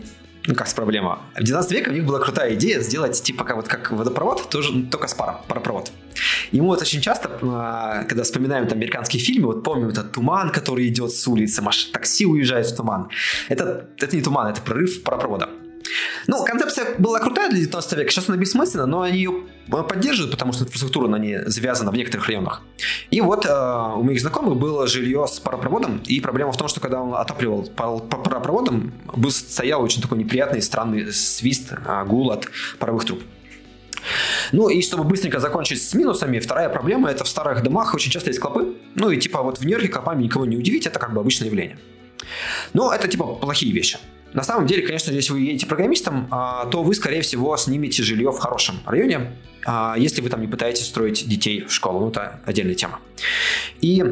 ну 0.45 0.55
как 0.55 0.67
с 0.67 0.73
проблема. 0.73 1.19
В 1.35 1.43
19 1.43 1.71
веке 1.71 1.89
у 1.89 1.93
них 1.93 2.05
была 2.05 2.19
крутая 2.19 2.53
идея 2.55 2.81
сделать 2.81 3.21
типа 3.21 3.43
как, 3.43 3.55
вот, 3.55 3.67
как 3.67 3.91
водопровод, 3.91 4.49
тоже, 4.49 4.83
только 4.91 5.07
с 5.07 5.13
паром, 5.13 5.37
паропровод. 5.47 5.91
Мы 6.51 6.61
вот 6.61 6.81
очень 6.81 7.01
часто, 7.01 7.29
э, 7.29 8.07
когда 8.07 8.23
вспоминаем 8.23 8.67
там, 8.67 8.77
американские 8.77 9.21
фильмы, 9.21 9.47
вот 9.47 9.63
помним 9.63 9.89
этот 9.89 10.11
туман, 10.11 10.51
который 10.51 10.87
идет 10.87 11.11
с 11.11 11.27
улицы, 11.27 11.61
маш... 11.61 11.85
такси 11.85 12.25
уезжает 12.25 12.67
в 12.67 12.75
туман. 12.75 13.09
Это, 13.49 13.89
это 13.97 14.15
не 14.15 14.21
туман, 14.21 14.47
это 14.47 14.61
прорыв 14.61 15.03
паропровода. 15.03 15.49
Ну, 16.27 16.43
концепция 16.45 16.95
была 16.97 17.19
крутая 17.19 17.49
для 17.49 17.59
19 17.59 17.93
века, 17.93 18.11
сейчас 18.11 18.29
она 18.29 18.37
бессмысленна, 18.37 18.85
но 18.85 19.01
они 19.01 19.17
ее 19.17 19.43
э, 19.67 19.83
поддерживают, 19.83 20.31
потому 20.31 20.53
что 20.53 20.63
инфраструктура 20.63 21.07
на 21.07 21.17
ней 21.17 21.39
завязана 21.45 21.91
в 21.91 21.95
некоторых 21.95 22.27
районах. 22.27 22.61
И 23.11 23.21
вот 23.21 23.45
э, 23.45 23.49
у 23.95 24.03
моих 24.03 24.21
знакомых 24.21 24.57
было 24.57 24.87
жилье 24.87 25.25
с 25.27 25.39
паропроводом, 25.39 26.01
и 26.05 26.19
проблема 26.21 26.51
в 26.51 26.57
том, 26.57 26.67
что 26.67 26.79
когда 26.79 27.01
он 27.01 27.13
отапливал 27.13 27.63
паропроводом, 27.63 28.93
был, 29.15 29.31
стоял 29.31 29.81
очень 29.81 30.01
такой 30.01 30.17
неприятный, 30.17 30.61
странный 30.61 31.11
свист, 31.11 31.73
э, 31.73 32.05
гул 32.05 32.31
от 32.31 32.47
паровых 32.79 33.05
труб. 33.05 33.21
Ну 34.51 34.69
и 34.69 34.81
чтобы 34.81 35.03
быстренько 35.03 35.39
закончить 35.39 35.81
с 35.81 35.93
минусами, 35.93 36.39
вторая 36.39 36.69
проблема 36.69 37.09
это 37.09 37.23
в 37.23 37.27
старых 37.27 37.63
домах 37.63 37.93
очень 37.93 38.11
часто 38.11 38.29
есть 38.29 38.39
клопы. 38.39 38.75
Ну 38.95 39.09
и 39.09 39.17
типа 39.17 39.41
вот 39.41 39.59
в 39.59 39.61
Нью-Йорке 39.61 39.87
клопами 39.87 40.23
никого 40.23 40.45
не 40.45 40.57
удивить, 40.57 40.87
это 40.87 40.99
как 40.99 41.13
бы 41.13 41.21
обычное 41.21 41.47
явление. 41.47 41.77
Но 42.73 42.93
это 42.93 43.07
типа 43.07 43.25
плохие 43.35 43.71
вещи. 43.73 43.97
На 44.33 44.43
самом 44.43 44.65
деле, 44.65 44.85
конечно, 44.85 45.11
если 45.11 45.31
вы 45.31 45.41
едете 45.41 45.67
программистом, 45.67 46.27
а, 46.31 46.65
то 46.65 46.83
вы, 46.83 46.95
скорее 46.95 47.21
всего, 47.21 47.55
снимете 47.57 48.03
жилье 48.03 48.31
в 48.31 48.39
хорошем 48.39 48.77
районе, 48.85 49.33
а, 49.65 49.95
если 49.97 50.21
вы 50.21 50.29
там 50.29 50.41
не 50.41 50.47
пытаетесь 50.47 50.85
строить 50.85 51.27
детей 51.27 51.65
в 51.65 51.71
школу. 51.71 51.99
Ну, 51.99 52.09
это 52.09 52.41
отдельная 52.45 52.73
тема. 52.73 52.99
И 53.81 54.03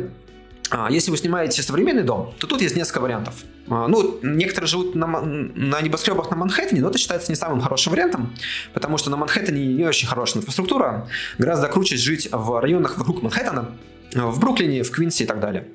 а, 0.69 0.89
если 0.91 1.11
вы 1.11 1.17
снимаете 1.17 1.61
современный 1.63 2.03
дом, 2.03 2.33
то 2.39 2.47
тут 2.47 2.61
есть 2.61 2.75
несколько 2.75 3.01
вариантов. 3.01 3.35
Ну, 3.67 4.19
некоторые 4.21 4.67
живут 4.67 4.95
на, 4.95 5.07
на 5.07 5.81
небоскребах 5.81 6.29
на 6.29 6.35
Манхэттене, 6.35 6.81
но 6.81 6.89
это 6.89 6.97
считается 6.97 7.31
не 7.31 7.35
самым 7.35 7.61
хорошим 7.61 7.91
вариантом, 7.91 8.35
потому 8.73 8.97
что 8.97 9.09
на 9.09 9.17
Манхэттене 9.17 9.65
не 9.65 9.85
очень 9.85 10.07
хорошая 10.07 10.41
инфраструктура. 10.41 11.07
Гораздо 11.37 11.67
круче 11.67 11.95
жить 11.95 12.27
в 12.31 12.59
районах 12.59 12.97
вокруг 12.97 13.21
Манхэттена, 13.21 13.71
в 14.13 14.39
Бруклине, 14.39 14.83
в 14.83 14.91
Квинсе 14.91 15.23
и 15.23 15.27
так 15.27 15.39
далее. 15.39 15.67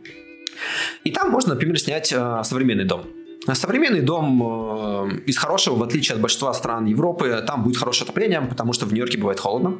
И 1.04 1.10
там 1.10 1.30
можно, 1.30 1.54
например, 1.54 1.78
снять 1.78 2.08
современный 2.08 2.84
дом. 2.84 3.06
Современный 3.52 4.00
дом 4.00 4.42
э, 4.42 5.20
из 5.26 5.38
хорошего, 5.38 5.76
в 5.76 5.82
отличие 5.82 6.16
от 6.16 6.20
большинства 6.20 6.52
стран 6.54 6.86
Европы, 6.86 7.42
там 7.46 7.62
будет 7.62 7.76
хорошее 7.76 8.04
отопление, 8.04 8.40
потому 8.40 8.72
что 8.72 8.86
в 8.86 8.92
Нью-Йорке 8.92 9.18
бывает 9.18 9.40
холодно. 9.40 9.78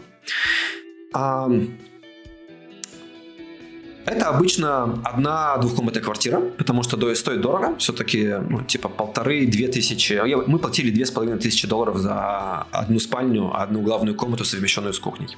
Это 4.07 4.29
обычно 4.29 5.01
одна 5.05 5.57
двухкомнатная 5.57 6.03
квартира, 6.03 6.41
потому 6.41 6.85
что 6.85 7.15
стоит 7.17 7.41
дорого, 7.41 7.75
все-таки 7.79 8.35
ну, 8.49 8.63
типа 8.63 8.89
полторы-две 8.89 9.67
тысячи. 9.67 10.23
Мы 10.47 10.59
платили 10.61 10.93
две 10.93 11.05
с 11.05 11.11
половиной 11.11 11.39
тысячи 11.41 11.67
долларов 11.67 11.97
за 11.97 12.67
одну 12.71 13.01
спальню, 13.01 13.51
одну 13.53 13.83
главную 13.83 14.15
комнату, 14.15 14.45
совмещенную 14.45 14.93
с 14.93 15.01
кухней. 15.01 15.37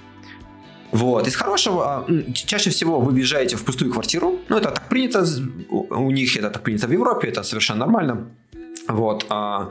Вот. 0.93 1.27
Из 1.27 1.37
хорошего, 1.37 1.85
а, 1.85 2.07
чаще 2.33 2.71
всего 2.71 3.01
вы 3.01 3.13
въезжаете 3.13 3.57
в 3.57 3.65
пустую 3.65 3.93
квартиру. 3.93 4.39
Ну, 4.49 4.57
это 4.57 4.71
так 4.71 4.89
принято, 4.89 5.25
у 5.71 6.11
них 6.11 6.37
это 6.37 6.51
так 6.51 6.63
принято 6.63 6.87
в 6.87 6.93
Европе, 6.93 7.29
это 7.29 7.43
совершенно 7.43 7.81
нормально. 7.81 8.29
Вот. 8.89 9.27
А, 9.29 9.71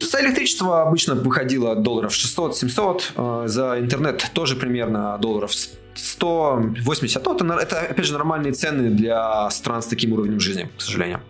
за 0.00 0.20
электричество 0.20 0.82
обычно 0.82 1.14
выходило 1.14 1.74
долларов 1.76 2.12
600-700, 2.12 3.02
а, 3.16 3.48
за 3.48 3.78
интернет 3.78 4.30
тоже 4.34 4.56
примерно 4.56 5.18
долларов 5.18 5.52
180. 5.94 7.24
Ну, 7.24 7.34
это, 7.34 7.54
это, 7.54 7.80
опять 7.80 8.06
же, 8.06 8.12
нормальные 8.12 8.52
цены 8.52 8.90
для 8.90 9.48
стран 9.50 9.82
с 9.82 9.86
таким 9.86 10.12
уровнем 10.12 10.40
жизни, 10.40 10.68
к 10.76 10.80
сожалению. 10.80 11.20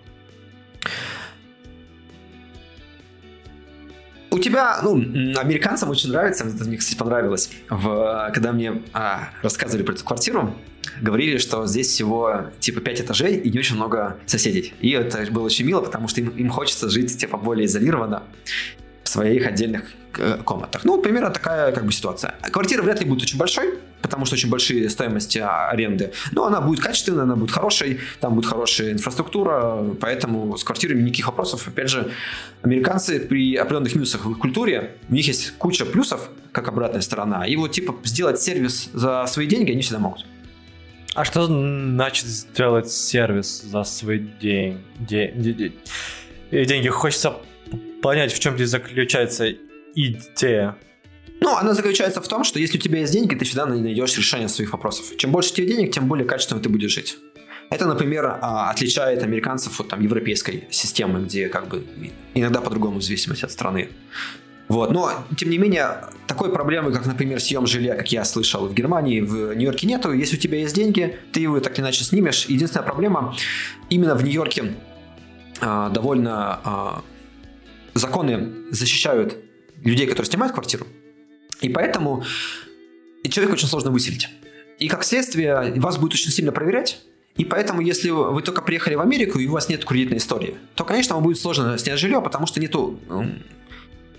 У 4.37 4.38
тебя, 4.38 4.81
ну, 4.83 4.96
американцам 5.38 5.88
очень 5.88 6.11
нравится, 6.11 6.44
это 6.44 6.64
мне, 6.64 6.77
кстати, 6.77 6.99
понравилось, 6.99 7.51
в, 7.70 8.31
когда 8.35 8.53
мне 8.53 8.83
а, 8.92 9.31
рассказывали 9.40 9.83
про 9.83 9.94
эту 9.94 10.05
квартиру, 10.05 10.55
говорили, 11.01 11.38
что 11.38 11.66
здесь 11.66 11.88
всего 11.88 12.51
типа 12.61 12.83
5 12.83 13.01
этажей 13.01 13.37
и 13.37 13.51
не 13.51 13.59
очень 13.59 13.77
много 13.77 14.18
соседей. 14.27 14.75
И 14.81 14.90
это 14.90 15.25
было 15.33 15.44
очень 15.44 15.64
мило, 15.64 15.81
потому 15.81 16.07
что 16.09 16.20
им, 16.20 16.29
им 16.29 16.51
хочется 16.51 16.90
жить 16.90 17.16
типа 17.16 17.38
более 17.38 17.64
изолированно 17.64 18.25
в 19.05 19.09
своих 19.09 19.46
отдельных 19.46 19.85
э, 20.18 20.37
комнатах. 20.44 20.85
Ну, 20.85 21.01
примерно 21.01 21.31
такая 21.31 21.72
как 21.72 21.87
бы 21.87 21.92
ситуация. 21.92 22.35
Квартира 22.53 22.83
вряд 22.83 23.01
ли 23.01 23.07
будет 23.07 23.22
очень 23.22 23.38
большой, 23.38 23.79
потому 24.02 24.24
что 24.24 24.35
очень 24.35 24.50
большие 24.50 24.88
стоимости 24.88 25.38
аренды. 25.38 26.12
Но 26.32 26.46
она 26.46 26.61
будет 26.61 26.80
качественная, 26.80 27.24
она 27.24 27.37
будет 27.37 27.50
хорошей, 27.50 28.00
там 28.20 28.35
будет 28.35 28.46
хорошая 28.46 28.92
инфраструктура, 28.92 29.85
поэтому 30.00 30.56
с 30.56 30.64
квартирами 30.64 31.02
никаких 31.02 31.26
вопросов. 31.26 31.66
Опять 31.66 31.90
же, 31.90 32.11
американцы 32.62 33.20
при 33.20 33.56
определенных 33.56 33.94
минусах 33.94 34.24
в 34.24 34.30
их 34.30 34.38
культуре, 34.38 34.96
у 35.09 35.14
них 35.14 35.26
есть 35.26 35.52
куча 35.59 35.85
плюсов, 35.85 36.30
как 36.52 36.68
обратная 36.68 37.00
сторона, 37.00 37.46
и 37.46 37.56
вот 37.56 37.72
типа 37.72 37.94
сделать 38.04 38.40
сервис 38.40 38.90
за 38.92 39.26
свои 39.26 39.46
деньги 39.46 39.72
они 39.72 39.82
всегда 39.82 39.98
могут. 39.98 40.24
А 41.14 41.24
что 41.24 41.46
значит 41.46 42.26
сделать 42.26 42.90
сервис 42.90 43.62
за 43.62 43.85
свои 43.85 44.18
день... 44.18 44.85
День... 44.98 45.72
деньги? 46.50 46.88
Хочется 46.88 47.37
понять, 48.02 48.32
в 48.32 48.38
чем 48.38 48.54
здесь 48.54 48.68
заключается 48.68 49.50
идея. 49.94 50.76
Ну, 51.40 51.55
она 51.55 51.75
заключается 51.75 52.20
в 52.20 52.29
том, 52.29 52.44
что 52.44 52.59
если 52.59 52.79
у 52.79 52.81
тебя 52.81 53.01
есть 53.01 53.12
деньги, 53.12 53.35
ты 53.35 53.44
всегда 53.44 53.66
найдешь 53.66 54.16
решение 54.16 54.49
своих 54.49 54.72
вопросов. 54.72 55.16
Чем 55.16 55.33
больше 55.33 55.53
у 55.53 55.57
тебя 55.57 55.66
денег, 55.66 55.92
тем 55.92 56.09
более 56.09 56.27
качественно 56.27 56.61
ты 56.61 56.68
будешь 56.68 56.92
жить. 56.92 57.18
Это, 57.70 57.87
например, 57.87 58.38
а, 58.40 58.70
отличает 58.70 59.22
американцев 59.22 59.81
от 59.81 59.88
там, 59.88 60.01
европейской 60.01 60.68
системы, 60.70 61.25
где 61.25 61.49
как 61.49 61.68
бы 61.68 61.85
иногда 62.35 62.61
по-другому 62.61 63.01
в 63.01 63.03
зависимости 63.03 63.44
от 63.44 63.51
страны. 63.51 63.88
Вот. 64.68 64.90
Но, 64.92 65.12
тем 65.37 65.51
не 65.51 65.59
менее, 65.59 66.05
такой 66.27 66.53
проблемы, 66.53 66.92
как, 66.92 67.07
например, 67.07 67.40
съем 67.40 67.66
жилья, 67.66 67.94
как 67.94 68.11
я 68.11 68.25
слышал, 68.25 68.66
в 68.66 68.75
Германии, 68.75 69.20
в 69.20 69.55
Нью-Йорке 69.55 69.87
нету. 69.87 70.12
Если 70.12 70.37
у 70.37 70.40
тебя 70.40 70.59
есть 70.59 70.75
деньги, 70.75 71.16
ты 71.33 71.40
его 71.40 71.61
так 71.61 71.75
или 71.75 71.83
иначе 71.83 72.05
снимешь. 72.05 72.46
Единственная 72.46 72.87
проблема, 72.87 73.37
именно 73.90 74.14
в 74.14 74.25
Нью-Йорке 74.25 74.75
а, 75.61 75.90
довольно 75.90 76.61
а, 76.64 77.03
законы 77.94 78.53
защищают 78.70 79.37
людей, 79.85 80.07
которые 80.07 80.27
снимают 80.31 80.53
квартиру. 80.53 80.87
И 81.61 81.69
поэтому 81.69 82.25
человека 83.29 83.55
очень 83.55 83.69
сложно 83.69 83.90
выселить. 83.90 84.29
И 84.79 84.88
как 84.88 85.05
следствие 85.05 85.75
вас 85.77 85.97
будет 85.97 86.14
очень 86.14 86.31
сильно 86.31 86.53
проверять, 86.53 87.01
и 87.37 87.45
поэтому, 87.45 87.81
если 87.83 88.11
вы 88.11 88.40
только 88.42 88.62
приехали 88.62 88.95
в 88.95 89.01
Америку 89.01 89.38
и 89.38 89.47
у 89.47 89.53
вас 89.53 89.69
нет 89.69 89.85
кредитной 89.85 90.19
истории, 90.19 90.57
то, 90.75 90.85
конечно, 90.85 91.14
вам 91.14 91.25
будет 91.25 91.38
сложно 91.38 91.77
снять 91.77 91.99
жилье, 91.99 92.23
потому 92.23 92.47
что 92.47 92.61
нету 92.61 92.99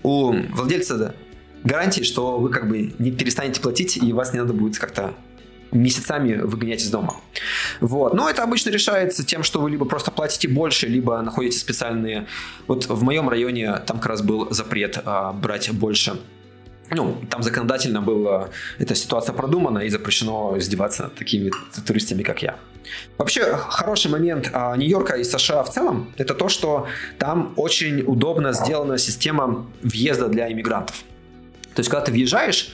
у 0.02 0.32
владельца 0.32 1.14
гарантии, 1.64 2.02
что 2.02 2.38
вы 2.38 2.50
как 2.50 2.68
бы 2.68 2.94
не 2.98 3.10
перестанете 3.10 3.60
платить, 3.60 3.96
и 3.96 4.12
вас 4.12 4.32
не 4.32 4.38
надо 4.38 4.52
будет 4.52 4.78
как-то 4.78 5.14
месяцами 5.72 6.34
выгонять 6.34 6.80
из 6.80 6.90
дома. 6.90 7.16
Вот. 7.80 8.14
Но 8.14 8.30
это 8.30 8.42
обычно 8.42 8.70
решается 8.70 9.24
тем, 9.24 9.42
что 9.42 9.60
вы 9.60 9.70
либо 9.70 9.84
просто 9.84 10.10
платите 10.10 10.48
больше, 10.48 10.86
либо 10.86 11.20
находите 11.20 11.58
специальные... 11.58 12.26
Вот 12.68 12.86
в 12.86 13.02
моем 13.02 13.28
районе 13.28 13.72
там 13.86 13.98
как 13.98 14.06
раз 14.06 14.22
был 14.22 14.48
запрет 14.50 14.98
а, 15.04 15.32
брать 15.32 15.70
больше 15.72 16.18
ну, 16.90 17.18
там 17.30 17.42
законодательно 17.42 18.00
была 18.00 18.48
эта 18.78 18.94
ситуация 18.94 19.32
продумана 19.32 19.80
и 19.80 19.88
запрещено 19.88 20.56
издеваться 20.58 21.04
над 21.04 21.14
такими 21.14 21.50
туристами, 21.86 22.22
как 22.22 22.42
я. 22.42 22.56
Вообще, 23.18 23.56
хороший 23.56 24.10
момент 24.10 24.50
а, 24.52 24.76
Нью-Йорка 24.76 25.16
и 25.16 25.24
США 25.24 25.62
в 25.62 25.70
целом, 25.70 26.12
это 26.16 26.34
то, 26.34 26.48
что 26.48 26.86
там 27.18 27.52
очень 27.56 28.02
удобно 28.02 28.52
сделана 28.52 28.98
система 28.98 29.66
въезда 29.82 30.28
для 30.28 30.50
иммигрантов. 30.50 31.02
То 31.74 31.80
есть, 31.80 31.90
когда 31.90 32.06
ты 32.06 32.12
въезжаешь, 32.12 32.72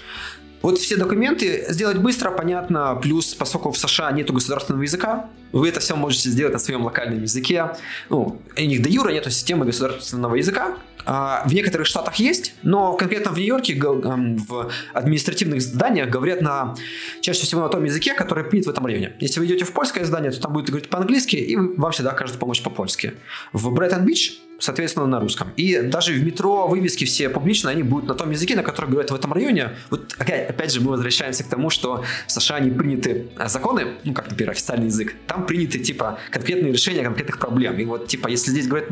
вот 0.63 0.79
все 0.79 0.97
документы 0.97 1.67
сделать 1.69 1.99
быстро, 1.99 2.31
понятно, 2.31 2.99
плюс 3.03 3.35
поскольку 3.35 3.71
в 3.71 3.77
США 3.77 4.13
нету 4.13 4.33
государственного 4.33 4.83
языка, 4.83 5.29
вы 5.53 5.69
это 5.69 5.81
все 5.81 5.95
можете 5.95 6.31
сделать 6.31 6.55
на 6.55 6.59
своем 6.59 6.85
локальном 6.85 7.21
языке. 7.21 7.77
Ну, 8.09 8.41
у 8.57 8.61
них 8.61 8.83
до 8.83 8.89
юра 8.89 9.11
нету 9.11 9.31
системы 9.31 9.67
государственного 9.67 10.37
языка, 10.37 10.79
в 11.07 11.53
некоторых 11.53 11.87
штатах 11.87 12.17
есть, 12.17 12.55
но 12.63 12.95
конкретно 12.95 13.31
в 13.33 13.37
Нью-Йорке 13.37 13.75
в 13.75 14.71
административных 14.93 15.61
зданиях 15.61 16.09
говорят 16.09 16.41
на 16.41 16.75
чаще 17.21 17.43
всего 17.43 17.63
на 17.63 17.69
том 17.69 17.85
языке, 17.85 18.15
который 18.15 18.45
принят 18.45 18.67
в 18.67 18.71
этом 18.71 18.87
районе. 18.87 19.13
Если 19.21 19.41
вы 19.41 19.47
идете 19.47 19.65
в 19.65 19.73
польское 19.73 20.05
здание, 20.05 20.31
то 20.31 20.41
там 20.41 20.53
будет 20.53 20.67
говорить 20.67 20.89
по-английски, 20.89 21.37
и 21.37 21.57
вам 21.57 21.93
всегда 21.93 22.13
окажут 22.13 22.39
помощь 22.39 22.63
по-польски. 22.63 23.15
В 23.53 23.71
Брайтон-Бич 23.71 24.41
соответственно, 24.59 25.07
на 25.07 25.21
русском. 25.21 25.49
И 25.57 25.81
даже 25.81 26.13
в 26.13 26.25
метро 26.25 26.67
вывески 26.67 27.05
все 27.05 27.29
публичные, 27.29 27.73
они 27.73 27.83
будут 27.83 28.09
на 28.09 28.15
том 28.15 28.31
языке, 28.31 28.57
на 28.57 28.63
котором 28.63 28.91
говорят 28.91 29.11
в 29.11 29.15
этом 29.15 29.33
районе. 29.33 29.71
Вот 29.91 30.15
опять, 30.19 30.49
опять 30.49 30.73
же 30.73 30.81
мы 30.81 30.93
возвращаемся 30.93 31.45
к 31.45 31.49
тому, 31.49 31.71
что 31.71 32.05
в 32.27 32.33
США 32.33 32.61
не 32.61 32.71
приняты 32.71 33.29
а, 33.37 33.49
законы, 33.49 33.95
ну, 34.05 34.15
как, 34.15 34.31
например, 34.31 34.53
официальный 34.53 34.87
язык. 34.87 35.15
Там 35.27 35.47
приняты, 35.47 35.79
типа, 35.79 36.19
конкретные 36.31 36.73
решения 36.73 37.03
конкретных 37.03 37.39
проблем. 37.39 37.79
И 37.79 37.85
вот, 37.85 38.07
типа, 38.07 38.29
если 38.29 38.51
здесь 38.51 38.67
говорят 38.67 38.89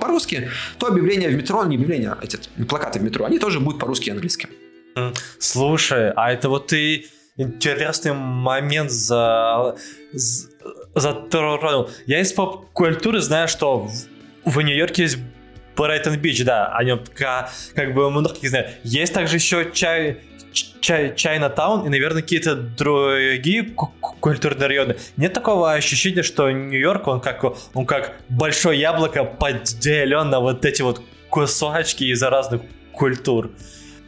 по-русски, 0.00 0.50
то 0.78 0.86
объявления 0.86 1.28
в 1.28 1.34
метро, 1.34 1.64
не 1.64 1.76
объявления, 1.76 2.16
эти 2.22 2.38
плакаты 2.64 2.98
в 2.98 3.02
метро, 3.02 3.24
они 3.26 3.38
тоже 3.38 3.60
будут 3.60 3.80
по-русски 3.80 4.08
и 4.08 4.12
английски. 4.12 4.48
Слушай, 5.38 6.10
а 6.16 6.32
это 6.32 6.48
вот 6.48 6.68
ты 6.68 7.06
интересный 7.36 8.12
момент 8.12 8.90
за, 8.90 9.76
затронул. 10.94 11.90
Я 12.06 12.20
из 12.20 12.32
поп-культуры 12.32 13.20
знаю, 13.20 13.48
что 13.48 13.78
в, 13.78 13.92
в 14.44 14.60
Нью-Йорке 14.60 15.02
есть 15.02 15.18
Брайтон 15.76 16.16
Бич, 16.18 16.44
да, 16.44 16.66
о 16.66 16.84
нем 16.84 17.02
как, 17.14 17.50
как 17.74 17.94
бы 17.94 18.10
многие 18.10 18.48
знают. 18.48 18.72
Есть 18.82 19.14
также 19.14 19.36
еще 19.36 19.70
чай, 19.72 20.20
чай, 20.80 21.14
Чайна-таун 21.14 21.86
и, 21.86 21.88
наверное, 21.88 22.22
какие-то 22.22 22.54
другие 22.54 23.72
культурные 24.20 24.68
районы. 24.68 24.96
Нет 25.16 25.32
такого 25.32 25.72
ощущения, 25.72 26.22
что 26.22 26.50
Нью-Йорк, 26.50 27.06
он 27.06 27.20
как, 27.20 27.44
он 27.74 27.86
как 27.86 28.16
большое 28.28 28.78
яблоко 28.78 29.24
поделен 29.24 30.30
на 30.30 30.40
вот 30.40 30.64
эти 30.64 30.82
вот 30.82 31.02
кусочки 31.28 32.04
из 32.04 32.22
разных 32.22 32.62
культур. 32.92 33.50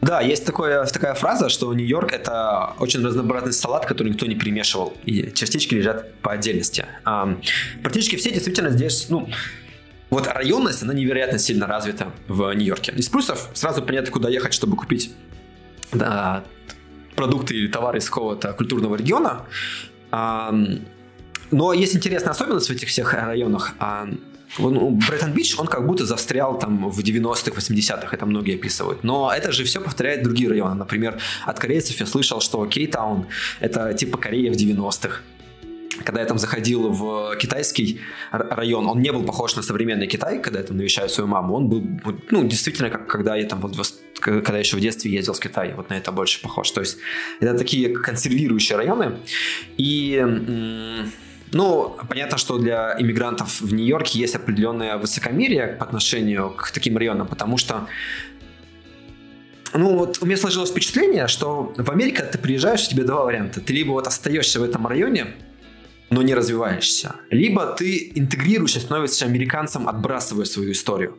Да, 0.01 0.19
есть 0.19 0.45
такое, 0.45 0.83
такая 0.85 1.13
фраза, 1.13 1.47
что 1.47 1.73
Нью-Йорк— 1.73 2.11
это 2.13 2.73
очень 2.79 3.05
разнообразный 3.05 3.53
салат, 3.53 3.85
который 3.85 4.09
никто 4.09 4.25
не 4.25 4.35
перемешивал, 4.35 4.93
и 5.05 5.31
частички 5.31 5.75
лежат 5.75 6.13
по 6.15 6.33
отдельности. 6.33 6.85
А, 7.05 7.37
практически 7.81 8.17
все 8.17 8.29
действительно 8.31 8.69
здесь, 8.69 9.07
ну, 9.07 9.29
вот 10.09 10.27
районность, 10.27 10.83
она 10.83 10.93
невероятно 10.93 11.39
сильно 11.39 11.67
развита 11.67 12.11
в 12.27 12.53
Нью-Йорке. 12.53 12.91
Из 12.91 13.07
плюсов 13.07 13.49
сразу 13.53 13.81
понятно, 13.81 14.11
куда 14.11 14.29
ехать, 14.29 14.53
чтобы 14.53 14.75
купить 14.75 15.11
да, 15.93 16.43
продукты 17.15 17.55
или 17.55 17.67
товары 17.67 17.99
из 17.99 18.09
какого-то 18.09 18.53
культурного 18.53 18.95
региона. 18.95 19.45
Но 21.51 21.73
есть 21.73 21.95
интересная 21.95 22.31
особенность 22.31 22.69
в 22.69 22.71
этих 22.71 22.87
всех 22.89 23.13
районах. 23.13 23.75
Ну, 24.59 24.91
Бреттон-Бич, 24.91 25.57
он 25.57 25.67
как 25.67 25.85
будто 25.87 26.05
застрял 26.05 26.59
там 26.59 26.89
в 26.89 26.99
90-х, 26.99 27.51
80-х, 27.51 28.15
это 28.15 28.25
многие 28.25 28.55
описывают. 28.55 29.03
Но 29.03 29.31
это 29.35 29.51
же 29.51 29.63
все 29.63 29.81
повторяет 29.81 30.23
другие 30.23 30.49
районы. 30.49 30.75
Например, 30.75 31.19
от 31.45 31.59
корейцев 31.59 31.99
я 31.99 32.05
слышал, 32.05 32.39
что 32.39 32.65
Кейтаун— 32.67 33.25
это 33.59 33.93
типа 33.93 34.17
Корея 34.17 34.51
в 34.51 34.55
90-х 34.55 35.21
когда 36.03 36.21
я 36.21 36.25
там 36.25 36.39
заходил 36.39 36.89
в 36.89 37.35
китайский 37.37 38.01
район, 38.31 38.87
он 38.87 39.01
не 39.01 39.11
был 39.11 39.23
похож 39.23 39.55
на 39.55 39.61
современный 39.61 40.07
Китай, 40.07 40.41
когда 40.41 40.59
я 40.59 40.65
там 40.65 40.77
навещаю 40.77 41.07
свою 41.09 41.27
маму. 41.27 41.55
Он 41.55 41.69
был, 41.69 41.83
ну, 42.31 42.43
действительно, 42.43 42.89
как 42.89 43.07
когда 43.07 43.35
я 43.35 43.45
там 43.45 43.61
вот 43.61 43.75
когда 44.23 44.57
еще 44.57 44.77
в 44.77 44.79
детстве 44.79 45.11
ездил 45.11 45.33
в 45.33 45.39
Китай, 45.39 45.73
вот 45.75 45.89
на 45.89 45.95
это 45.95 46.11
больше 46.11 46.41
похож. 46.41 46.71
То 46.71 46.81
есть 46.81 46.97
это 47.39 47.57
такие 47.57 47.89
консервирующие 47.89 48.77
районы. 48.77 49.17
И 49.77 50.23
ну, 51.51 51.95
понятно, 52.09 52.37
что 52.37 52.57
для 52.57 52.95
иммигрантов 52.99 53.61
в 53.61 53.73
Нью-Йорке 53.73 54.19
есть 54.19 54.35
определенное 54.35 54.97
высокомерие 54.97 55.67
по 55.67 55.85
отношению 55.85 56.49
к 56.49 56.71
таким 56.71 56.97
районам, 56.97 57.27
потому 57.27 57.57
что 57.57 57.87
ну, 59.75 59.97
вот 59.97 60.19
у 60.21 60.25
меня 60.25 60.37
сложилось 60.37 60.69
впечатление, 60.69 61.27
что 61.27 61.73
в 61.75 61.89
Америке 61.89 62.23
ты 62.23 62.37
приезжаешь, 62.37 62.87
у 62.87 62.91
тебя 62.91 63.03
два 63.03 63.23
варианта. 63.23 63.59
Ты 63.59 63.73
либо 63.73 63.91
вот 63.91 64.05
остаешься 64.05 64.59
в 64.59 64.63
этом 64.63 64.85
районе, 64.85 65.27
но 66.11 66.21
не 66.21 66.35
развиваешься. 66.35 67.15
Либо 67.31 67.65
ты 67.65 68.11
интегрируешься, 68.13 68.79
становишься 68.79 69.25
американцем, 69.25 69.87
отбрасывая 69.87 70.45
свою 70.45 70.71
историю. 70.71 71.17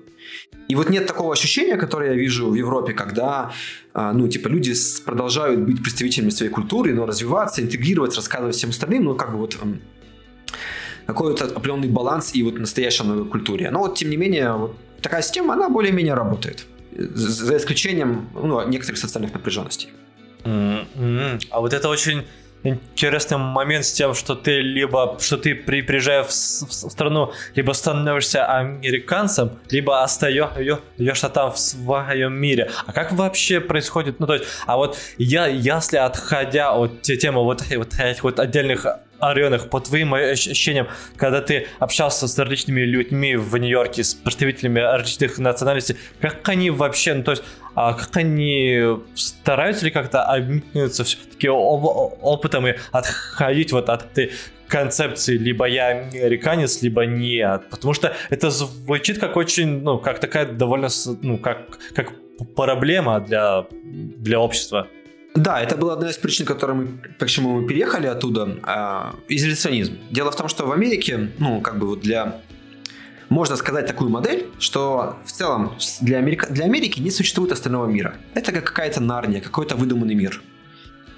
И 0.68 0.74
вот 0.74 0.90
нет 0.90 1.06
такого 1.06 1.32
ощущения, 1.32 1.76
которое 1.76 2.12
я 2.12 2.16
вижу 2.16 2.48
в 2.50 2.54
Европе, 2.54 2.92
когда, 2.92 3.52
а, 3.92 4.12
ну, 4.12 4.28
типа, 4.28 4.48
люди 4.48 4.72
продолжают 5.04 5.60
быть 5.60 5.82
представителями 5.82 6.30
своей 6.30 6.50
культуры, 6.50 6.94
но 6.94 7.06
развиваться, 7.06 7.60
интегрироваться, 7.62 8.18
рассказывать 8.18 8.56
всем 8.56 8.70
остальным, 8.70 9.04
ну, 9.04 9.14
как 9.14 9.32
бы 9.32 9.38
вот 9.38 9.56
какой-то 11.06 11.44
определенный 11.44 11.88
баланс 11.88 12.34
и 12.34 12.42
вот 12.42 12.58
настоящей 12.58 13.04
новой 13.04 13.28
культуре. 13.28 13.70
Но 13.70 13.80
вот, 13.80 13.96
тем 13.96 14.10
не 14.10 14.16
менее, 14.16 14.52
вот 14.52 14.76
такая 15.02 15.22
система, 15.22 15.54
она 15.54 15.68
более-менее 15.68 16.14
работает. 16.14 16.66
За 16.96 17.56
исключением 17.56 18.28
ну, 18.34 18.66
некоторых 18.68 18.98
социальных 18.98 19.34
напряженностей. 19.34 19.90
Mm-hmm. 20.44 21.46
А 21.50 21.60
вот 21.60 21.72
это 21.72 21.88
очень 21.88 22.22
интересный 22.64 23.36
момент 23.36 23.84
с 23.84 23.92
тем, 23.92 24.14
что 24.14 24.34
ты 24.34 24.60
либо, 24.60 25.16
что 25.20 25.36
ты 25.36 25.54
при, 25.54 25.82
приезжая 25.82 26.24
в, 26.24 26.28
в, 26.28 26.72
страну, 26.72 27.32
либо 27.54 27.72
становишься 27.72 28.46
американцем, 28.46 29.52
либо 29.70 30.02
остаешься 30.02 31.28
там 31.28 31.52
в 31.52 31.58
своем 31.58 32.34
мире. 32.34 32.70
А 32.86 32.92
как 32.92 33.12
вообще 33.12 33.60
происходит, 33.60 34.18
ну 34.18 34.26
то 34.26 34.34
есть, 34.34 34.46
а 34.66 34.76
вот 34.76 34.98
я, 35.18 35.46
если 35.46 35.98
отходя 35.98 36.72
от 36.72 37.02
темы 37.02 37.42
вот, 37.44 37.62
вот 37.76 37.94
этих 37.98 38.24
вот 38.24 38.40
отдельных 38.40 38.86
районах, 39.32 39.70
по 39.70 39.80
твоим 39.80 40.12
ощущениям, 40.14 40.88
когда 41.16 41.40
ты 41.40 41.68
общался 41.78 42.28
с 42.28 42.38
различными 42.38 42.82
людьми 42.82 43.36
в 43.36 43.56
Нью-Йорке, 43.56 44.04
с 44.04 44.14
представителями 44.14 44.80
различных 44.80 45.38
национальностей, 45.38 45.96
как 46.20 46.46
они 46.48 46.70
вообще, 46.70 47.14
ну 47.14 47.22
то 47.22 47.30
есть, 47.30 47.44
а 47.74 47.94
как 47.94 48.16
они 48.16 48.98
стараются 49.14 49.84
ли 49.84 49.90
как-то 49.90 50.24
обмениваться 50.24 51.04
все-таки 51.04 51.48
опытом 51.48 52.66
и 52.66 52.74
отходить 52.92 53.72
вот 53.72 53.88
от 53.88 54.04
этой 54.12 54.32
концепции 54.68 55.36
либо 55.36 55.66
я 55.66 55.88
американец, 55.88 56.82
либо 56.82 57.06
нет. 57.06 57.62
Потому 57.70 57.94
что 57.94 58.14
это 58.30 58.50
звучит 58.50 59.18
как 59.18 59.36
очень, 59.36 59.82
ну, 59.82 59.98
как 59.98 60.18
такая 60.18 60.46
довольно, 60.46 60.88
ну, 61.22 61.38
как, 61.38 61.78
как 61.94 62.12
проблема 62.56 63.20
для, 63.20 63.66
для 63.72 64.40
общества. 64.40 64.88
Да, 65.34 65.60
это 65.60 65.76
была 65.76 65.94
одна 65.94 66.10
из 66.10 66.16
причин, 66.16 66.46
которой 66.46 66.72
мы, 66.72 66.86
почему 67.18 67.60
мы 67.60 67.66
переехали 67.66 68.06
оттуда, 68.06 68.56
э, 68.62 69.34
изоляционизм. 69.34 69.98
Дело 70.10 70.30
в 70.30 70.36
том, 70.36 70.48
что 70.48 70.64
в 70.64 70.72
Америке, 70.72 71.30
ну, 71.38 71.60
как 71.60 71.78
бы 71.78 71.88
вот 71.88 72.00
для 72.00 72.40
можно 73.28 73.56
сказать 73.56 73.86
такую 73.86 74.10
модель, 74.10 74.46
что 74.60 75.16
в 75.24 75.32
целом 75.32 75.76
для, 76.00 76.18
Америка, 76.18 76.46
для 76.50 76.66
Америки 76.66 77.00
не 77.00 77.10
существует 77.10 77.50
остального 77.52 77.86
мира. 77.86 78.14
Это 78.34 78.52
как 78.52 78.64
какая-то 78.64 79.00
нарния, 79.00 79.40
какой-то 79.40 79.74
выдуманный 79.74 80.14
мир. 80.14 80.40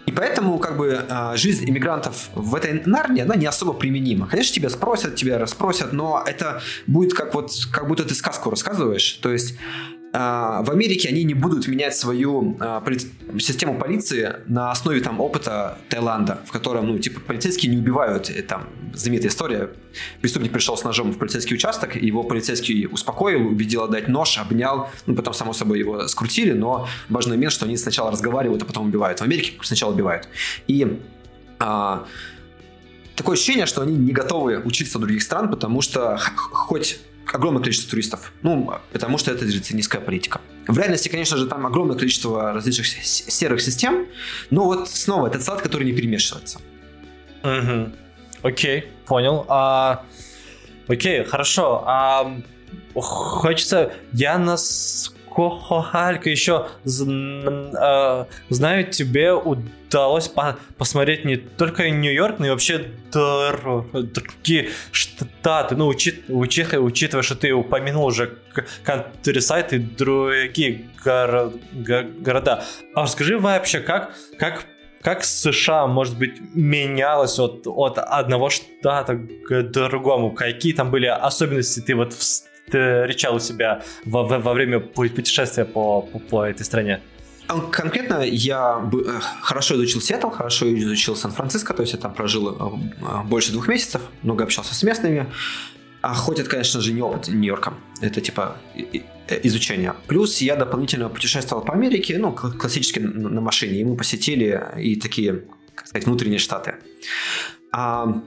И 0.07 0.13
поэтому 0.13 0.59
как 0.59 0.77
бы 0.77 1.05
а, 1.09 1.37
жизнь 1.37 1.69
иммигрантов 1.69 2.31
в 2.35 2.55
этой 2.55 2.81
Нарнии, 2.87 3.23
она 3.23 3.35
не 3.35 3.47
особо 3.47 3.73
применима. 3.73 4.29
Конечно, 4.29 4.55
тебя 4.55 4.71
спросят, 4.71 5.17
тебя 5.17 5.37
расспросят, 5.39 5.93
но 5.93 6.23
это 6.25 6.63
будет 6.87 7.13
как 7.13 7.35
вот, 7.35 7.51
как 7.73 7.89
будто 7.89 8.05
ты 8.05 8.15
сказку 8.15 8.51
рассказываешь. 8.51 9.19
То 9.21 9.33
есть 9.33 9.59
а, 9.59 9.96
в 10.19 10.71
Америке 10.71 11.11
они 11.11 11.25
не 11.25 11.35
будут 11.35 11.69
менять 11.69 11.95
свою 11.95 12.57
а, 12.59 12.83
систему 13.39 13.79
полиции 13.79 14.37
на 14.47 14.71
основе 14.71 15.01
там 15.01 15.21
опыта 15.21 15.79
Таиланда, 15.91 16.41
в 16.47 16.53
котором, 16.53 16.87
ну, 16.87 16.99
типа, 16.99 17.21
полицейские 17.21 17.71
не 17.71 17.79
убивают, 17.79 18.31
там, 18.49 18.69
знаменитая 18.95 19.29
история, 19.29 19.71
преступник 20.23 20.53
пришел 20.53 20.77
с 20.77 20.85
ножом 20.85 21.13
в 21.13 21.19
полицейский 21.19 21.55
участок, 21.55 21.97
его 21.97 22.23
полицейский 22.23 22.87
успокоил, 22.87 23.47
убедил 23.47 23.83
отдать 23.83 24.09
нож, 24.09 24.39
обнял, 24.39 24.89
ну, 25.05 25.15
потом, 25.15 25.35
само 25.35 25.53
собой, 25.53 25.81
его 25.81 26.09
скрутили, 26.09 26.53
но 26.53 26.89
важный 27.11 27.37
момент, 27.37 27.53
что 27.53 27.67
они 27.67 27.77
сначала 27.77 28.11
разговаривают, 28.11 28.63
а 28.63 28.65
потом 28.65 28.87
убивают. 28.87 29.21
В 29.21 29.23
Америке 29.23 29.53
сначала 29.63 29.93
убивают. 29.93 30.29
И 30.67 30.99
а, 31.59 32.07
такое 33.17 33.35
ощущение, 33.35 33.67
что 33.67 33.83
они 33.83 33.95
не 33.95 34.13
готовы 34.13 34.63
учиться 34.65 34.97
у 34.97 35.01
других 35.03 35.23
стран, 35.23 35.51
потому 35.51 35.83
что 35.83 36.19
хоть 36.53 37.01
огромное 37.33 37.63
количество 37.63 37.91
туристов. 37.91 38.33
Ну, 38.43 38.73
потому 38.93 39.19
что 39.19 39.31
это 39.31 39.45
низкая 39.75 40.01
политика. 40.01 40.41
В 40.67 40.79
реальности, 40.79 41.09
конечно 41.09 41.37
же, 41.37 41.47
там 41.47 41.67
огромное 41.67 41.97
количество 41.97 42.53
различных 42.53 42.87
серых 42.87 43.61
систем, 43.61 44.07
но 44.51 44.65
вот 44.65 44.89
снова 44.89 45.29
это 45.29 45.41
салат, 45.41 45.63
который 45.63 45.85
не 45.85 45.93
перемешивается. 45.93 46.61
Угу. 47.43 47.93
Окей, 48.43 48.87
понял. 49.07 49.45
А, 49.49 50.05
окей, 50.89 51.25
хорошо. 51.25 51.83
А, 51.87 52.41
хочется... 52.95 53.93
Я 54.13 54.39
нас 54.39 55.15
Халька 55.37 56.31
еще 56.31 56.67
а, 57.77 58.27
знаю, 58.49 58.91
тебе 58.91 59.33
удалось 59.33 60.31
посмотреть 60.79 61.25
не 61.25 61.37
только 61.37 61.91
Нью-Йорк, 61.91 62.39
но 62.39 62.47
и 62.47 62.51
вообще 62.51 62.87
другие 63.13 64.71
штаты. 64.93 65.77
Ну, 65.77 65.87
учит, 65.87 66.29
учит, 66.29 66.73
учитывая, 66.75 67.23
что 67.23 67.35
ты 67.35 67.53
упомянул 67.53 68.07
уже 68.07 68.39
Countryside 68.85 69.75
и 69.75 69.79
другие 69.79 70.87
гор, 71.05 71.53
города. 71.73 72.65
А 72.95 73.03
расскажи 73.03 73.39
вообще, 73.39 73.81
как, 73.81 74.15
как 74.39 74.67
как 75.03 75.23
США, 75.23 75.87
может 75.87 76.19
быть, 76.19 76.41
менялось 76.53 77.39
от, 77.39 77.65
от 77.67 77.97
одного 77.99 78.51
штата 78.51 79.15
к 79.15 79.63
другому? 79.63 80.33
Какие 80.33 80.73
там 80.73 80.91
были 80.91 81.07
особенности 81.07 81.79
ты 81.79 81.95
вот 81.95 82.13
встречал 82.67 83.37
у 83.37 83.41
себя 83.41 83.83
во, 84.05 84.25
во, 84.25 84.39
во 84.39 84.53
время 84.53 84.81
путешествия 84.81 85.65
по, 85.65 86.03
по, 86.03 86.19
по 86.19 86.45
этой 86.45 86.65
стране? 86.65 87.01
Конкретно 87.71 88.23
я 88.23 88.91
э, 88.93 89.21
хорошо 89.41 89.77
изучил 89.77 90.01
Сиэтл, 90.01 90.31
хорошо 90.31 90.67
изучил 90.75 91.15
Сан-Франциско, 91.15 91.75
то 91.75 91.83
есть 91.83 91.93
я 91.93 91.99
там 91.99 92.13
прожил 92.13 92.51
э, 92.51 93.23
больше 93.25 93.53
двух 93.53 93.69
месяцев, 93.69 94.03
много 94.23 94.45
общался 94.45 94.75
с 94.75 94.83
местными. 94.83 95.27
А 96.03 96.15
конечно 96.49 96.81
же, 96.81 96.93
не 96.93 97.03
опыт 97.03 97.29
Нью-Йорка, 97.29 97.75
это 98.01 98.21
типа 98.21 98.57
изучение. 99.43 99.95
Плюс 100.07 100.41
я 100.41 100.57
дополнительно 100.57 101.09
путешествовал 101.09 101.65
по 101.65 101.73
Америке, 101.73 102.19
ну, 102.19 102.33
классически 102.33 103.01
на 103.01 103.41
машине, 103.41 103.81
и 103.81 103.85
мы 103.85 103.97
посетили 103.97 104.63
и 104.79 104.97
такие, 104.97 105.45
как 105.75 105.87
сказать, 105.87 106.07
внутренние 106.07 106.39
штаты. 106.39 106.77
А, 107.73 108.23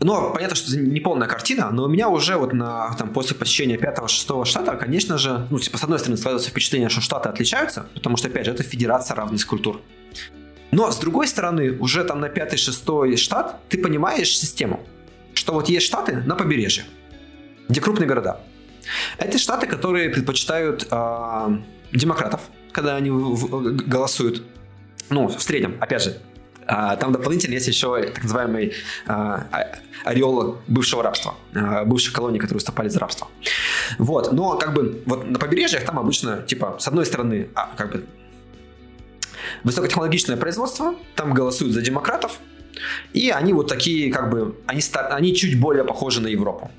но 0.00 0.32
понятно, 0.32 0.56
что 0.56 0.70
это 0.72 0.80
не 0.80 1.00
полная 1.00 1.28
картина, 1.28 1.70
но 1.70 1.84
у 1.84 1.88
меня 1.88 2.08
уже 2.08 2.36
вот 2.36 2.52
на, 2.54 2.94
там, 2.94 3.10
после 3.10 3.36
посещения 3.36 3.76
пятого-шестого 3.76 4.46
штата, 4.46 4.76
конечно 4.76 5.18
же, 5.18 5.46
ну, 5.50 5.58
типа, 5.58 5.76
с 5.76 5.84
одной 5.84 5.98
стороны, 5.98 6.16
складывается 6.16 6.50
впечатление, 6.50 6.88
что 6.88 7.02
штаты 7.02 7.28
отличаются, 7.28 7.86
потому 7.94 8.16
что, 8.16 8.28
опять 8.28 8.46
же, 8.46 8.52
это 8.52 8.62
федерация 8.62 9.14
равных 9.14 9.46
культур. 9.46 9.80
Но, 10.70 10.90
с 10.90 10.98
другой 10.98 11.26
стороны, 11.26 11.76
уже 11.78 12.04
там 12.04 12.20
на 12.20 12.28
пятый-шестой 12.28 13.16
штат 13.16 13.60
ты 13.68 13.76
понимаешь 13.76 14.36
систему, 14.36 14.80
что 15.34 15.52
вот 15.52 15.68
есть 15.68 15.86
штаты 15.86 16.22
на 16.24 16.34
побережье, 16.34 16.84
где 17.68 17.80
крупные 17.80 18.06
города. 18.06 18.40
Это 19.18 19.38
штаты, 19.38 19.66
которые 19.66 20.08
предпочитают 20.08 20.86
э, 20.90 21.58
демократов, 21.92 22.40
когда 22.72 22.96
они 22.96 23.10
в, 23.10 23.34
в, 23.34 23.76
голосуют. 23.86 24.42
Ну, 25.10 25.28
в 25.28 25.42
среднем, 25.42 25.76
опять 25.80 26.02
же, 26.04 26.20
там 26.70 27.12
дополнительно 27.12 27.54
есть 27.54 27.68
еще 27.68 28.02
так 28.02 28.22
называемый 28.22 28.74
а, 29.06 29.46
а, 29.50 29.78
ореол 30.04 30.58
бывшего 30.68 31.02
рабства, 31.02 31.34
бывших 31.84 32.12
колоний, 32.12 32.38
которые 32.38 32.54
выступали 32.56 32.88
за 32.88 33.00
рабство. 33.00 33.28
Вот, 33.98 34.32
но 34.32 34.56
как 34.56 34.74
бы 34.74 35.02
вот 35.06 35.28
на 35.28 35.38
побережьях 35.38 35.84
там 35.84 35.98
обычно, 35.98 36.42
типа, 36.42 36.76
с 36.78 36.86
одной 36.86 37.06
стороны, 37.06 37.48
как 37.76 37.92
бы 37.92 38.04
высокотехнологичное 39.64 40.36
производство, 40.36 40.94
там 41.16 41.34
голосуют 41.34 41.74
за 41.74 41.82
демократов, 41.82 42.38
и 43.12 43.30
они 43.30 43.52
вот 43.52 43.68
такие, 43.68 44.12
как 44.12 44.30
бы, 44.30 44.56
они, 44.66 44.80
они 45.10 45.34
чуть 45.34 45.60
более 45.60 45.84
похожи 45.84 46.20
на 46.20 46.28
Европу. 46.28 46.70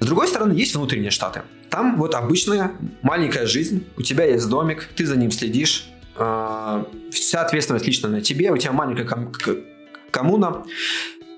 С 0.00 0.06
другой 0.06 0.28
стороны, 0.28 0.52
есть 0.54 0.74
внутренние 0.74 1.10
штаты. 1.10 1.42
Там 1.68 1.98
вот 1.98 2.14
обычная 2.14 2.72
маленькая 3.02 3.46
жизнь, 3.46 3.86
у 3.96 4.02
тебя 4.02 4.24
есть 4.24 4.48
домик, 4.48 4.88
ты 4.96 5.06
за 5.06 5.16
ним 5.16 5.30
следишь, 5.30 5.88
вся 7.10 7.42
ответственность 7.42 7.86
лично 7.86 8.08
на 8.08 8.20
тебе, 8.20 8.50
у 8.50 8.56
тебя 8.56 8.72
маленькая 8.72 9.04
ком- 9.04 9.32
коммуна. 10.10 10.64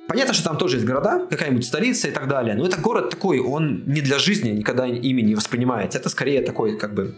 Понятно, 0.08 0.34
что 0.34 0.44
там 0.44 0.56
тоже 0.56 0.76
есть 0.76 0.86
города, 0.86 1.26
какая-нибудь 1.30 1.64
столица 1.64 2.08
и 2.08 2.10
так 2.10 2.28
далее, 2.28 2.54
но 2.54 2.66
это 2.66 2.80
город 2.80 3.10
такой, 3.10 3.38
он 3.38 3.84
не 3.86 4.00
для 4.00 4.18
жизни 4.18 4.50
никогда 4.50 4.86
ими 4.86 5.22
не 5.22 5.34
воспринимается. 5.34 5.98
Это 5.98 6.08
скорее 6.08 6.42
такой, 6.42 6.76
как 6.76 6.92
бы, 6.92 7.14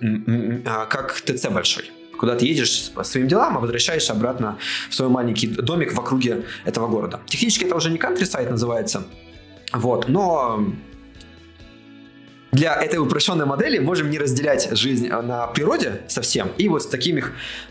а, 0.66 0.86
как 0.86 1.20
ТЦ 1.20 1.48
большой 1.48 1.90
куда 2.16 2.36
ты 2.36 2.46
едешь 2.46 2.92
по 2.94 3.02
своим 3.02 3.26
делам, 3.26 3.56
а 3.56 3.60
возвращаешься 3.60 4.12
обратно 4.12 4.56
в 4.88 4.94
свой 4.94 5.08
маленький 5.08 5.48
домик 5.48 5.92
в 5.92 5.98
округе 5.98 6.44
этого 6.64 6.86
города. 6.86 7.20
Технически 7.26 7.64
это 7.64 7.74
уже 7.74 7.90
не 7.90 7.98
countryside 7.98 8.50
называется, 8.50 9.04
вот, 9.72 10.08
но 10.08 10.64
для 12.54 12.74
этой 12.80 12.98
упрощенной 12.98 13.46
модели 13.46 13.78
можем 13.78 14.10
не 14.10 14.18
разделять 14.18 14.68
жизнь 14.76 15.08
э, 15.08 15.20
на 15.20 15.46
природе 15.48 16.02
совсем 16.06 16.52
и 16.56 16.68
вот 16.68 16.84
с 16.84 16.86
такими 16.86 17.24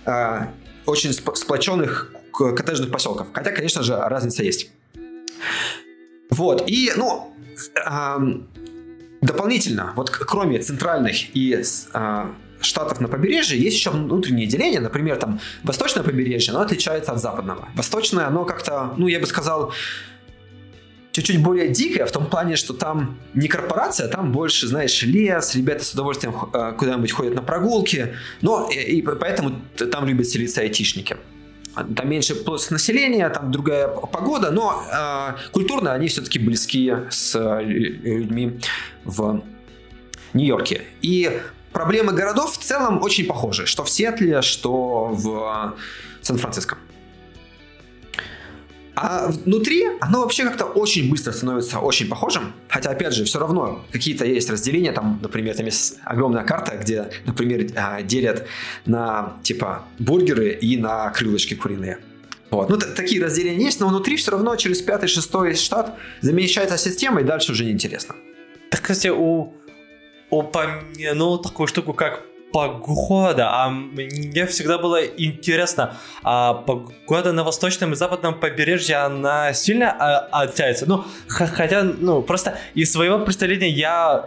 э, 0.05 0.47
очень 0.85 1.13
сплоченных 1.13 2.13
коттеджных 2.31 2.91
поселков. 2.91 3.27
Хотя, 3.33 3.51
конечно 3.51 3.81
же, 3.83 3.95
разница 3.95 4.43
есть. 4.43 4.71
Вот, 6.29 6.63
и, 6.67 6.91
ну, 6.97 7.33
э, 7.75 8.17
дополнительно, 9.21 9.93
вот 9.95 10.09
кроме 10.09 10.59
центральных 10.59 11.35
и 11.35 11.61
э, 11.93 12.25
штатов 12.59 12.99
на 12.99 13.07
побережье 13.07 13.57
есть 13.57 13.77
еще 13.77 13.91
внутренние 13.91 14.47
деления. 14.47 14.81
Например, 14.81 15.17
там 15.17 15.39
восточное 15.63 16.03
побережье, 16.03 16.51
оно 16.51 16.61
отличается 16.61 17.13
от 17.13 17.21
западного. 17.21 17.69
Восточное, 17.75 18.27
оно 18.27 18.43
как-то, 18.43 18.93
ну, 18.97 19.07
я 19.07 19.19
бы 19.19 19.27
сказал, 19.27 19.73
чуть-чуть 21.13 21.41
более 21.41 21.69
дикая 21.69 22.05
в 22.05 22.11
том 22.11 22.25
плане, 22.25 22.55
что 22.55 22.73
там 22.73 23.17
не 23.33 23.47
корпорация, 23.47 24.07
там 24.07 24.31
больше, 24.31 24.67
знаешь, 24.67 25.01
лес, 25.03 25.55
ребята 25.55 25.85
с 25.85 25.93
удовольствием 25.93 26.35
э, 26.51 26.73
куда-нибудь 26.77 27.11
ходят 27.11 27.35
на 27.35 27.43
прогулки, 27.43 28.15
но 28.41 28.69
и, 28.69 28.97
и 28.97 29.01
поэтому 29.01 29.61
там 29.91 30.07
любят 30.07 30.27
селиться 30.27 30.61
айтишники. 30.61 31.15
Там 31.75 32.09
меньше 32.09 32.35
плотность 32.35 32.71
населения, 32.71 33.29
там 33.29 33.51
другая 33.51 33.87
погода, 33.87 34.51
но 34.51 34.83
э, 34.91 35.51
культурно 35.51 35.93
они 35.93 36.07
все-таки 36.07 36.39
близки 36.39 36.93
с 37.09 37.35
э, 37.35 37.63
людьми 37.63 38.59
в 39.05 39.43
Нью-Йорке. 40.33 40.81
И 41.01 41.41
проблемы 41.71 42.13
городов 42.13 42.57
в 42.57 42.63
целом 42.63 43.01
очень 43.03 43.25
похожи, 43.25 43.67
что 43.67 43.83
в 43.83 43.89
Сиэтле, 43.89 44.41
что 44.41 45.09
в 45.11 45.75
Сан-Франциско. 46.21 46.77
А 48.95 49.29
внутри 49.29 49.85
оно 50.01 50.21
вообще 50.21 50.43
как-то 50.43 50.65
очень 50.65 51.09
быстро 51.09 51.31
становится 51.31 51.79
очень 51.79 52.07
похожим. 52.07 52.53
Хотя, 52.67 52.91
опять 52.91 53.13
же, 53.13 53.23
все 53.25 53.39
равно 53.39 53.83
какие-то 53.91 54.25
есть 54.25 54.49
разделения. 54.49 54.91
Там, 54.91 55.19
например, 55.21 55.55
там 55.55 55.65
есть 55.65 55.97
огромная 56.03 56.43
карта, 56.43 56.77
где, 56.77 57.09
например, 57.25 57.67
а, 57.75 58.01
делят 58.01 58.45
на, 58.85 59.37
типа, 59.43 59.85
бургеры 59.97 60.51
и 60.51 60.77
на 60.77 61.09
крылышки 61.09 61.55
куриные. 61.55 61.99
Вот. 62.51 62.69
Ну, 62.69 62.77
такие 62.77 63.23
разделения 63.23 63.65
есть, 63.65 63.79
но 63.79 63.87
внутри 63.87 64.15
все 64.15 64.31
равно 64.31 64.55
через 64.57 64.81
пятый, 64.81 65.07
шестой 65.07 65.55
штат 65.55 65.97
замещается 66.21 66.77
система, 66.77 67.21
и 67.21 67.23
дальше 67.23 67.51
уже 67.51 67.65
неинтересно. 67.65 68.15
Так, 68.69 68.81
кстати, 68.81 69.07
у 69.07 69.53
упомянул 70.29 71.39
такую 71.39 71.67
штуку, 71.67 71.93
как 71.93 72.23
погода. 72.53 73.49
А 73.51 73.69
мне 73.69 74.45
всегда 74.45 74.77
было 74.77 75.03
интересно, 75.03 75.97
а 76.23 76.53
погода 76.53 77.33
на 77.33 77.43
восточном 77.43 77.93
и 77.93 77.95
западном 77.95 78.39
побережье, 78.39 78.97
она 78.97 79.53
сильно 79.53 79.91
а, 79.91 80.43
отличается? 80.43 80.85
Ну, 80.87 81.03
хотя, 81.27 81.83
ну, 81.83 82.21
просто 82.21 82.57
из 82.75 82.93
своего 82.93 83.19
представления 83.19 83.69
я 83.69 84.25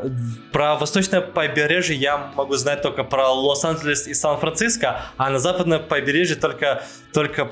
про 0.53 0.74
восточное 0.74 1.20
побережье 1.20 1.97
я 1.97 2.33
могу 2.35 2.57
знать 2.57 2.83
только 2.83 3.05
про 3.05 3.31
Лос-Анджелес 3.31 4.09
и 4.09 4.14
Сан-Франциско, 4.14 5.03
а 5.16 5.31
на 5.31 5.39
западном 5.39 5.85
побережье 5.85 6.37
только, 6.37 6.83
только 7.12 7.51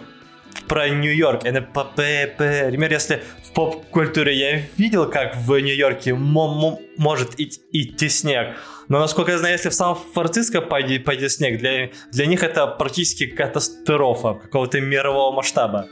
про 0.68 0.88
Нью-Йорк. 0.88 1.44
Например, 1.44 2.92
если 2.92 3.22
в 3.44 3.52
поп-культуре 3.52 4.34
я 4.36 4.62
видел, 4.76 5.08
как 5.10 5.36
в 5.36 5.58
Нью-Йорке 5.58 6.14
может 6.14 7.34
идти 7.38 8.08
снег, 8.08 8.56
но, 8.88 8.98
насколько 8.98 9.32
я 9.32 9.38
знаю, 9.38 9.54
если 9.54 9.70
в 9.70 9.74
Сан-Франциско 9.74 10.60
пойдет, 10.60 11.32
снег, 11.32 11.58
для, 11.58 11.90
для 12.12 12.26
них 12.26 12.42
это 12.42 12.66
практически 12.66 13.26
катастрофа 13.26 14.34
какого-то 14.34 14.80
мирового 14.80 15.34
масштаба. 15.34 15.88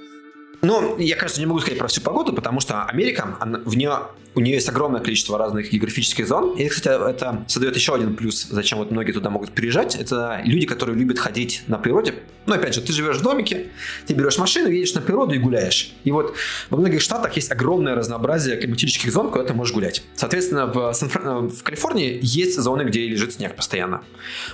Ну, 0.64 0.96
я, 0.98 1.16
конечно, 1.16 1.40
не 1.40 1.46
могу 1.46 1.58
сказать 1.58 1.76
про 1.76 1.88
всю 1.88 2.00
погоду, 2.00 2.32
потому 2.32 2.60
что 2.60 2.84
Америка, 2.84 3.36
она, 3.40 3.58
в 3.64 3.76
нее, 3.76 3.98
у 4.36 4.40
нее 4.40 4.54
есть 4.54 4.68
огромное 4.68 5.00
количество 5.00 5.36
разных 5.36 5.72
географических 5.72 6.24
зон. 6.28 6.56
И, 6.56 6.68
кстати, 6.68 7.10
это 7.10 7.44
создает 7.48 7.74
еще 7.74 7.96
один 7.96 8.14
плюс, 8.14 8.46
зачем 8.48 8.78
вот 8.78 8.92
многие 8.92 9.10
туда 9.10 9.28
могут 9.28 9.50
приезжать. 9.50 9.96
Это 9.96 10.40
люди, 10.44 10.64
которые 10.66 10.96
любят 10.96 11.18
ходить 11.18 11.64
на 11.66 11.78
природе. 11.78 12.14
Ну, 12.46 12.54
опять 12.54 12.74
же, 12.74 12.80
ты 12.80 12.92
живешь 12.92 13.16
в 13.16 13.22
домике, 13.22 13.70
ты 14.06 14.14
берешь 14.14 14.38
машину, 14.38 14.68
едешь 14.68 14.94
на 14.94 15.00
природу 15.00 15.34
и 15.34 15.38
гуляешь. 15.38 15.94
И 16.04 16.12
вот 16.12 16.36
во 16.70 16.78
многих 16.78 17.00
штатах 17.00 17.34
есть 17.34 17.50
огромное 17.50 17.96
разнообразие 17.96 18.56
климатических 18.56 19.10
зон, 19.10 19.32
куда 19.32 19.42
ты 19.42 19.54
можешь 19.54 19.74
гулять. 19.74 20.04
Соответственно, 20.14 20.66
в, 20.66 20.92
в 20.92 21.62
Калифорнии 21.64 22.20
есть 22.22 22.56
зоны, 22.56 22.82
где 22.82 23.08
лежит 23.08 23.32
снег 23.32 23.56
постоянно. 23.56 24.04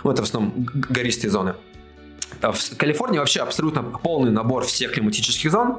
Ну, 0.05 0.11
это 0.11 0.23
в 0.23 0.25
основном 0.25 0.67
гористые 0.73 1.31
зоны. 1.31 1.55
А 2.41 2.53
в 2.53 2.77
Калифорнии 2.77 3.19
вообще 3.19 3.41
абсолютно 3.41 3.83
полный 3.83 4.31
набор 4.31 4.65
всех 4.65 4.93
климатических 4.93 5.51
зон. 5.51 5.79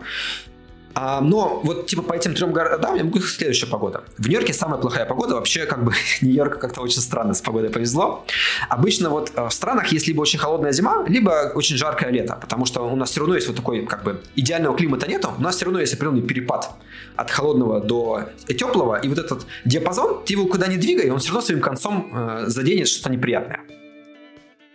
А, 0.95 1.21
но 1.21 1.61
вот 1.63 1.87
типа 1.87 2.01
по 2.01 2.13
этим 2.13 2.33
трем 2.33 2.51
городам 2.51 2.95
я 2.95 3.03
могу 3.03 3.19
сказать 3.19 3.37
следующая 3.37 3.67
погода. 3.67 4.03
В 4.17 4.27
Нью-Йорке 4.27 4.53
самая 4.53 4.79
плохая 4.79 5.05
погода. 5.05 5.35
Вообще 5.35 5.65
как 5.65 5.83
бы 5.83 5.93
Нью-Йорк 6.21 6.59
как-то 6.59 6.81
очень 6.81 7.01
странно 7.01 7.33
с 7.33 7.41
погодой 7.41 7.69
повезло. 7.69 8.25
Обычно 8.69 9.09
вот 9.09 9.31
э, 9.35 9.47
в 9.47 9.51
странах 9.51 9.87
есть 9.93 10.07
либо 10.07 10.21
очень 10.21 10.39
холодная 10.39 10.71
зима, 10.71 11.05
либо 11.07 11.51
очень 11.55 11.77
жаркое 11.77 12.11
лето. 12.11 12.37
Потому 12.41 12.65
что 12.65 12.81
у 12.81 12.95
нас 12.95 13.11
все 13.11 13.21
равно 13.21 13.35
есть 13.35 13.47
вот 13.47 13.55
такой 13.55 13.85
как 13.85 14.03
бы 14.03 14.21
идеального 14.35 14.75
климата 14.75 15.07
нету. 15.07 15.29
У 15.37 15.41
нас 15.41 15.55
все 15.55 15.65
равно 15.65 15.79
есть 15.79 15.93
определенный 15.93 16.23
перепад 16.23 16.69
от 17.15 17.31
холодного 17.31 17.79
до 17.79 18.29
теплого. 18.47 18.95
И 18.97 19.07
вот 19.07 19.19
этот 19.19 19.45
диапазон, 19.65 20.23
ты 20.25 20.33
его 20.33 20.47
куда 20.47 20.67
ни 20.67 20.77
двигай, 20.77 21.09
он 21.09 21.19
все 21.19 21.29
равно 21.29 21.41
своим 21.41 21.61
концом 21.61 22.11
э, 22.13 22.43
заденет 22.47 22.87
что-то 22.87 23.09
неприятное. 23.09 23.61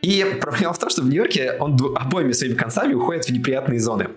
И 0.04 0.22
проблема 0.38 0.74
в 0.74 0.78
том, 0.78 0.90
что 0.90 1.00
в 1.00 1.06
Нью-Йорке 1.06 1.56
он 1.60 1.78
обоими 1.96 2.32
своими 2.32 2.54
концами 2.54 2.92
уходит 2.92 3.24
в 3.24 3.30
неприятные 3.30 3.80
зоны. 3.80 4.08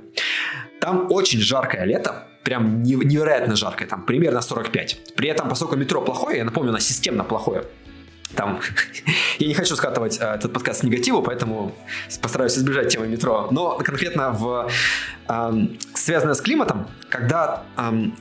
Там 0.81 1.07
очень 1.09 1.39
жаркое 1.39 1.85
лето, 1.85 2.27
прям 2.43 2.83
невероятно 2.83 3.55
жаркое, 3.55 3.88
там 3.88 4.05
примерно 4.05 4.41
45. 4.41 5.15
При 5.15 5.29
этом, 5.29 5.47
поскольку 5.47 5.77
метро 5.77 6.01
плохое, 6.01 6.39
я 6.39 6.45
напомню, 6.45 6.71
оно 6.71 6.79
системно 6.79 7.23
плохое, 7.23 7.63
там, 8.35 8.59
я 9.39 9.47
не 9.47 9.53
хочу 9.53 9.77
скатывать 9.77 10.19
э, 10.19 10.25
этот 10.25 10.51
подкаст 10.51 10.81
с 10.81 10.83
негативу, 10.83 11.21
поэтому 11.21 11.73
постараюсь 12.21 12.57
избежать 12.57 12.89
темы 12.89 13.07
метро. 13.07 13.47
Но 13.51 13.77
конкретно 13.77 14.31
в 14.31 14.69
э, 15.29 15.67
связанное 15.93 16.33
с 16.33 16.41
климатом, 16.41 16.88
когда 17.09 17.63
э, 17.77 18.11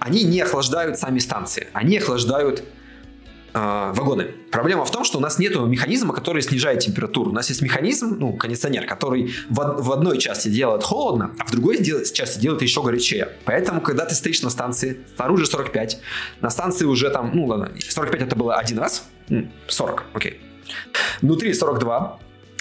они 0.00 0.24
не 0.24 0.42
охлаждают 0.42 0.98
сами 0.98 1.18
станции, 1.18 1.68
они 1.72 1.96
охлаждают 1.96 2.62
э, 3.54 3.92
вагоны. 3.94 4.24
Проблема 4.50 4.84
в 4.84 4.90
том, 4.90 5.04
что 5.04 5.18
у 5.18 5.20
нас 5.20 5.38
нет 5.38 5.56
механизма, 5.56 6.12
который 6.12 6.42
снижает 6.42 6.80
температуру. 6.80 7.30
У 7.30 7.34
нас 7.34 7.48
есть 7.48 7.62
механизм, 7.62 8.16
ну, 8.18 8.32
кондиционер, 8.32 8.86
который 8.86 9.34
в, 9.48 9.54
в 9.54 9.92
одной 9.92 10.18
части 10.18 10.48
делает 10.48 10.82
холодно, 10.82 11.30
а 11.38 11.44
в 11.44 11.50
другой 11.50 11.82
части 11.84 12.38
делает 12.38 12.62
еще 12.62 12.82
горячее. 12.82 13.28
Поэтому, 13.44 13.80
когда 13.80 14.04
ты 14.04 14.14
стоишь 14.14 14.42
на 14.42 14.50
станции, 14.50 14.98
снаружи 15.16 15.46
45, 15.46 16.00
на 16.40 16.50
станции 16.50 16.84
уже 16.84 17.10
там, 17.10 17.30
ну 17.34 17.46
ладно, 17.46 17.70
45 17.88 18.22
это 18.22 18.36
было 18.36 18.56
один 18.56 18.78
раз, 18.78 19.04
40, 19.68 20.04
окей. 20.12 20.40
Внутри 21.22 21.54
42, 21.54 22.18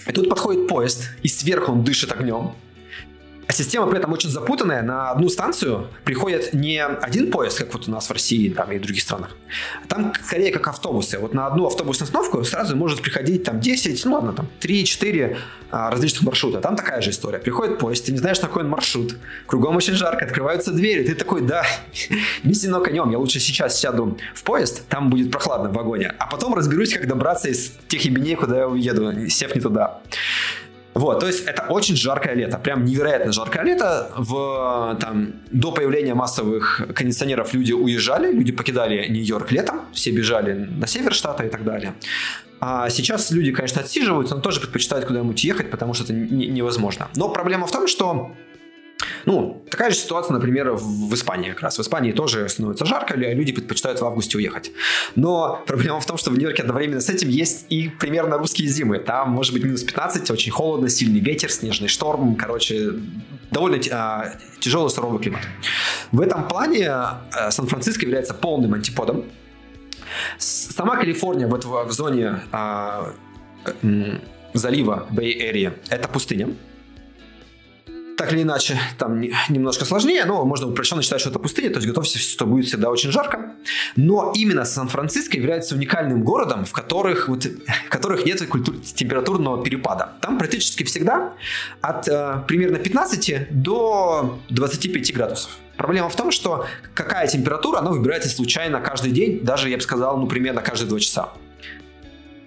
и 0.08 0.12
тут 0.12 0.30
подходит 0.30 0.68
поезд, 0.68 1.10
и 1.24 1.28
сверху 1.28 1.72
он 1.72 1.84
дышит 1.84 2.12
огнем, 2.12 2.36
а 2.36 2.54
система 3.50 3.88
при 3.88 4.00
этом 4.00 4.14
очень 4.14 4.30
запутанная. 4.30 4.82
На 4.82 5.12
одну 5.12 5.30
станцию 5.30 5.88
приходит 6.04 6.54
не 6.54 6.84
один 6.84 7.32
поезд, 7.32 7.60
как 7.60 7.74
вот 7.74 7.88
у 7.88 7.92
нас 7.92 8.08
в 8.08 8.12
России 8.12 8.50
там, 8.50 8.72
и 8.72 8.78
в 8.78 8.82
других 8.82 9.02
странах. 9.02 9.36
Там 9.88 10.14
скорее 10.24 10.52
как 10.52 10.68
автобусы. 10.68 11.20
Вот 11.20 11.34
на 11.34 11.48
одну 11.48 11.66
автобусную 11.68 12.08
остановку 12.08 12.44
сразу 12.44 12.76
может 12.76 13.02
приходить 13.02 13.44
там 13.44 13.60
10, 13.60 14.06
ну 14.06 14.14
ладно, 14.14 14.34
там 14.34 14.48
3-4 14.62 15.38
а, 15.72 15.90
различных 15.90 16.24
маршрута. 16.24 16.62
Там 16.62 16.76
такая 16.76 17.02
же 17.02 17.10
история. 17.10 17.40
Приходит 17.40 17.80
поезд, 17.80 18.06
ты 18.06 18.12
не 18.12 18.20
знаешь, 18.20 18.40
на 18.42 18.48
какой 18.48 18.64
он 18.64 18.70
маршрут. 18.70 19.16
Кругом 19.48 19.76
очень 19.76 19.94
жарко, 19.94 20.26
открываются 20.26 20.72
двери. 20.72 21.04
Ты 21.04 21.16
такой, 21.16 21.42
да, 21.42 21.66
миссино 22.44 22.80
конем. 22.80 23.10
Я 23.10 23.18
лучше 23.18 23.40
сейчас 23.40 23.80
сяду 23.80 24.18
в 24.36 24.44
поезд, 24.44 24.88
там 24.88 25.10
будет 25.10 25.32
прохладно 25.32 25.70
в 25.70 25.74
вагоне. 25.74 26.14
А 26.20 26.28
потом 26.28 26.54
разберусь, 26.54 26.94
как 26.94 27.08
добраться 27.08 27.50
из 27.50 27.72
тех 27.88 28.06
ебеней, 28.06 28.36
куда 28.36 28.60
я 28.60 28.68
уеду, 28.68 29.30
сев 29.30 29.56
не 29.56 29.62
туда. 29.62 30.02
Вот, 30.94 31.20
то 31.20 31.28
есть 31.28 31.46
это 31.46 31.64
очень 31.70 31.96
жаркое 31.96 32.36
лето, 32.36 32.58
прям 32.58 32.86
невероятно 32.86 33.32
жаркое 33.32 33.64
лето. 33.64 34.12
В, 34.16 34.98
там, 35.00 35.34
до 35.52 35.72
появления 35.72 36.14
массовых 36.14 36.82
кондиционеров 36.94 37.54
люди 37.54 37.74
уезжали, 37.74 38.32
люди 38.32 38.52
покидали 38.52 39.08
Нью-Йорк 39.10 39.52
летом, 39.52 39.82
все 39.92 40.12
бежали 40.12 40.54
на 40.54 40.88
север 40.88 41.14
штата 41.14 41.44
и 41.46 41.50
так 41.50 41.64
далее. 41.64 41.94
А 42.60 42.90
сейчас 42.90 43.32
люди, 43.32 43.52
конечно, 43.52 43.82
отсиживаются, 43.82 44.36
но 44.36 44.42
тоже 44.42 44.62
предпочитают 44.62 45.06
куда-нибудь 45.06 45.44
ехать, 45.44 45.70
потому 45.70 45.94
что 45.94 46.06
это 46.06 46.14
невозможно. 46.14 47.10
Но 47.16 47.28
проблема 47.28 47.68
в 47.68 47.72
том, 47.72 47.88
что 47.88 48.32
ну, 49.26 49.64
такая 49.70 49.92
же 49.92 49.98
ситуация, 49.98 50.34
например, 50.34 50.72
в 50.72 51.14
Испании 51.14 51.50
как 51.50 51.62
раз. 51.62 51.78
В 51.78 51.82
Испании 51.82 52.12
тоже 52.12 52.50
становится 52.50 52.86
жарко, 52.86 53.16
люди 53.16 53.54
предпочитают 53.54 54.02
в 54.02 54.06
августе 54.06 54.38
уехать. 54.38 54.72
Но 55.16 55.64
проблема 55.66 56.00
в 56.00 56.06
том, 56.06 56.18
что 56.18 56.30
в 56.30 56.34
Нью-Йорке 56.34 56.64
одновременно 56.64 57.02
с 57.02 57.10
этим 57.10 57.30
есть 57.30 57.66
и 57.70 57.90
примерно 57.90 58.38
русские 58.38 58.68
зимы. 58.68 59.00
Там 59.00 59.32
может 59.32 59.54
быть 59.54 59.64
минус 59.64 59.84
15, 59.84 60.30
очень 60.32 60.52
холодно, 60.52 60.90
сильный 60.90 61.20
ветер, 61.20 61.52
снежный 61.52 61.88
шторм. 61.88 62.36
Короче, 62.36 62.92
довольно 63.52 63.80
а, 63.92 64.34
тяжелый 64.60 64.90
суровый 64.90 65.22
климат. 65.22 65.42
В 66.12 66.20
этом 66.20 66.48
плане 66.48 66.90
а, 66.90 67.50
Сан-Франциско 67.50 68.02
является 68.02 68.34
полным 68.34 68.74
антиподом. 68.74 69.26
Сама 70.38 70.98
Калифорния 70.98 71.48
вот 71.48 71.66
в, 71.66 71.86
в 71.86 71.92
зоне 71.92 72.42
а, 72.52 73.14
залива 74.54 75.08
Bay 75.12 75.52
Area 75.52 75.74
это 75.90 76.08
пустыня 76.10 76.50
так 78.18 78.34
или 78.34 78.44
иначе, 78.44 78.80
там 78.98 79.22
немножко 79.50 79.86
сложнее, 79.86 80.26
но 80.26 80.46
можно 80.46 80.68
упрощенно 80.68 81.02
считать, 81.02 81.20
что 81.20 81.30
это 81.30 81.40
пустыня, 81.40 81.70
то 81.70 81.78
есть 81.78 81.88
готовься, 81.88 82.20
что 82.20 82.46
будет 82.46 82.66
всегда 82.66 82.90
очень 82.90 83.12
жарко. 83.12 83.54
Но 83.96 84.34
именно 84.36 84.66
Сан-Франциско 84.66 85.38
является 85.38 85.76
уникальным 85.76 86.24
городом, 86.24 86.66
в 86.66 86.72
которых, 86.72 87.28
вот, 87.28 87.46
в 87.46 87.90
которых 87.90 88.26
нет 88.26 88.46
культур, 88.48 88.76
температурного 88.78 89.64
перепада. 89.64 90.14
Там 90.22 90.38
практически 90.38 90.84
всегда 90.84 91.34
от 91.82 92.08
э, 92.08 92.44
примерно 92.48 92.78
15 92.78 93.48
до 93.62 94.40
25 94.50 95.14
градусов. 95.14 95.52
Проблема 95.78 96.10
в 96.10 96.16
том, 96.16 96.32
что 96.32 96.66
какая 96.94 97.28
температура, 97.28 97.80
она 97.80 97.92
выбирается 97.92 98.30
случайно 98.30 98.80
каждый 98.80 99.12
день, 99.12 99.40
даже, 99.44 99.70
я 99.70 99.78
бы 99.78 99.84
сказал, 99.84 100.18
ну, 100.18 100.28
примерно 100.28 100.62
каждые 100.62 100.88
2 100.90 101.00
часа. 101.00 101.30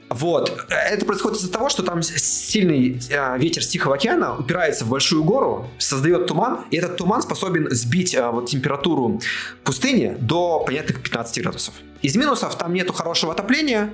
Вот. 0.09 0.67
Это 0.69 1.05
происходит 1.05 1.39
из-за 1.39 1.53
того, 1.53 1.69
что 1.69 1.83
там 1.83 2.03
сильный 2.03 3.01
э, 3.11 3.39
ветер 3.39 3.63
с 3.63 3.69
Тихого 3.69 3.97
океана 3.97 4.37
упирается 4.37 4.85
в 4.85 4.89
большую 4.89 5.25
гору, 5.25 5.69
создает 5.79 6.27
туман, 6.27 6.61
и 6.71 6.77
этот 6.77 6.97
туман 6.97 7.23
способен 7.23 7.69
сбить 7.71 8.15
э, 8.15 8.29
вот, 8.31 8.49
температуру 8.49 9.21
пустыни 9.65 10.17
до 10.21 10.61
понятных 10.61 11.03
15 11.03 11.43
градусов. 11.43 11.75
Из 12.07 12.15
минусов 12.15 12.57
там 12.57 12.73
нету 12.73 12.93
хорошего 12.93 13.33
отопления, 13.33 13.93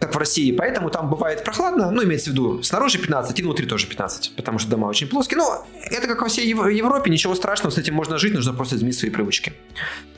как 0.00 0.16
в 0.16 0.18
России, 0.18 0.50
поэтому 0.50 0.90
там 0.90 1.08
бывает 1.08 1.44
прохладно, 1.44 1.92
ну, 1.92 2.02
имеется 2.02 2.30
в 2.30 2.32
виду, 2.32 2.60
снаружи 2.64 2.98
15 2.98 3.38
и 3.38 3.42
внутри 3.44 3.66
тоже 3.66 3.86
15, 3.86 4.32
потому 4.34 4.58
что 4.58 4.68
дома 4.68 4.86
очень 4.86 5.06
плоские. 5.06 5.38
Но 5.38 5.64
это 5.88 6.08
как 6.08 6.22
во 6.22 6.26
всей 6.26 6.48
Европе, 6.48 7.08
ничего 7.08 7.36
страшного, 7.36 7.72
с 7.72 7.78
этим 7.78 7.94
можно 7.94 8.18
жить, 8.18 8.34
нужно 8.34 8.52
просто 8.52 8.74
изменить 8.74 8.98
свои 8.98 9.12
привычки. 9.12 9.52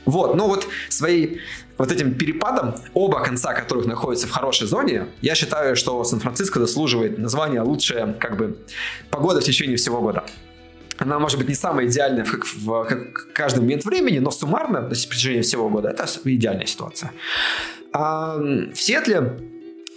Вот, 0.05 0.33
но 0.33 0.47
вот 0.47 0.67
свои 0.89 1.37
вот 1.77 1.91
этим 1.91 2.15
перепадом, 2.15 2.73
оба 2.95 3.23
конца 3.23 3.53
которых 3.53 3.85
находятся 3.85 4.25
в 4.25 4.31
хорошей 4.31 4.65
зоне, 4.65 5.05
я 5.21 5.35
считаю, 5.35 5.75
что 5.75 6.03
Сан-Франциско 6.03 6.59
заслуживает 6.59 7.19
названия 7.19 7.61
лучшая 7.61 8.13
как 8.13 8.37
бы 8.37 8.57
погода 9.11 9.39
в 9.39 9.43
течение 9.43 9.77
всего 9.77 10.01
года. 10.01 10.23
Она 10.97 11.19
может 11.19 11.37
быть 11.37 11.49
не 11.49 11.55
самая 11.55 11.87
идеальная 11.87 12.23
в, 12.23 12.33
в, 12.33 12.65
в 12.65 13.33
каждый 13.33 13.59
момент 13.59 13.85
времени, 13.85 14.19
но 14.19 14.31
суммарно, 14.31 14.81
в 14.81 14.93
течение 14.93 15.41
всего 15.41 15.69
года, 15.69 15.89
это 15.89 16.05
идеальная 16.23 16.65
ситуация. 16.65 17.11
А 17.91 18.37
в 18.37 18.75
Сиэтле 18.75 19.39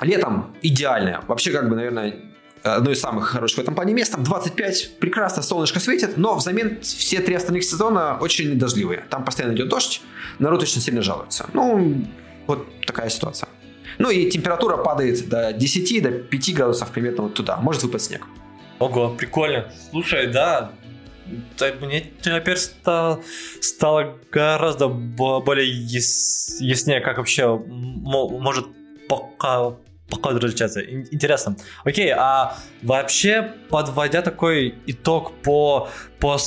летом 0.00 0.54
идеальная. 0.62 1.22
Вообще, 1.28 1.52
как 1.52 1.68
бы, 1.68 1.76
наверное, 1.76 2.14
одно 2.62 2.90
из 2.90 3.00
самых 3.00 3.28
хороших 3.28 3.58
в 3.58 3.60
этом 3.60 3.74
плане 3.74 3.94
мест. 3.94 4.12
Там 4.12 4.24
25, 4.24 4.98
прекрасно, 4.98 5.42
солнышко 5.42 5.80
светит, 5.80 6.16
но 6.16 6.34
взамен 6.34 6.80
все 6.80 7.20
три 7.20 7.34
остальных 7.34 7.64
сезона 7.64 8.18
очень 8.20 8.58
дождливые. 8.58 9.04
Там 9.10 9.24
постоянно 9.24 9.54
идет 9.54 9.68
дождь, 9.68 10.02
народ 10.38 10.62
очень 10.62 10.80
сильно 10.80 11.02
жалуется. 11.02 11.48
Ну, 11.52 12.04
вот 12.46 12.66
такая 12.86 13.08
ситуация. 13.08 13.48
Ну 13.98 14.10
и 14.10 14.30
температура 14.30 14.76
падает 14.76 15.28
до 15.28 15.52
10, 15.52 16.02
до 16.02 16.10
5 16.10 16.54
градусов 16.54 16.90
примерно 16.90 17.24
вот 17.24 17.34
туда. 17.34 17.56
Может 17.56 17.82
выпасть 17.82 18.06
снег. 18.06 18.26
Ого, 18.78 19.10
прикольно. 19.10 19.72
Слушай, 19.90 20.28
да, 20.28 20.70
мне 21.80 22.10
теперь 22.20 22.56
стало, 22.56 23.22
стало 23.60 24.18
гораздо 24.30 24.88
более 24.88 25.68
яс, 25.68 26.56
яснее, 26.60 27.00
как 27.00 27.18
вообще 27.18 27.56
может 27.56 28.66
пока 29.08 29.76
пока 30.10 30.30
различаться. 30.30 30.80
Интересно. 30.80 31.56
Окей, 31.84 32.10
а 32.16 32.56
вообще, 32.82 33.52
подводя 33.68 34.22
такой 34.22 34.74
итог 34.86 35.32
по, 35.42 35.88
по, 36.18 36.38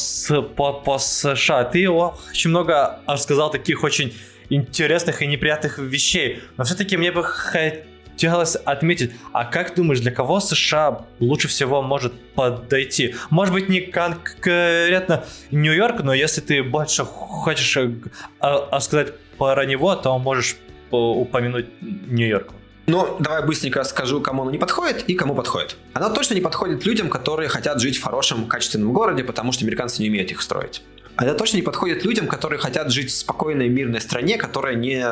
по, 0.55 0.73
по 0.73 0.97
США, 0.97 1.63
ты 1.65 1.87
очень 1.89 2.49
много 2.49 3.01
рассказал 3.05 3.51
таких 3.51 3.83
очень 3.83 4.13
интересных 4.49 5.21
и 5.21 5.27
неприятных 5.27 5.77
вещей. 5.77 6.41
Но 6.57 6.63
все-таки 6.63 6.97
мне 6.97 7.11
бы 7.11 7.23
хотелось 7.23 7.90
отметить, 8.27 9.11
а 9.31 9.45
как 9.45 9.75
думаешь, 9.75 9.99
для 9.99 10.11
кого 10.11 10.39
США 10.39 11.05
лучше 11.19 11.47
всего 11.47 11.81
может 11.81 12.13
подойти? 12.33 13.15
Может 13.29 13.53
быть, 13.53 13.69
не 13.69 13.81
конкретно 13.81 15.25
Нью-Йорк, 15.51 16.01
но 16.03 16.13
если 16.13 16.41
ты 16.41 16.63
больше 16.63 17.03
хочешь 17.03 17.77
э, 17.77 17.91
а, 18.39 18.79
сказать 18.79 19.13
про 19.37 19.65
него, 19.65 19.95
то 19.95 20.17
можешь 20.19 20.57
упомянуть 20.91 21.67
Нью-Йорк. 21.81 22.53
Ну, 22.87 23.17
давай 23.19 23.45
быстренько 23.45 23.83
скажу, 23.83 24.21
кому 24.21 24.41
оно 24.41 24.51
не 24.51 24.57
подходит 24.57 25.03
и 25.07 25.13
кому 25.13 25.35
подходит. 25.35 25.77
Оно 25.93 26.09
точно 26.09 26.33
не 26.33 26.41
подходит 26.41 26.85
людям, 26.85 27.09
которые 27.09 27.47
хотят 27.47 27.79
жить 27.79 27.97
в 27.97 28.03
хорошем, 28.03 28.47
качественном 28.47 28.91
городе, 28.91 29.23
потому 29.23 29.51
что 29.51 29.63
американцы 29.63 30.01
не 30.01 30.09
умеют 30.09 30.31
их 30.31 30.41
строить. 30.41 30.83
Это 31.17 31.35
точно 31.35 31.57
не 31.57 31.61
подходит 31.61 32.03
людям, 32.03 32.27
которые 32.27 32.59
хотят 32.59 32.91
жить 32.91 33.11
в 33.11 33.15
спокойной, 33.15 33.69
мирной 33.69 34.01
стране, 34.01 34.37
которая 34.37 34.75
не 34.75 35.05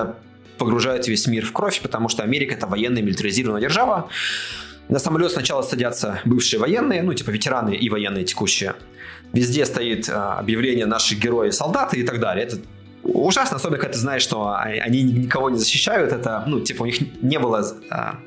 погружает 0.60 1.08
весь 1.08 1.26
мир 1.26 1.46
в 1.46 1.52
кровь, 1.52 1.82
потому 1.82 2.10
что 2.10 2.24
Америка 2.24 2.54
это 2.54 2.68
военная 2.68 3.02
милитаризированная 3.02 3.62
держава. 3.62 4.10
На 4.90 5.00
самолет 5.00 5.32
сначала 5.32 5.62
садятся 5.62 6.20
бывшие 6.26 6.60
военные, 6.60 7.02
ну 7.02 7.14
типа 7.14 7.32
ветераны 7.32 7.76
и 7.76 7.90
военные 7.90 8.26
текущие. 8.26 8.76
Везде 9.34 9.66
стоит 9.66 10.10
а, 10.10 10.40
объявление 10.40 10.86
«Наши 10.86 11.16
герои, 11.16 11.52
солдаты» 11.52 12.00
и 12.00 12.04
так 12.04 12.20
далее. 12.20 12.48
Это 12.48 12.58
ужасно, 13.04 13.58
особенно 13.58 13.78
когда 13.78 13.94
ты 13.94 14.00
знаешь, 14.00 14.24
что 14.24 14.56
они 14.56 15.04
никого 15.04 15.50
не 15.50 15.58
защищают. 15.58 16.12
Это, 16.12 16.44
ну, 16.48 16.60
типа, 16.62 16.84
у 16.84 16.86
них 16.86 17.00
не 17.22 17.38
было 17.38 17.64
а, 17.92 18.20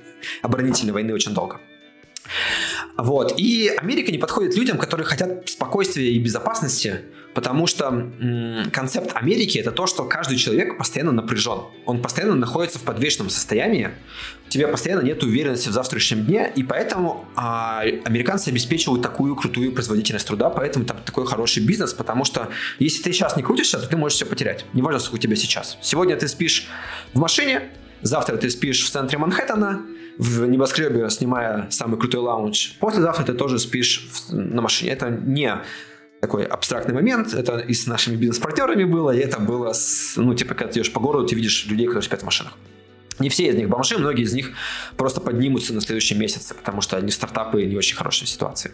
оборонительной 0.43 0.93
войны 0.93 1.13
очень 1.13 1.35
долго. 1.35 1.61
Вот. 2.97 3.35
И 3.37 3.69
Америка 3.69 4.13
не 4.13 4.19
подходит 4.19 4.57
людям, 4.57 4.79
которые 4.79 5.05
хотят 5.05 5.49
спокойствия 5.49 6.13
и 6.13 6.19
безопасности, 6.19 7.01
потому 7.35 7.67
что 7.67 7.87
м- 7.87 8.71
концепт 8.71 9.13
Америки 9.15 9.59
это 9.59 9.71
то, 9.71 9.87
что 9.87 10.05
каждый 10.05 10.37
человек 10.37 10.79
постоянно 10.79 11.13
напряжен. 11.13 11.61
Он 11.87 12.03
постоянно 12.03 12.35
находится 12.35 12.79
в 12.79 12.83
подвешенном 12.83 13.31
состоянии, 13.31 13.91
у 14.47 14.51
тебя 14.51 14.69
постоянно 14.69 15.01
нет 15.01 15.23
уверенности 15.23 15.69
в 15.69 15.73
завтрашнем 15.73 16.25
дне, 16.27 16.53
и 16.55 16.63
поэтому 16.63 17.25
а, 17.37 17.83
американцы 18.05 18.49
обеспечивают 18.49 19.03
такую 19.03 19.35
крутую 19.35 19.73
производительность 19.73 20.27
труда, 20.27 20.51
поэтому 20.51 20.85
там 20.85 20.99
такой 21.05 21.27
хороший 21.27 21.65
бизнес, 21.65 21.95
потому 21.95 22.25
что 22.25 22.49
если 22.79 23.03
ты 23.03 23.13
сейчас 23.13 23.37
не 23.37 23.43
крутишься, 23.43 23.79
то 23.79 23.87
ты 23.87 23.97
можешь 23.97 24.17
все 24.17 24.27
потерять. 24.27 24.67
Неважно, 24.75 25.01
сколько 25.01 25.17
у 25.17 25.19
тебя 25.23 25.37
сейчас. 25.37 25.79
Сегодня 25.81 26.17
ты 26.17 26.29
спишь 26.29 26.69
в 27.15 27.19
машине, 27.19 27.63
завтра 28.03 28.37
ты 28.37 28.51
спишь 28.51 28.85
в 28.85 28.91
центре 28.91 29.17
Манхэттена, 29.19 29.83
в 30.19 30.45
небоскребе, 30.47 31.09
снимая 31.09 31.69
самый 31.71 31.99
крутой 31.99 32.21
лаунж. 32.21 32.77
Послезавтра 32.81 33.25
ты 33.25 33.33
тоже 33.33 33.59
спишь 33.59 34.07
в, 34.13 34.35
на 34.35 34.61
машине. 34.61 34.91
Это 34.93 35.09
не 35.09 35.57
такой 36.23 36.45
абстрактный 36.45 36.95
момент. 36.95 37.35
Это 37.35 37.59
и 37.59 37.75
с 37.75 37.89
нашими 37.89 38.15
бизнес-партнерами 38.15 38.85
было, 38.85 39.11
и 39.11 39.19
это 39.19 39.41
было, 39.41 39.73
с, 39.73 40.15
ну, 40.17 40.35
типа, 40.35 40.55
когда 40.55 40.73
ты 40.73 40.79
идешь 40.79 40.93
по 40.93 41.01
городу, 41.01 41.27
ты 41.27 41.35
видишь 41.35 41.67
людей, 41.67 41.87
которые 41.87 42.05
спят 42.05 42.23
в 42.23 42.25
машинах. 42.25 42.53
Не 43.19 43.29
все 43.29 43.49
из 43.49 43.57
них 43.57 43.69
бомжи, 43.69 43.99
многие 43.99 44.23
из 44.23 44.33
них 44.33 44.53
просто 44.97 45.21
поднимутся 45.21 45.75
на 45.75 45.81
следующие 45.81 46.19
месяцы, 46.19 46.55
потому 46.55 46.81
что 46.81 46.97
они 46.97 47.11
стартапы 47.11 47.65
не 47.65 47.77
очень 47.77 47.97
хорошей 47.97 48.29
ситуации. 48.29 48.71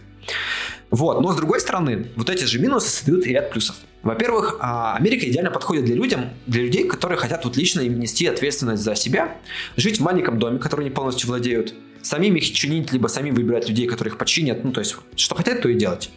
Вот. 0.90 1.22
Но 1.22 1.32
с 1.32 1.36
другой 1.36 1.60
стороны, 1.60 2.08
вот 2.16 2.28
эти 2.28 2.44
же 2.44 2.58
минусы 2.58 2.90
создают 2.90 3.26
и 3.26 3.30
ряд 3.30 3.50
плюсов. 3.50 3.76
Во-первых, 4.02 4.58
а, 4.60 4.94
Америка 4.96 5.26
идеально 5.28 5.50
подходит 5.50 5.86
для, 5.86 5.96
людям, 5.96 6.30
для 6.46 6.62
людей, 6.62 6.86
которые 6.86 7.18
хотят 7.18 7.44
вот 7.46 7.56
лично 7.56 7.80
нести 7.80 8.26
ответственность 8.26 8.82
за 8.82 8.94
себя, 8.94 9.38
жить 9.76 10.00
в 10.00 10.02
маленьком 10.02 10.38
доме, 10.38 10.58
который 10.58 10.82
они 10.82 10.90
полностью 10.90 11.28
владеют, 11.28 11.74
самим 12.02 12.36
их 12.36 12.52
чинить, 12.52 12.92
либо 12.92 13.08
самим 13.08 13.34
выбирать 13.34 13.68
людей, 13.68 13.86
которые 13.86 14.12
их 14.12 14.18
починят, 14.18 14.64
ну 14.64 14.72
то 14.72 14.80
есть 14.80 14.96
что 15.16 15.34
хотят, 15.34 15.62
то 15.62 15.68
и 15.68 15.74
делать. 15.74 16.10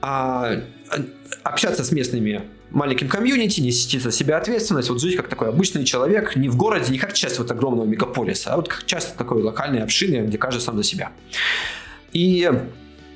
А, 0.00 0.62
общаться 1.42 1.84
с 1.84 1.92
местными 1.92 2.42
маленьким 2.70 3.08
комьюнити, 3.08 3.60
нести 3.60 3.98
за 3.98 4.12
себя 4.12 4.36
ответственность, 4.38 4.90
вот 4.90 5.00
жить 5.00 5.16
как 5.16 5.28
такой 5.28 5.48
обычный 5.48 5.84
человек, 5.84 6.36
не 6.36 6.48
в 6.48 6.56
городе, 6.56 6.92
не 6.92 6.98
как 6.98 7.12
часть 7.12 7.38
вот 7.38 7.50
огромного 7.50 7.86
мегаполиса, 7.86 8.52
а 8.52 8.56
вот 8.56 8.68
как 8.68 8.84
часть 8.84 9.16
такой 9.16 9.42
локальной 9.42 9.82
общины, 9.82 10.26
где 10.26 10.38
каждый 10.38 10.60
сам 10.60 10.76
за 10.76 10.82
себя. 10.82 11.12
И 12.12 12.50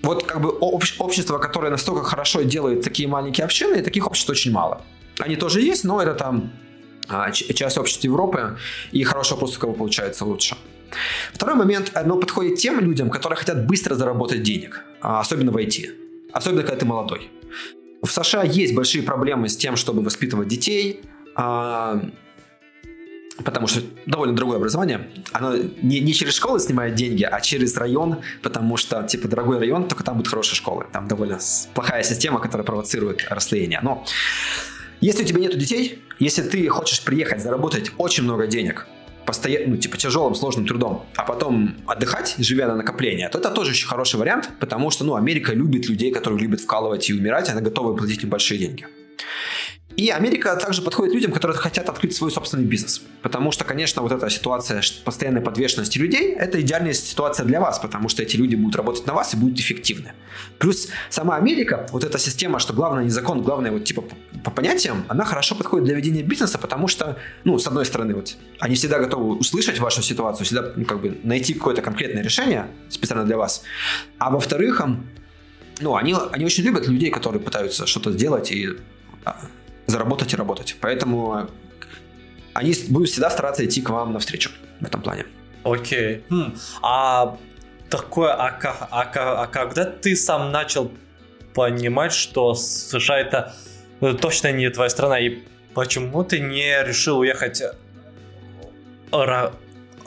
вот 0.02 0.24
как 0.24 0.40
бы 0.40 0.50
общество, 0.50 1.38
которое 1.38 1.70
настолько 1.70 2.04
хорошо 2.04 2.42
делает 2.42 2.82
такие 2.82 3.08
маленькие 3.08 3.44
общины, 3.44 3.82
таких 3.82 4.06
обществ 4.06 4.30
очень 4.30 4.52
мало. 4.52 4.82
Они 5.18 5.36
тоже 5.36 5.60
есть, 5.60 5.84
но 5.84 6.00
это 6.00 6.14
там 6.14 6.52
а, 7.08 7.30
часть 7.30 7.76
общества 7.76 8.06
Европы, 8.06 8.58
и 8.92 9.02
хорошего 9.04 9.38
просто 9.38 9.58
у 9.58 9.60
кого 9.60 9.72
получается 9.74 10.24
лучше. 10.24 10.56
Второй 11.32 11.54
момент, 11.54 11.90
оно 11.94 12.16
подходит 12.16 12.58
тем 12.58 12.80
людям, 12.80 13.10
которые 13.10 13.36
хотят 13.36 13.66
быстро 13.66 13.94
заработать 13.94 14.42
денег, 14.42 14.84
а, 15.00 15.20
особенно 15.20 15.52
в 15.52 15.56
IT, 15.56 15.90
особенно 16.32 16.62
когда 16.62 16.76
ты 16.76 16.86
молодой. 16.86 17.30
В 18.02 18.08
США 18.10 18.42
есть 18.42 18.74
большие 18.74 19.02
проблемы 19.02 19.48
с 19.48 19.56
тем, 19.56 19.76
чтобы 19.76 20.02
воспитывать 20.02 20.48
детей, 20.48 21.02
а, 21.34 22.02
потому 23.44 23.66
что 23.66 23.82
довольно 24.06 24.34
дорогое 24.34 24.56
образование. 24.56 25.08
Оно 25.32 25.56
не, 25.56 26.00
не 26.00 26.14
через 26.14 26.34
школы 26.34 26.60
снимает 26.60 26.94
деньги, 26.94 27.24
а 27.24 27.40
через 27.40 27.76
район, 27.76 28.18
потому 28.42 28.76
что, 28.76 29.02
типа, 29.02 29.28
дорогой 29.28 29.58
район, 29.58 29.88
только 29.88 30.04
там 30.04 30.16
будут 30.16 30.28
хорошие 30.28 30.56
школы. 30.56 30.86
Там 30.92 31.08
довольно 31.08 31.38
плохая 31.74 32.02
система, 32.02 32.40
которая 32.40 32.64
провоцирует 32.64 33.26
расслоение. 33.28 33.80
Но 33.82 34.04
если 35.00 35.22
у 35.22 35.26
тебя 35.26 35.40
нет 35.40 35.56
детей, 35.56 36.02
если 36.18 36.42
ты 36.42 36.68
хочешь 36.68 37.02
приехать, 37.02 37.42
заработать 37.42 37.92
очень 37.96 38.24
много 38.24 38.46
денег, 38.46 38.86
постоянно, 39.30 39.68
ну, 39.68 39.76
типа, 39.76 39.96
тяжелым, 39.96 40.34
сложным 40.34 40.66
трудом, 40.66 41.06
а 41.14 41.22
потом 41.22 41.76
отдыхать, 41.86 42.34
живя 42.38 42.66
на 42.66 42.74
накопление, 42.74 43.28
то 43.28 43.38
это 43.38 43.50
тоже 43.50 43.70
очень 43.70 43.86
хороший 43.86 44.18
вариант, 44.18 44.50
потому 44.58 44.90
что, 44.90 45.04
ну, 45.04 45.14
Америка 45.14 45.52
любит 45.52 45.88
людей, 45.88 46.10
которые 46.10 46.40
любят 46.40 46.60
вкалывать 46.60 47.08
и 47.10 47.14
умирать, 47.14 47.48
она 47.48 47.60
готова 47.60 47.96
платить 47.96 48.24
им 48.24 48.30
большие 48.30 48.58
деньги. 48.58 48.86
И 49.96 50.08
Америка 50.08 50.56
также 50.56 50.82
подходит 50.82 51.14
людям, 51.14 51.32
которые 51.32 51.56
хотят 51.56 51.88
открыть 51.88 52.16
свой 52.16 52.30
собственный 52.30 52.64
бизнес. 52.64 53.02
Потому 53.22 53.52
что, 53.52 53.64
конечно, 53.64 54.02
вот 54.02 54.12
эта 54.12 54.30
ситуация 54.30 54.82
постоянной 55.04 55.40
подвешенности 55.40 55.98
людей– 55.98 56.32
это 56.38 56.60
идеальная 56.60 56.92
ситуация 56.92 57.44
для 57.44 57.60
вас, 57.60 57.78
потому 57.78 58.08
что 58.08 58.22
эти 58.22 58.36
люди 58.36 58.54
будут 58.54 58.76
работать 58.76 59.06
на 59.06 59.14
вас 59.14 59.34
и 59.34 59.36
будут 59.36 59.58
эффективны. 59.58 60.12
Плюс 60.58 60.88
сама 61.10 61.36
Америка, 61.36 61.86
вот 61.90 62.04
эта 62.04 62.18
система, 62.18 62.60
что 62.60 62.72
главное 62.72 63.04
не 63.04 63.10
закон, 63.10 63.42
главное 63.42 63.72
вот 63.72 63.84
типа 63.84 64.04
по 64.44 64.50
понятиям, 64.50 65.04
она 65.08 65.24
хорошо 65.24 65.54
подходит 65.54 65.86
для 65.86 65.96
ведения 65.96 66.22
бизнеса, 66.22 66.58
потому 66.58 66.88
что, 66.88 67.18
ну, 67.44 67.58
с 67.58 67.66
одной 67.66 67.84
стороны, 67.84 68.14
вот 68.14 68.36
они 68.58 68.76
всегда 68.76 69.00
готовы 69.00 69.36
услышать 69.36 69.80
вашу 69.80 70.02
ситуацию, 70.02 70.46
всегда 70.46 70.72
ну, 70.76 70.84
как 70.84 71.00
бы 71.00 71.18
найти 71.24 71.52
какое-то 71.52 71.82
конкретное 71.82 72.22
решение 72.22 72.68
специально 72.88 73.24
для 73.24 73.36
вас. 73.36 73.64
А 74.18 74.30
во-вторых, 74.30 74.80
ну, 75.80 75.96
они, 75.96 76.14
они 76.32 76.44
очень 76.44 76.64
любят 76.64 76.86
людей, 76.86 77.10
которые 77.10 77.42
пытаются 77.42 77.86
что-то 77.86 78.12
сделать 78.12 78.50
и 78.50 78.78
а, 79.24 79.36
заработать 79.90 80.32
и 80.32 80.36
работать. 80.36 80.76
Поэтому 80.80 81.48
они 82.54 82.74
будут 82.88 83.08
всегда 83.08 83.30
стараться 83.30 83.64
идти 83.64 83.80
к 83.82 83.90
вам 83.90 84.12
навстречу 84.12 84.50
в 84.80 84.86
этом 84.86 85.02
плане. 85.02 85.26
Окей. 85.64 86.24
Хм. 86.30 86.54
А 86.82 87.36
такое, 87.90 88.32
а, 88.32 88.58
а, 88.62 89.02
а, 89.02 89.42
а 89.42 89.46
когда 89.46 89.84
ты 89.84 90.16
сам 90.16 90.52
начал 90.52 90.90
понимать, 91.54 92.12
что 92.12 92.54
США 92.54 93.18
это 93.18 93.54
ну, 94.00 94.14
точно 94.14 94.52
не 94.52 94.70
твоя 94.70 94.88
страна, 94.88 95.18
и 95.18 95.38
почему 95.74 96.24
ты 96.24 96.40
не 96.40 96.82
решил 96.84 97.18
уехать 97.18 97.62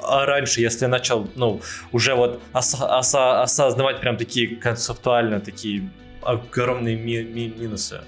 раньше, 0.05 0.61
если 0.61 0.85
начал, 0.87 1.29
ну, 1.35 1.61
уже 1.91 2.15
вот 2.15 2.41
ос 2.53 2.75
ос 2.79 3.15
осознавать 3.15 4.01
прям 4.01 4.17
такие 4.17 4.55
концептуально, 4.55 5.39
такие 5.39 5.89
огромные 6.21 6.95
ми 6.95 7.21
ми 7.23 7.53
минусы? 7.57 8.01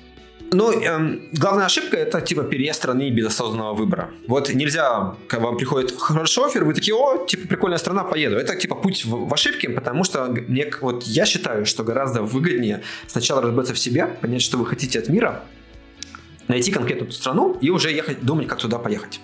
Ну, 0.52 0.72
эм, 0.72 1.22
главная 1.34 1.66
ошибка 1.66 1.98
это 1.98 2.22
типа 2.22 2.44
переезд 2.44 2.80
страны 2.80 3.10
без 3.10 3.28
осознанного 3.28 3.74
выбора. 3.74 4.12
Вот 4.28 4.54
нельзя, 4.54 5.16
когда 5.28 5.48
вам 5.48 5.58
приходит 5.58 5.94
хороший 5.98 6.46
офер, 6.46 6.64
вы 6.64 6.74
такие, 6.74 6.96
о, 6.96 7.26
типа 7.26 7.48
прикольная 7.48 7.78
страна, 7.78 8.04
поеду. 8.04 8.38
Это 8.38 8.56
типа 8.56 8.76
путь 8.76 9.06
в, 9.06 9.28
в 9.28 9.34
ошибке, 9.34 9.70
потому 9.70 10.04
что 10.04 10.26
мне, 10.26 10.72
вот 10.82 11.04
я 11.04 11.26
считаю, 11.26 11.66
что 11.66 11.84
гораздо 11.84 12.22
выгоднее 12.22 12.84
сначала 13.08 13.42
разбиться 13.42 13.74
в 13.74 13.80
себе, 13.80 14.08
понять, 14.22 14.42
что 14.42 14.58
вы 14.58 14.66
хотите 14.66 15.00
от 15.00 15.10
мира, 15.10 15.44
найти 16.48 16.72
конкретно 16.72 17.08
ту 17.08 17.12
страну 17.12 17.58
и 17.62 17.70
уже 17.70 17.92
ехать, 17.92 18.22
думать, 18.22 18.48
как 18.48 18.60
туда 18.60 18.78
поехать. 18.78 19.20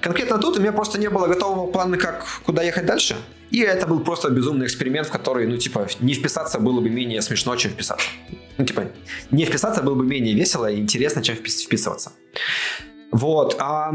Конкретно 0.00 0.38
тут 0.38 0.58
у 0.58 0.60
меня 0.60 0.72
просто 0.72 1.00
не 1.00 1.08
было 1.08 1.26
готового 1.26 1.70
плана, 1.70 1.96
как 1.96 2.24
куда 2.44 2.62
ехать 2.62 2.86
дальше. 2.86 3.16
И 3.50 3.60
это 3.60 3.86
был 3.86 4.00
просто 4.00 4.30
безумный 4.30 4.66
эксперимент, 4.66 5.06
в 5.06 5.10
который, 5.10 5.46
ну, 5.46 5.56
типа, 5.56 5.88
не 6.00 6.14
вписаться 6.14 6.58
было 6.58 6.80
бы 6.80 6.90
менее 6.90 7.22
смешно, 7.22 7.54
чем 7.56 7.70
вписаться. 7.70 8.08
Ну, 8.58 8.64
типа, 8.64 8.90
не 9.30 9.44
вписаться 9.44 9.82
было 9.82 9.94
бы 9.94 10.04
менее 10.04 10.34
весело 10.34 10.70
и 10.70 10.80
интересно, 10.80 11.22
чем 11.22 11.36
вписываться. 11.36 12.12
Вот. 13.12 13.56
А... 13.58 13.92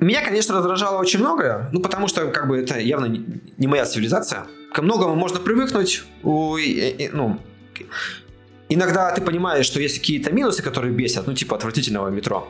Меня, 0.00 0.24
конечно, 0.24 0.56
раздражало 0.56 0.98
очень 0.98 1.20
многое, 1.20 1.68
ну, 1.72 1.80
потому 1.80 2.08
что, 2.08 2.28
как 2.28 2.48
бы, 2.48 2.58
это 2.58 2.78
явно 2.80 3.06
не 3.06 3.66
моя 3.68 3.84
цивилизация. 3.84 4.46
Ко 4.74 4.82
многому 4.82 5.14
можно 5.14 5.38
привыкнуть, 5.38 6.02
ну, 6.24 7.38
иногда 8.68 9.12
ты 9.14 9.20
понимаешь, 9.22 9.66
что 9.66 9.78
есть 9.78 9.98
какие-то 10.00 10.32
минусы, 10.32 10.60
которые 10.62 10.92
бесят, 10.92 11.28
ну, 11.28 11.34
типа 11.34 11.54
отвратительного 11.54 12.08
метро. 12.08 12.48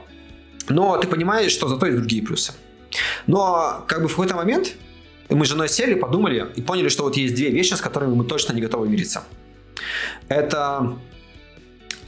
Но 0.68 0.96
ты 0.96 1.08
понимаешь, 1.08 1.52
что 1.52 1.68
зато 1.68 1.86
есть 1.86 1.98
другие 1.98 2.22
плюсы. 2.22 2.52
Но, 3.26 3.84
как 3.86 4.02
бы, 4.02 4.08
в 4.08 4.12
какой-то 4.12 4.34
момент 4.34 4.74
мы 5.28 5.44
с 5.44 5.48
женой 5.48 5.68
сели, 5.68 5.94
подумали 5.94 6.46
и 6.56 6.62
поняли, 6.62 6.88
что 6.88 7.04
вот 7.04 7.16
есть 7.16 7.34
две 7.34 7.50
вещи, 7.50 7.74
с 7.74 7.80
которыми 7.80 8.14
мы 8.14 8.24
точно 8.24 8.52
не 8.52 8.60
готовы 8.60 8.88
мириться 8.88 9.22
это 10.28 10.98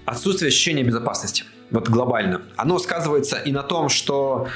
отсутствие 0.04 0.48
ощущения 0.48 0.82
безопасности. 0.82 1.44
Вот 1.70 1.88
глобально. 1.88 2.42
Оно 2.56 2.78
сказывается 2.78 3.36
и 3.36 3.52
на 3.52 3.62
том, 3.62 3.88
что 3.88 4.48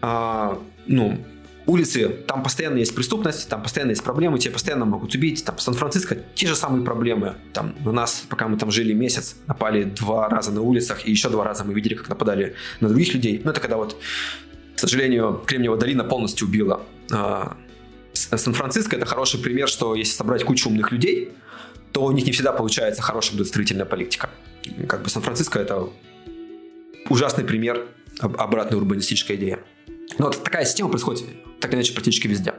э, 0.00 0.56
ну, 0.86 1.18
улицы, 1.66 2.08
там 2.08 2.42
постоянно 2.42 2.78
есть 2.78 2.94
преступность, 2.94 3.48
там 3.48 3.62
постоянно 3.62 3.90
есть 3.90 4.02
проблемы, 4.02 4.38
тебя 4.38 4.52
постоянно 4.52 4.84
могут 4.84 5.14
убить. 5.14 5.44
Там 5.44 5.58
Сан-Франциско 5.58 6.16
те 6.34 6.46
же 6.46 6.56
самые 6.56 6.84
проблемы. 6.84 7.34
Там 7.52 7.74
у 7.84 7.92
нас, 7.92 8.24
пока 8.28 8.48
мы 8.48 8.56
там 8.56 8.70
жили 8.70 8.92
месяц, 8.92 9.36
напали 9.46 9.84
два 9.84 10.28
раза 10.28 10.52
на 10.52 10.62
улицах, 10.62 11.06
и 11.06 11.10
еще 11.10 11.28
два 11.28 11.44
раза 11.44 11.64
мы 11.64 11.74
видели, 11.74 11.94
как 11.94 12.08
нападали 12.08 12.54
на 12.80 12.88
других 12.88 13.12
людей. 13.14 13.40
Ну, 13.44 13.50
это 13.50 13.60
когда 13.60 13.76
вот, 13.76 14.00
к 14.78 14.80
сожалению, 14.80 15.42
Кремниевая 15.44 15.76
долина 15.76 16.04
полностью 16.04 16.46
убила 16.46 16.82
а, 17.10 17.56
Сан-Франциско 18.12 18.94
это 18.94 19.06
хороший 19.06 19.40
пример, 19.40 19.66
что 19.66 19.96
если 19.96 20.12
собрать 20.12 20.44
кучу 20.44 20.68
умных 20.68 20.92
людей, 20.92 21.32
то 21.90 22.04
у 22.04 22.12
них 22.12 22.24
не 22.24 22.30
всегда 22.30 22.52
получается 22.52 23.02
хорошая 23.02 23.34
градостроительная 23.34 23.86
политика. 23.86 24.30
Как 24.86 25.02
бы 25.02 25.10
Сан-Франциско 25.10 25.58
это 25.58 25.88
ужасный 27.08 27.42
пример 27.42 27.88
обратной 28.20 28.78
урбанистической 28.78 29.34
идеи. 29.34 29.58
Но 30.16 30.26
вот 30.26 30.44
такая 30.44 30.64
система 30.64 30.90
происходит 30.90 31.24
так 31.58 31.72
или 31.72 31.78
иначе 31.78 31.92
практически 31.92 32.28
везде. 32.28 32.54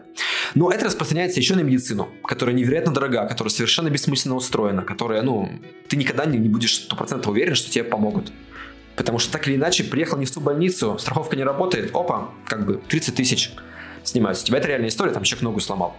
Но 0.56 0.72
это 0.72 0.88
распространяется 0.88 1.40
еще 1.40 1.56
на 1.56 1.62
медицину, 1.62 2.10
которая 2.26 2.54
невероятно 2.54 2.94
дорога, 2.94 3.26
которая 3.28 3.50
совершенно 3.50 3.88
бессмысленно 3.90 4.36
устроена, 4.36 4.82
которая, 4.82 5.22
ну, 5.22 5.50
ты 5.88 5.96
никогда 5.96 6.26
не, 6.26 6.38
не 6.38 6.50
будешь 6.50 6.76
стопроцентно 6.76 7.32
уверен, 7.32 7.56
что 7.56 7.72
тебе 7.72 7.86
помогут. 7.86 8.34
Потому 9.00 9.18
что 9.18 9.32
так 9.32 9.48
или 9.48 9.56
иначе, 9.56 9.86
приехал 9.86 10.18
не 10.18 10.26
в 10.26 10.32
ту 10.32 10.42
больницу, 10.42 10.98
страховка 11.00 11.38
не 11.38 11.46
работает, 11.46 11.96
опа, 11.96 12.32
как 12.46 12.66
бы 12.66 12.82
30 12.90 13.16
тысяч 13.16 13.54
снимаются. 14.04 14.44
У 14.44 14.48
тебя 14.48 14.58
это 14.58 14.68
реальная 14.68 14.90
история, 14.90 15.14
там 15.14 15.24
человек 15.24 15.44
ногу 15.44 15.62
сломал. 15.62 15.96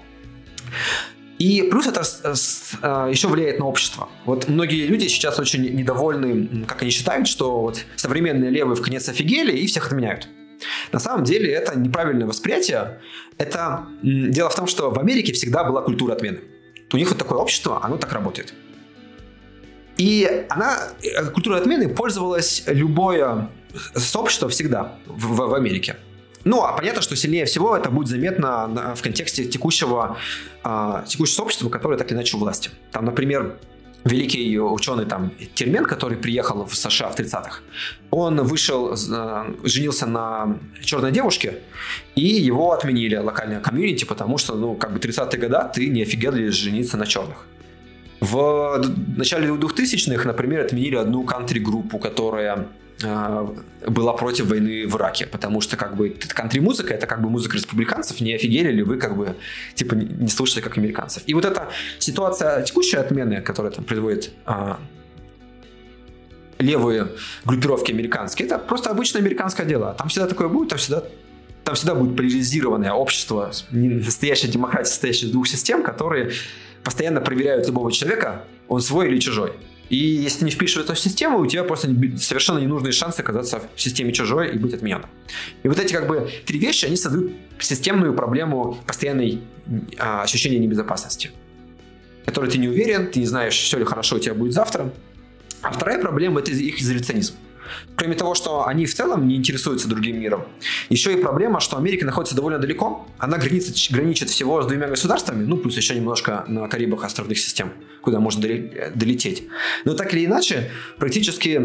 И 1.38 1.66
плюс 1.70 1.86
это 1.86 2.02
а, 2.82 3.08
еще 3.08 3.28
влияет 3.28 3.58
на 3.58 3.64
общество. 3.64 4.10
Вот 4.26 4.48
многие 4.48 4.86
люди 4.86 5.06
сейчас 5.08 5.38
очень 5.38 5.62
недовольны, 5.74 6.66
как 6.66 6.82
они 6.82 6.90
считают, 6.90 7.26
что 7.26 7.62
вот 7.62 7.86
современные 7.96 8.50
левые 8.50 8.76
в 8.76 8.82
конец 8.82 9.08
офигели 9.08 9.56
и 9.56 9.66
всех 9.66 9.86
отменяют. 9.86 10.28
На 10.92 10.98
самом 10.98 11.24
деле 11.24 11.50
это 11.50 11.78
неправильное 11.78 12.26
восприятие. 12.26 13.00
Это 13.38 13.86
дело 14.02 14.50
в 14.50 14.56
том, 14.56 14.66
что 14.66 14.90
в 14.90 14.98
Америке 14.98 15.32
всегда 15.32 15.64
была 15.64 15.80
культура 15.80 16.12
отмены. 16.12 16.40
У 16.92 16.98
них 16.98 17.08
вот 17.08 17.16
такое 17.16 17.38
общество, 17.38 17.82
оно 17.82 17.96
так 17.96 18.12
работает. 18.12 18.52
И 20.00 20.46
она, 20.48 20.78
э, 21.02 21.26
культура 21.26 21.58
отмены 21.58 21.86
пользовалась 21.88 22.62
любое 22.66 23.50
сообщество 23.94 24.48
всегда 24.48 24.96
в, 25.04 25.34
в, 25.34 25.48
в 25.50 25.54
Америке. 25.54 25.96
Ну, 26.44 26.62
а 26.62 26.72
понятно, 26.72 27.02
что 27.02 27.16
сильнее 27.16 27.44
всего 27.44 27.76
это 27.76 27.90
будет 27.90 28.08
заметно 28.08 28.94
в 28.96 29.02
контексте 29.02 29.44
текущего, 29.44 30.16
э, 30.64 31.04
текущего 31.06 31.36
сообщества, 31.36 31.68
которое 31.68 31.98
так 31.98 32.10
или 32.10 32.16
иначе 32.16 32.38
у 32.38 32.40
власти. 32.40 32.70
Там, 32.92 33.04
например, 33.04 33.58
великий 34.04 34.58
ученый 34.58 35.04
там 35.04 35.32
Термен, 35.54 35.84
который 35.84 36.16
приехал 36.16 36.64
в 36.64 36.74
США 36.74 37.10
в 37.10 37.20
30-х, 37.20 37.60
он 38.10 38.40
вышел, 38.42 38.94
э, 38.94 39.54
женился 39.64 40.06
на 40.06 40.58
черной 40.82 41.12
девушке, 41.12 41.58
и 42.14 42.24
его 42.24 42.72
отменили 42.72 43.16
локальная 43.16 43.60
комьюнити, 43.60 44.06
потому 44.06 44.38
что, 44.38 44.54
ну, 44.54 44.76
как 44.76 44.94
бы 44.94 44.98
30-е 44.98 45.38
годы 45.38 45.58
ты 45.74 45.88
не 45.88 46.04
офигел 46.04 46.32
жениться 46.50 46.96
на 46.96 47.06
черных. 47.06 47.44
В 48.20 48.82
начале 49.16 49.48
2000-х, 49.48 50.24
например, 50.26 50.60
отменили 50.60 50.96
одну 50.96 51.24
кантри-группу, 51.24 51.98
которая 51.98 52.68
а, 53.02 53.54
была 53.86 54.12
против 54.12 54.46
войны 54.46 54.86
в 54.86 54.96
Ираке, 54.96 55.26
потому 55.26 55.62
что 55.62 55.76
как 55.76 55.96
бы 55.96 56.14
кантри-музыка 56.28 56.92
это 56.92 57.06
как 57.06 57.22
бы 57.22 57.30
музыка 57.30 57.56
республиканцев, 57.56 58.20
не 58.20 58.34
офигели 58.34 58.70
ли 58.72 58.82
вы 58.82 58.98
как 58.98 59.16
бы 59.16 59.36
типа 59.74 59.94
не 59.94 60.28
слушаете 60.28 60.60
как 60.60 60.76
американцев. 60.76 61.22
И 61.26 61.32
вот 61.32 61.46
эта 61.46 61.70
ситуация 61.98 62.62
текущая 62.62 62.98
отмены, 62.98 63.40
которая 63.40 63.72
там 63.72 63.84
производит 63.84 64.32
а, 64.44 64.78
левые 66.58 67.08
группировки 67.46 67.90
американские, 67.90 68.46
это 68.46 68.58
просто 68.58 68.90
обычное 68.90 69.22
американское 69.22 69.64
дело. 69.64 69.94
Там 69.98 70.08
всегда 70.08 70.26
такое 70.26 70.48
будет, 70.48 70.68
там 70.68 70.78
всегда 70.78 71.04
там 71.64 71.74
всегда 71.74 71.94
будет 71.94 72.16
поляризированное 72.16 72.92
общество, 72.92 73.52
настоящая 73.70 74.48
демократия, 74.48 74.90
состоящая 74.90 75.26
из 75.26 75.32
двух 75.32 75.46
систем, 75.46 75.82
которые 75.82 76.32
постоянно 76.84 77.20
проверяют 77.20 77.66
любого 77.66 77.92
человека, 77.92 78.44
он 78.68 78.80
свой 78.80 79.08
или 79.08 79.18
чужой. 79.18 79.52
И 79.90 79.96
если 79.96 80.44
не 80.44 80.52
впишешь 80.52 80.86
в 80.86 80.96
систему, 80.96 81.40
у 81.40 81.46
тебя 81.46 81.64
просто 81.64 81.88
совершенно 82.16 82.58
ненужные 82.58 82.92
шансы 82.92 83.20
оказаться 83.20 83.60
в 83.74 83.80
системе 83.80 84.12
чужой 84.12 84.54
и 84.54 84.58
быть 84.58 84.72
отмененным. 84.72 85.10
И 85.64 85.68
вот 85.68 85.80
эти 85.80 85.92
как 85.92 86.06
бы 86.06 86.30
три 86.46 86.60
вещи, 86.60 86.86
они 86.86 86.96
создают 86.96 87.32
системную 87.58 88.14
проблему 88.14 88.78
постоянной 88.86 89.40
а, 89.98 90.22
ощущения 90.22 90.58
небезопасности, 90.58 91.32
которой 92.24 92.48
ты 92.48 92.58
не 92.58 92.68
уверен, 92.68 93.10
ты 93.10 93.18
не 93.18 93.26
знаешь, 93.26 93.54
все 93.54 93.78
ли 93.78 93.84
хорошо 93.84 94.16
у 94.16 94.18
тебя 94.20 94.34
будет 94.34 94.52
завтра. 94.52 94.92
А 95.60 95.72
вторая 95.72 96.00
проблема– 96.00 96.40
это 96.40 96.52
их 96.52 96.80
изоляционизм. 96.80 97.34
Кроме 97.96 98.14
того, 98.14 98.34
что 98.34 98.66
они 98.66 98.86
в 98.86 98.94
целом 98.94 99.28
не 99.28 99.36
интересуются 99.36 99.88
другим 99.88 100.20
миром, 100.20 100.44
еще 100.88 101.12
и 101.12 101.16
проблема, 101.16 101.60
что 101.60 101.76
Америка 101.76 102.04
находится 102.06 102.34
довольно 102.34 102.58
далеко. 102.58 103.06
Она 103.18 103.38
граница, 103.38 103.72
граничит 103.92 104.30
всего 104.30 104.62
с 104.62 104.66
двумя 104.66 104.88
государствами, 104.88 105.44
ну, 105.44 105.56
плюс 105.56 105.76
еще 105.76 105.94
немножко 105.94 106.44
на 106.48 106.68
Карибах 106.68 107.04
островных 107.04 107.38
систем, 107.38 107.72
куда 108.02 108.20
можно 108.20 108.42
долететь. 108.42 109.48
Но 109.84 109.94
так 109.94 110.12
или 110.14 110.26
иначе, 110.26 110.70
практически 110.98 111.60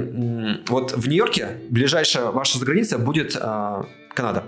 вот 0.67 0.93
в 0.93 1.07
Нью-Йорке 1.07 1.57
ближайшая 1.69 2.25
ваша 2.31 2.57
заграница 2.57 2.97
будет 2.97 3.37
э, 3.39 3.83
Канада 4.13 4.43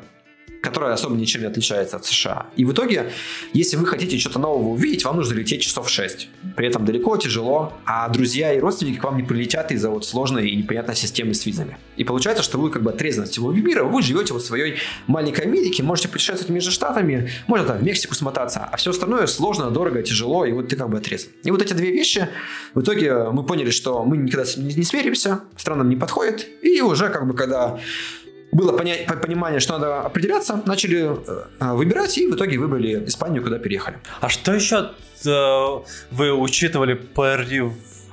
которая 0.62 0.93
особо 0.93 1.16
ничем 1.16 1.41
не 1.41 1.47
отличается 1.47 1.97
от 1.97 2.05
США. 2.05 2.47
И 2.55 2.66
в 2.66 2.72
итоге, 2.72 3.12
если 3.53 3.78
вы 3.78 3.86
хотите 3.86 4.18
что-то 4.18 4.39
нового 4.39 4.70
увидеть, 4.70 5.03
вам 5.03 5.18
нужно 5.18 5.36
лететь 5.36 5.62
часов 5.62 5.89
6. 5.89 6.30
При 6.55 6.68
этом 6.68 6.86
далеко, 6.86 7.18
тяжело, 7.18 7.74
а 7.86 8.08
друзья 8.10 8.53
и 8.53 8.60
родственники 8.60 8.97
к 8.97 9.03
вам 9.03 9.18
не 9.18 9.24
прилетят 9.24 9.72
из-за 9.72 9.89
вот 9.89 10.05
сложной 10.05 10.49
и 10.49 10.55
непонятной 10.55 10.95
системы 10.95 11.34
с 11.34 11.45
визами. 11.45 11.78
И 11.95 12.03
получается, 12.03 12.43
что 12.43 12.58
вы 12.58 12.70
как 12.70 12.84
бы 12.84 12.91
отрезаны 12.91 13.26
от 13.26 13.30
всего 13.30 13.51
мира, 13.51 13.84
вы 13.84 14.01
живете 14.01 14.34
вот 14.34 14.41
в 14.41 14.45
своей 14.45 14.76
маленькой 15.08 15.45
Америке, 15.45 15.84
можете 15.84 16.10
путешествовать 16.10 16.49
между 16.49 16.72
штатами, 16.72 17.30
можно 17.47 17.68
там 17.68 17.78
в 17.78 17.84
Мексику 17.84 18.16
смотаться, 18.16 18.68
а 18.72 18.78
все 18.78 18.91
остальное 18.91 19.28
сложно, 19.28 19.72
дорого, 19.72 20.01
тяжело, 20.01 20.45
и 20.45 20.51
вот 20.51 20.70
ты 20.70 20.76
как 20.76 20.89
бы 20.89 20.97
отрезан. 20.97 21.32
И 21.43 21.51
вот 21.51 21.62
эти 21.62 21.74
две 21.74 21.91
вещи, 21.91 22.28
в 22.74 22.82
итоге 22.82 23.30
мы 23.32 23.43
поняли, 23.43 23.70
что 23.70 24.03
мы 24.03 24.18
никогда 24.18 24.49
не 24.58 24.84
смиримся, 24.84 25.41
странам 25.55 25.89
не 25.89 25.95
подходит, 25.95 26.47
и 26.62 26.82
уже 26.82 27.10
как 27.10 27.28
бы 27.28 27.34
когда 27.34 27.80
было 28.52 28.76
понять, 28.76 29.06
понимание, 29.22 29.60
что 29.60 29.78
надо 29.78 30.02
определяться, 30.02 30.62
начали 30.66 31.06
э, 31.06 31.74
выбирать 31.74 32.18
и 32.18 32.28
в 32.28 32.36
итоге 32.36 32.58
выбрали 32.58 33.06
Испанию, 33.06 33.43
куда 33.43 33.60
переехали. 33.60 33.98
А 34.22 34.30
что 34.30 34.54
еще 34.54 34.91
э, 35.26 35.93
вы 36.12 36.34
учитывали 36.34 36.93
при 36.93 37.62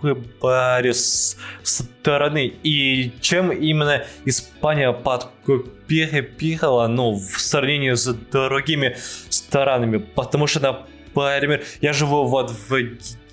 выборе 0.02 0.92
стороны 0.92 2.52
и 2.62 3.12
чем 3.20 3.50
именно 3.52 4.04
Испания 4.26 4.92
подперепихала, 4.92 6.88
ну, 6.88 7.14
в 7.14 7.40
сравнении 7.40 7.94
с 7.94 8.12
другими 8.30 8.96
странами? 9.30 9.98
Потому 9.98 10.46
что, 10.46 10.84
например, 11.14 11.62
я 11.80 11.92
живу 11.92 12.24
вот 12.26 12.50
в 12.50 12.76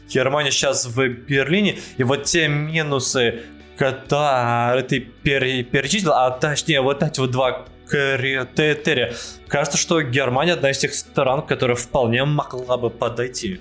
Германии 0.08 0.52
сейчас 0.52 0.86
в 0.86 1.08
Берлине, 1.08 1.80
и 1.98 2.04
вот 2.04 2.24
те 2.24 2.48
минусы, 2.48 3.42
которые 3.82 4.84
ты 4.84 5.00
перечислил, 5.00 6.14
а 6.14 6.30
точнее 6.30 6.82
вот 6.82 7.02
эти 7.02 7.20
вот 7.20 7.32
два 7.32 7.66
критерия, 7.90 9.16
кажется, 9.48 9.78
что 9.80 10.02
Германия 10.04 10.54
одна 10.54 10.70
из 10.70 10.78
тех 10.78 10.94
стран, 10.94 11.42
которая 11.42 11.76
вполне 11.76 12.24
могла 12.24 12.78
бы 12.78 12.92
подойти. 12.92 13.60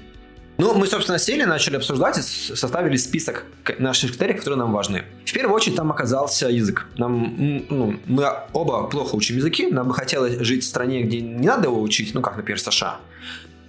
Ну, 0.58 0.74
мы, 0.74 0.86
собственно, 0.86 1.18
сели, 1.18 1.44
начали 1.44 1.76
обсуждать 1.76 2.18
и 2.18 2.20
составили 2.20 2.96
список 2.96 3.46
наших 3.78 4.10
критериев, 4.10 4.40
которые 4.40 4.58
нам 4.58 4.72
важны. 4.72 5.04
В 5.24 5.32
первую 5.32 5.56
очередь 5.56 5.76
там 5.76 5.90
оказался 5.90 6.48
язык. 6.50 6.86
Нам, 6.98 7.64
ну, 7.70 7.98
мы 8.04 8.26
оба 8.52 8.86
плохо 8.88 9.14
учим 9.14 9.36
языки, 9.36 9.68
нам 9.68 9.88
бы 9.88 9.94
хотелось 9.94 10.38
жить 10.40 10.64
в 10.64 10.66
стране, 10.66 11.02
где 11.02 11.22
не 11.22 11.46
надо 11.46 11.68
его 11.68 11.80
учить, 11.80 12.12
ну, 12.12 12.20
как, 12.20 12.36
например, 12.36 12.60
США. 12.60 12.98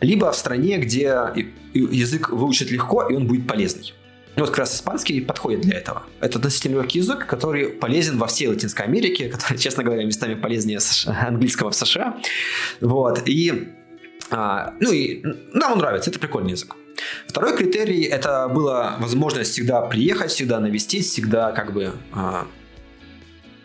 Либо 0.01 0.33
в 0.33 0.35
стране, 0.35 0.79
где 0.79 1.31
язык 1.73 2.29
выучить 2.29 2.71
легко, 2.71 3.07
и 3.07 3.15
он 3.15 3.25
будет 3.25 3.47
полезный. 3.47 3.93
Ну, 4.35 4.43
вот 4.43 4.49
как 4.49 4.59
раз 4.59 4.75
испанский 4.75 5.19
подходит 5.21 5.61
для 5.61 5.77
этого. 5.77 6.03
Это 6.21 6.37
относительно 6.37 6.75
легкий 6.75 6.99
язык, 6.99 7.25
который 7.27 7.67
полезен 7.67 8.17
во 8.17 8.27
всей 8.27 8.47
Латинской 8.47 8.85
Америке, 8.85 9.27
который, 9.29 9.57
честно 9.57 9.83
говоря, 9.83 10.05
местами 10.05 10.35
полезнее 10.35 10.79
английского 11.05 11.71
в 11.71 11.75
США. 11.75 12.17
Вот. 12.79 13.27
И, 13.27 13.69
а, 14.29 14.73
ну, 14.79 14.91
и 14.91 15.21
нам 15.53 15.73
он 15.73 15.79
нравится, 15.79 16.09
это 16.09 16.19
прикольный 16.19 16.51
язык. 16.51 16.75
Второй 17.27 17.57
критерий– 17.57 18.03
это 18.03 18.47
была 18.47 18.95
возможность 18.99 19.51
всегда 19.51 19.81
приехать, 19.81 20.31
всегда 20.31 20.59
навестить, 20.59 21.05
всегда 21.05 21.51
как 21.51 21.73
бы 21.73 21.93
а, 22.13 22.47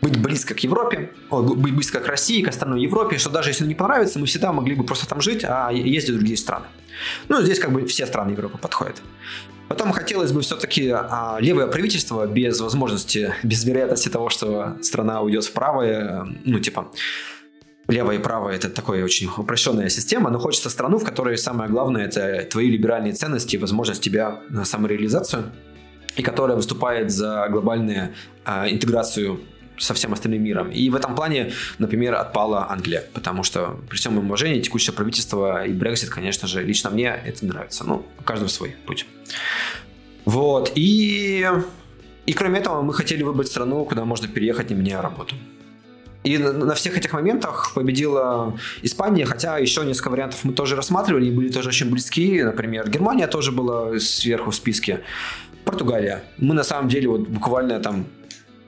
быть 0.01 0.21
близко 0.21 0.55
к 0.55 0.61
Европе, 0.61 1.13
быть 1.31 1.75
близко 1.75 2.01
к 2.01 2.07
России, 2.07 2.43
к 2.43 2.49
остальной 2.49 2.83
Европе, 2.83 3.19
что 3.19 3.31
даже 3.31 3.51
если 3.51 3.67
не 3.67 3.75
понравится, 3.75 4.19
мы 4.19 4.27
всегда 4.27 4.53
могли 4.53 4.75
бы 4.75 4.85
просто 4.85 5.09
там 5.09 5.21
жить, 5.21 5.45
а 5.45 5.71
ездить 5.71 6.15
в 6.15 6.17
другие 6.17 6.37
страны. 6.37 6.67
Ну, 7.29 7.43
здесь 7.43 7.59
как 7.59 7.73
бы 7.73 7.87
все 7.87 8.07
страны 8.07 8.31
Европы 8.31 8.59
подходят. 8.59 9.03
Потом 9.69 9.93
хотелось 9.93 10.33
бы 10.33 10.43
все-таки 10.43 10.91
а, 10.91 11.39
левое 11.41 11.67
правительство 11.67 12.27
без 12.27 12.61
возможности, 12.61 13.35
без 13.43 13.65
вероятности 13.65 14.09
того, 14.09 14.31
что 14.31 14.77
страна 14.81 15.23
уйдет 15.23 15.45
в 15.45 15.53
правое, 15.53 16.27
ну, 16.45 16.61
типа, 16.61 16.93
левое 17.89 18.17
и 18.17 18.19
правое 18.21 18.55
это 18.55 18.71
такая 18.71 19.05
очень 19.05 19.29
упрощенная 19.37 19.89
система, 19.89 20.31
но 20.31 20.39
хочется 20.39 20.71
страну, 20.71 20.99
в 20.99 21.05
которой 21.05 21.37
самое 21.37 21.69
главное 21.69 22.05
это 22.05 22.47
твои 22.49 22.71
либеральные 22.71 23.15
ценности, 23.15 23.57
возможность 23.57 24.03
тебя 24.03 24.41
на 24.51 24.65
самореализацию, 24.65 25.53
и 26.17 26.23
которая 26.23 26.57
выступает 26.57 27.11
за 27.11 27.49
глобальную 27.51 28.15
а, 28.45 28.69
интеграцию 28.69 29.41
со 29.79 29.95
всем 29.95 30.13
остальным 30.13 30.43
миром. 30.43 30.71
И 30.71 30.89
в 30.91 30.97
этом 30.97 31.15
плане, 31.15 31.53
например, 31.79 32.15
отпала 32.15 32.71
Англия, 32.71 33.05
потому 33.13 33.43
что 33.43 33.79
при 33.89 33.97
всем 33.97 34.15
моем 34.15 34.27
уважении 34.27 34.61
текущее 34.61 34.95
правительство 34.95 35.65
и 35.65 35.73
Брексит, 35.73 36.11
конечно 36.11 36.49
же, 36.49 36.63
лично 36.63 36.91
мне 36.91 37.09
это 37.25 37.47
нравится. 37.47 37.85
Ну, 37.85 38.07
у 38.19 38.23
каждого 38.23 38.49
свой 38.49 38.75
путь. 38.87 39.07
Вот, 40.25 40.73
и, 40.75 41.49
и 42.27 42.33
кроме 42.33 42.59
этого 42.59 42.83
мы 42.83 42.93
хотели 42.95 43.23
выбрать 43.23 43.49
страну, 43.49 43.85
куда 43.85 44.05
можно 44.05 44.29
переехать, 44.29 44.71
не 44.71 44.77
меняя 44.77 45.03
работу. 45.03 45.37
И 46.27 46.39
на 46.39 46.75
всех 46.75 46.99
этих 46.99 47.13
моментах 47.13 47.73
победила 47.73 48.59
Испания, 48.83 49.25
хотя 49.25 49.59
еще 49.59 49.85
несколько 49.85 50.11
вариантов 50.11 50.43
мы 50.43 50.53
тоже 50.53 50.75
рассматривали 50.75 51.27
и 51.27 51.31
были 51.31 51.53
тоже 51.53 51.69
очень 51.69 51.89
близки. 51.89 52.43
Например, 52.43 52.91
Германия 52.91 53.29
тоже 53.29 53.53
была 53.53 53.97
сверху 54.01 54.51
в 54.51 54.55
списке. 54.57 55.03
Португалия. 55.65 56.25
Мы 56.39 56.55
на 56.55 56.65
самом 56.65 56.89
деле 56.89 57.09
вот 57.09 57.29
буквально 57.29 57.79
там 57.79 58.07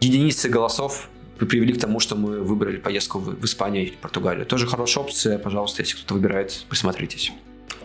единицы 0.01 0.49
голосов 0.49 1.09
привели 1.39 1.73
к 1.73 1.81
тому, 1.81 2.01
что 2.01 2.17
мы 2.17 2.41
выбрали 2.41 2.77
поездку 2.77 3.19
в, 3.19 3.45
Испанию 3.45 3.87
и 3.87 3.91
Португалию. 3.91 4.45
Тоже 4.47 4.67
хорошая 4.67 5.05
опция, 5.05 5.39
пожалуйста, 5.39 5.83
если 5.83 5.97
кто-то 5.97 6.15
выбирает, 6.15 6.65
присмотритесь. 6.69 7.33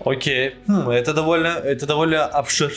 Окей, 0.05 0.55
хм, 0.67 0.89
это 0.89 1.13
довольно, 1.13 1.47
это 1.47 1.85
довольно 1.85 2.25
обшир, 2.25 2.71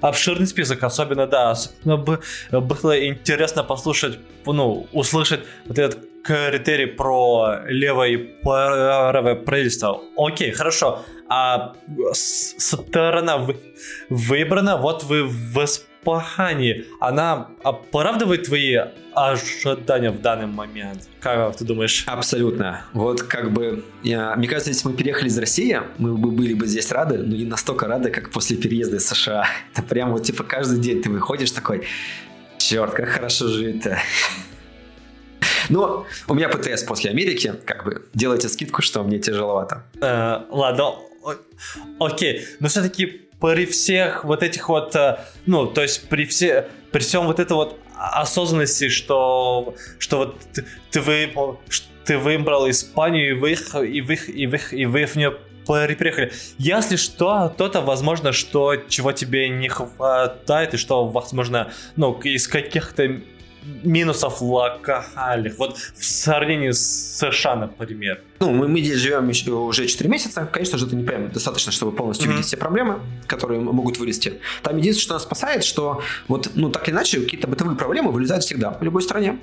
обширный 0.00 0.46
список, 0.46 0.82
особенно, 0.82 1.26
да, 1.26 1.50
особенно 1.50 1.96
бы, 1.96 2.20
было 2.52 3.06
интересно 3.06 3.64
послушать, 3.64 4.18
ну, 4.44 4.86
услышать 4.92 5.40
вот 5.66 5.78
этот 5.78 6.06
критерий 6.22 6.86
про 6.86 7.60
левое 7.66 8.08
и 8.10 8.16
правое 8.16 9.34
правительство. 9.34 10.02
Окей, 10.16 10.50
хорошо. 10.52 11.02
А 11.28 11.74
сторона 12.12 13.46
выбрана, 14.08 14.76
вот 14.76 15.04
вы 15.04 15.24
в 15.24 15.64
Испании. 15.64 15.87
Она 17.00 17.48
оправдывает 17.62 18.44
твои 18.44 18.76
ожидания 19.14 20.10
в 20.10 20.20
данный 20.20 20.46
момент? 20.46 21.08
Как 21.20 21.56
ты 21.56 21.64
думаешь? 21.64 22.04
Абсолютно. 22.06 22.84
Вот 22.92 23.22
как 23.22 23.52
бы, 23.52 23.84
я, 24.02 24.34
мне 24.36 24.48
кажется, 24.48 24.70
если 24.70 24.88
мы 24.88 24.94
переехали 24.94 25.28
из 25.28 25.38
России, 25.38 25.80
мы 25.98 26.16
бы 26.16 26.30
были 26.30 26.54
бы 26.54 26.66
здесь 26.66 26.90
рады, 26.92 27.18
но 27.18 27.36
не 27.36 27.44
настолько 27.44 27.86
рады, 27.86 28.10
как 28.10 28.30
после 28.30 28.56
переезда 28.56 28.96
из 28.96 29.08
США. 29.08 29.46
Это 29.72 29.82
прям 29.82 30.12
вот 30.12 30.24
типа 30.24 30.44
каждый 30.44 30.78
день 30.80 31.02
ты 31.02 31.10
выходишь 31.10 31.50
такой, 31.50 31.86
черт, 32.58 32.94
как 32.94 33.08
хорошо 33.08 33.48
жить-то. 33.48 33.98
Но 35.68 36.06
у 36.26 36.34
меня 36.34 36.48
ПТС 36.48 36.82
после 36.84 37.10
Америки, 37.10 37.54
как 37.66 37.84
бы, 37.84 38.08
делайте 38.14 38.48
скидку, 38.48 38.80
что 38.80 39.02
мне 39.02 39.18
тяжеловато. 39.18 39.84
Э, 40.00 40.44
ладно, 40.50 40.94
окей, 41.98 42.46
но 42.60 42.68
все-таки 42.68 43.27
при 43.40 43.66
всех 43.66 44.24
вот 44.24 44.42
этих 44.42 44.68
вот, 44.68 44.94
э, 44.96 45.18
ну, 45.46 45.66
то 45.66 45.82
есть 45.82 46.08
при, 46.08 46.24
все, 46.24 46.68
при 46.90 47.00
всем 47.00 47.26
вот 47.26 47.38
это 47.38 47.54
вот 47.54 47.78
осознанности, 47.96 48.88
что, 48.88 49.74
что 49.98 50.18
вот 50.18 50.40
ты, 50.52 50.64
ты, 50.90 51.00
вы, 51.00 51.30
ты 52.04 52.18
выбрал 52.18 52.68
Испанию, 52.70 53.30
и 53.30 53.32
вы, 53.32 53.52
и 53.52 54.00
вы, 54.00 54.14
и 54.14 54.46
вы, 54.46 54.60
и 54.72 54.86
вы 54.86 55.06
в 55.06 55.16
нее 55.16 55.36
приехали. 55.66 56.32
Если 56.56 56.96
что, 56.96 57.52
то-то, 57.56 57.82
возможно, 57.82 58.32
что 58.32 58.76
чего 58.88 59.12
тебе 59.12 59.48
не 59.48 59.68
хватает, 59.68 60.74
и 60.74 60.76
что, 60.76 61.06
возможно, 61.06 61.70
ну, 61.96 62.18
из 62.20 62.48
каких-то 62.48 63.20
минусов 63.82 64.40
локальных, 64.40 65.58
вот 65.58 65.76
в 65.76 66.04
сравнении 66.04 66.70
с 66.70 67.18
США, 67.18 67.56
например. 67.56 68.20
Ну, 68.40 68.50
мы, 68.50 68.68
мы 68.68 68.80
здесь 68.80 68.98
живем 68.98 69.28
еще 69.28 69.50
уже 69.50 69.86
4 69.86 70.08
месяца, 70.08 70.48
конечно 70.50 70.78
же, 70.78 70.86
это 70.86 70.96
не 70.96 71.04
прям 71.04 71.30
достаточно, 71.30 71.72
чтобы 71.72 71.92
полностью 71.92 72.28
mm-hmm. 72.28 72.32
видеть 72.32 72.46
все 72.46 72.56
проблемы, 72.56 73.00
которые 73.26 73.60
могут 73.60 73.98
вылезти. 73.98 74.40
Там 74.62 74.76
единственное, 74.76 75.04
что 75.04 75.14
нас 75.14 75.22
спасает, 75.22 75.64
что 75.64 76.02
вот, 76.28 76.50
ну, 76.54 76.70
так 76.70 76.88
или 76.88 76.94
иначе, 76.94 77.20
какие-то 77.20 77.48
бытовые 77.48 77.76
проблемы 77.76 78.12
вылезают 78.12 78.44
всегда, 78.44 78.70
в 78.70 78.82
любой 78.82 79.02
стране. 79.02 79.38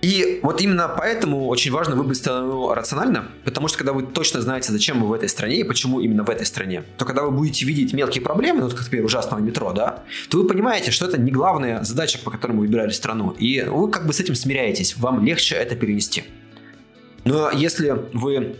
И 0.00 0.38
вот 0.44 0.60
именно 0.60 0.88
поэтому 0.88 1.46
очень 1.48 1.72
важно 1.72 1.96
выбрать 1.96 2.18
страну 2.18 2.72
рационально, 2.72 3.28
потому 3.44 3.66
что 3.66 3.78
когда 3.78 3.92
вы 3.92 4.02
точно 4.04 4.40
знаете, 4.40 4.70
зачем 4.70 5.00
вы 5.00 5.08
в 5.08 5.12
этой 5.12 5.28
стране 5.28 5.56
и 5.56 5.64
почему 5.64 5.98
именно 5.98 6.22
в 6.22 6.30
этой 6.30 6.46
стране, 6.46 6.84
то 6.96 7.04
когда 7.04 7.22
вы 7.22 7.32
будете 7.32 7.64
видеть 7.64 7.92
мелкие 7.92 8.22
проблемы, 8.22 8.60
ну, 8.60 8.70
как, 8.70 8.78
например, 8.78 9.04
ужасного 9.04 9.40
метро, 9.40 9.72
да, 9.72 10.04
то 10.30 10.38
вы 10.38 10.46
понимаете, 10.46 10.92
что 10.92 11.06
это 11.06 11.18
не 11.18 11.32
главная 11.32 11.82
задача, 11.82 12.20
по 12.20 12.30
которой 12.30 12.52
вы 12.52 12.60
выбирали 12.60 12.90
страну, 12.90 13.30
и 13.30 13.62
вы 13.62 13.90
как 13.90 14.06
бы 14.06 14.12
с 14.12 14.20
этим 14.20 14.36
смиряетесь, 14.36 14.96
вам 14.96 15.24
легче 15.24 15.56
это 15.56 15.74
перенести. 15.74 16.24
Но 17.24 17.50
если 17.50 17.96
вы 18.12 18.56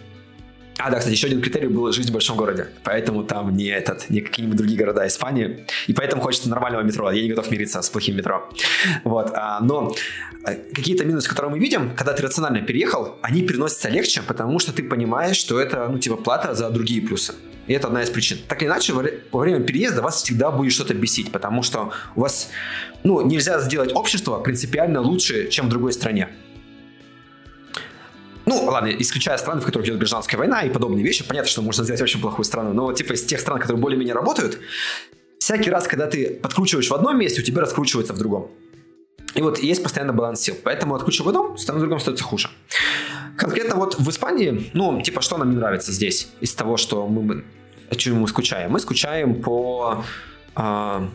а, 0.78 0.90
да, 0.90 0.98
кстати, 0.98 1.14
еще 1.14 1.26
один 1.26 1.40
критерий 1.40 1.66
был 1.66 1.90
жить 1.92 2.08
в 2.08 2.12
большом 2.12 2.36
городе. 2.36 2.68
Поэтому 2.84 3.24
там 3.24 3.56
не 3.56 3.66
этот, 3.66 4.08
не 4.10 4.20
какие-нибудь 4.20 4.56
другие 4.56 4.78
города 4.78 5.06
Испании. 5.06 5.66
И 5.88 5.92
поэтому 5.92 6.22
хочется 6.22 6.48
нормального 6.48 6.82
метро. 6.82 7.10
Я 7.10 7.22
не 7.22 7.28
готов 7.28 7.50
мириться 7.50 7.82
с 7.82 7.90
плохим 7.90 8.16
метро. 8.16 8.48
Вот. 9.02 9.32
А, 9.34 9.58
но 9.60 9.92
а, 10.44 10.54
какие-то 10.54 11.04
минусы, 11.04 11.28
которые 11.28 11.50
мы 11.50 11.58
видим, 11.58 11.90
когда 11.96 12.12
ты 12.12 12.22
рационально 12.22 12.62
переехал, 12.62 13.18
они 13.22 13.42
переносятся 13.42 13.88
легче, 13.88 14.22
потому 14.22 14.60
что 14.60 14.72
ты 14.72 14.84
понимаешь, 14.84 15.36
что 15.36 15.60
это, 15.60 15.88
ну, 15.88 15.98
типа, 15.98 16.16
плата 16.16 16.54
за 16.54 16.70
другие 16.70 17.02
плюсы. 17.02 17.34
И 17.66 17.74
это 17.74 17.88
одна 17.88 18.02
из 18.02 18.10
причин. 18.10 18.38
Так 18.48 18.62
или 18.62 18.68
иначе, 18.68 18.92
во 18.92 19.40
время 19.40 19.64
переезда 19.64 20.00
вас 20.00 20.22
всегда 20.22 20.50
будет 20.50 20.72
что-то 20.72 20.94
бесить, 20.94 21.32
потому 21.32 21.62
что 21.62 21.92
у 22.14 22.20
вас, 22.20 22.50
ну, 23.02 23.20
нельзя 23.26 23.60
сделать 23.60 23.92
общество 23.94 24.38
принципиально 24.38 25.00
лучше, 25.00 25.48
чем 25.48 25.66
в 25.66 25.68
другой 25.68 25.92
стране. 25.92 26.28
Ну, 28.48 28.64
ладно, 28.64 28.88
исключая 28.88 29.36
страны, 29.36 29.60
в 29.60 29.66
которых 29.66 29.86
идет 29.86 29.98
гражданская 29.98 30.38
война 30.38 30.62
и 30.62 30.70
подобные 30.70 31.04
вещи, 31.04 31.22
понятно, 31.22 31.50
что 31.50 31.60
можно 31.60 31.84
сделать 31.84 32.00
очень 32.00 32.18
плохую 32.18 32.46
страну, 32.46 32.72
но 32.72 32.90
типа 32.94 33.12
из 33.12 33.22
тех 33.24 33.40
стран, 33.40 33.58
которые 33.60 33.78
более-менее 33.78 34.14
работают, 34.14 34.58
всякий 35.38 35.68
раз, 35.70 35.86
когда 35.86 36.06
ты 36.06 36.30
подкручиваешь 36.42 36.88
в 36.88 36.94
одном 36.94 37.18
месте, 37.18 37.42
у 37.42 37.44
тебя 37.44 37.60
раскручивается 37.60 38.14
в 38.14 38.18
другом. 38.18 38.50
И 39.34 39.42
вот 39.42 39.58
есть 39.58 39.82
постоянно 39.82 40.14
баланс 40.14 40.40
сил. 40.40 40.56
Поэтому 40.64 40.94
откручивая 40.94 41.26
в 41.26 41.28
одном, 41.28 41.58
страна 41.58 41.76
в 41.76 41.80
другом 41.82 42.00
становится 42.00 42.24
хуже. 42.24 42.48
Конкретно 43.36 43.74
вот 43.74 43.98
в 43.98 44.08
Испании, 44.08 44.70
ну, 44.72 45.02
типа, 45.02 45.20
что 45.20 45.36
нам 45.36 45.50
не 45.50 45.56
нравится 45.56 45.92
здесь 45.92 46.28
из 46.40 46.54
того, 46.54 46.78
что 46.78 47.06
мы, 47.06 47.44
о 47.90 47.94
чем 47.96 48.16
мы 48.16 48.28
скучаем? 48.28 48.70
Мы 48.70 48.80
скучаем 48.80 49.42
по, 49.42 50.02
э, 50.56 51.06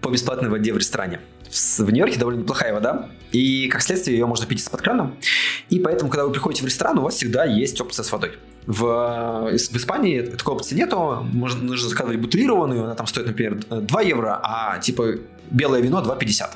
по 0.00 0.08
бесплатной 0.08 0.48
воде 0.48 0.72
в 0.72 0.78
ресторане 0.78 1.18
в 1.54 1.90
Нью-Йорке 1.90 2.18
довольно 2.18 2.40
неплохая 2.40 2.72
вода, 2.72 3.08
и 3.32 3.68
как 3.68 3.82
следствие 3.82 4.18
ее 4.18 4.26
можно 4.26 4.46
пить 4.46 4.60
из-под 4.60 4.82
крана. 4.82 5.14
И 5.70 5.78
поэтому, 5.78 6.10
когда 6.10 6.24
вы 6.24 6.32
приходите 6.32 6.62
в 6.62 6.66
ресторан, 6.66 6.98
у 6.98 7.02
вас 7.02 7.14
всегда 7.14 7.44
есть 7.44 7.80
опция 7.80 8.02
с 8.02 8.12
водой. 8.12 8.32
В, 8.66 9.50
в 9.50 9.76
Испании 9.76 10.22
такой 10.22 10.54
опции 10.54 10.74
нету, 10.74 11.26
можно, 11.32 11.62
нужно 11.62 11.88
заказывать 11.88 12.18
бутылированную, 12.18 12.84
она 12.84 12.94
там 12.94 13.06
стоит, 13.06 13.26
например, 13.26 13.56
2 13.56 14.02
евро, 14.02 14.40
а 14.42 14.78
типа 14.78 15.16
белое 15.50 15.80
вино 15.80 16.02
2,50. 16.02 16.50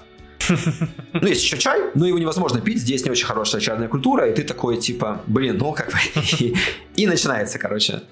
Ну, 1.13 1.27
есть 1.27 1.43
еще 1.43 1.59
чай, 1.59 1.91
но 1.95 2.07
его 2.07 2.19
невозможно 2.19 2.61
пить, 2.61 2.79
здесь 2.79 3.05
не 3.05 3.11
очень 3.11 3.27
хорошая 3.27 3.61
чайная 3.61 3.89
культура, 3.89 4.31
и 4.31 4.35
ты 4.35 4.43
такой, 4.45 4.79
типа, 4.79 5.21
блин, 5.27 5.59
ну 5.59 5.73
как 5.73 5.93
бы... 5.93 5.99
И 6.97 7.07
начинается, 7.07 7.59
короче, 7.59 8.03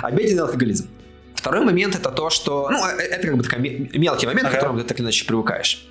обеденный 0.00 0.42
алкоголизм. 0.42 0.88
Второй 1.34 1.64
момент 1.64 1.96
это 1.96 2.10
то, 2.10 2.30
что... 2.30 2.68
Ну, 2.70 2.86
э, 2.86 3.02
это 3.02 3.26
как 3.26 3.36
бы 3.36 3.42
такой 3.42 3.58
мелкий 3.94 4.26
момент, 4.26 4.46
ага. 4.46 4.50
к 4.50 4.54
которому 4.54 4.78
ты 4.78 4.84
так 4.84 4.98
или 4.98 5.04
иначе 5.04 5.26
привыкаешь. 5.26 5.84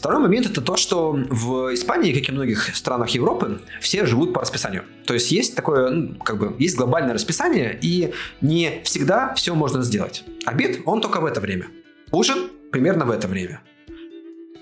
Второй 0.00 0.18
момент 0.18 0.46
это 0.46 0.62
то, 0.62 0.76
что 0.76 1.12
в 1.12 1.74
Испании, 1.74 2.14
как 2.14 2.22
и 2.22 2.32
в 2.32 2.34
многих 2.34 2.74
странах 2.74 3.10
Европы, 3.10 3.60
все 3.82 4.06
живут 4.06 4.32
по 4.32 4.40
расписанию. 4.40 4.84
То 5.04 5.12
есть 5.12 5.30
есть 5.30 5.54
такое, 5.54 5.90
ну, 5.90 6.14
как 6.14 6.38
бы, 6.38 6.56
есть 6.58 6.74
глобальное 6.74 7.12
расписание, 7.12 7.78
и 7.82 8.14
не 8.40 8.80
всегда 8.82 9.34
все 9.34 9.54
можно 9.54 9.82
сделать. 9.82 10.24
Обед, 10.46 10.80
он 10.86 11.02
только 11.02 11.20
в 11.20 11.26
это 11.26 11.42
время. 11.42 11.66
Ужин 12.12 12.48
примерно 12.72 13.04
в 13.04 13.10
это 13.10 13.28
время. 13.28 13.60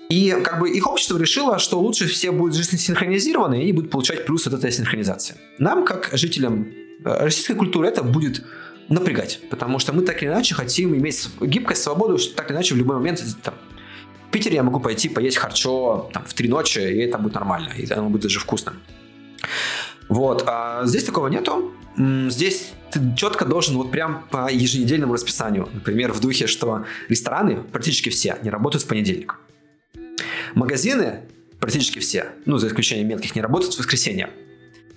И 0.09 0.35
как 0.43 0.59
бы 0.59 0.69
их 0.69 0.85
общество 0.85 1.17
решило, 1.17 1.57
что 1.57 1.79
лучше 1.79 2.07
все 2.07 2.31
будут 2.31 2.53
жить 2.55 2.77
синхронизированы, 2.77 3.59
и 3.59 3.61
они 3.61 3.71
будут 3.71 3.91
получать 3.91 4.25
плюс 4.25 4.45
от 4.45 4.55
этой 4.55 4.73
синхронизации. 4.73 5.35
Нам, 5.57 5.85
как 5.85 6.09
жителям 6.11 6.67
э, 7.05 7.23
российской 7.23 7.53
культуры, 7.53 7.87
это 7.87 8.03
будет 8.03 8.43
напрягать, 8.89 9.39
потому 9.49 9.79
что 9.79 9.93
мы 9.93 10.01
так 10.01 10.21
или 10.21 10.27
иначе 10.29 10.53
хотим 10.53 10.93
иметь 10.97 11.29
гибкость, 11.39 11.83
свободу, 11.83 12.17
что 12.17 12.35
так 12.35 12.49
или 12.49 12.57
иначе 12.57 12.73
в 12.73 12.77
любой 12.77 12.97
момент 12.97 13.23
там, 13.41 13.53
в 14.29 14.31
Питере 14.31 14.57
я 14.57 14.63
могу 14.63 14.79
пойти 14.79 15.09
поесть 15.09 15.37
харчо 15.37 16.07
там, 16.13 16.23
в 16.23 16.33
три 16.35 16.47
ночи, 16.47 16.77
и 16.77 16.99
это 16.99 17.17
будет 17.17 17.33
нормально, 17.33 17.69
и 17.75 17.91
оно 17.91 18.09
будет 18.09 18.21
даже 18.21 18.39
вкусным. 18.39 18.75
Вот, 20.07 20.43
а 20.45 20.85
здесь 20.85 21.03
такого 21.03 21.29
нету. 21.29 21.71
Здесь 21.97 22.73
ты 22.91 22.99
четко 23.15 23.45
должен 23.45 23.75
вот 23.75 23.89
прям 23.89 24.27
по 24.29 24.47
еженедельному 24.51 25.13
расписанию. 25.13 25.67
Например, 25.73 26.13
в 26.13 26.19
духе, 26.19 26.45
что 26.45 26.85
рестораны 27.07 27.63
практически 27.63 28.09
все 28.09 28.37
не 28.43 28.51
работают 28.51 28.83
в 28.83 28.87
понедельник. 28.87 29.39
Магазины 30.53 31.21
практически 31.59 31.97
все, 31.97 32.27
ну, 32.45 32.59
за 32.59 32.67
исключением 32.67 33.07
мелких, 33.07 33.35
не 33.35 33.41
работают 33.41 33.73
в 33.73 33.79
воскресенье. 33.79 34.29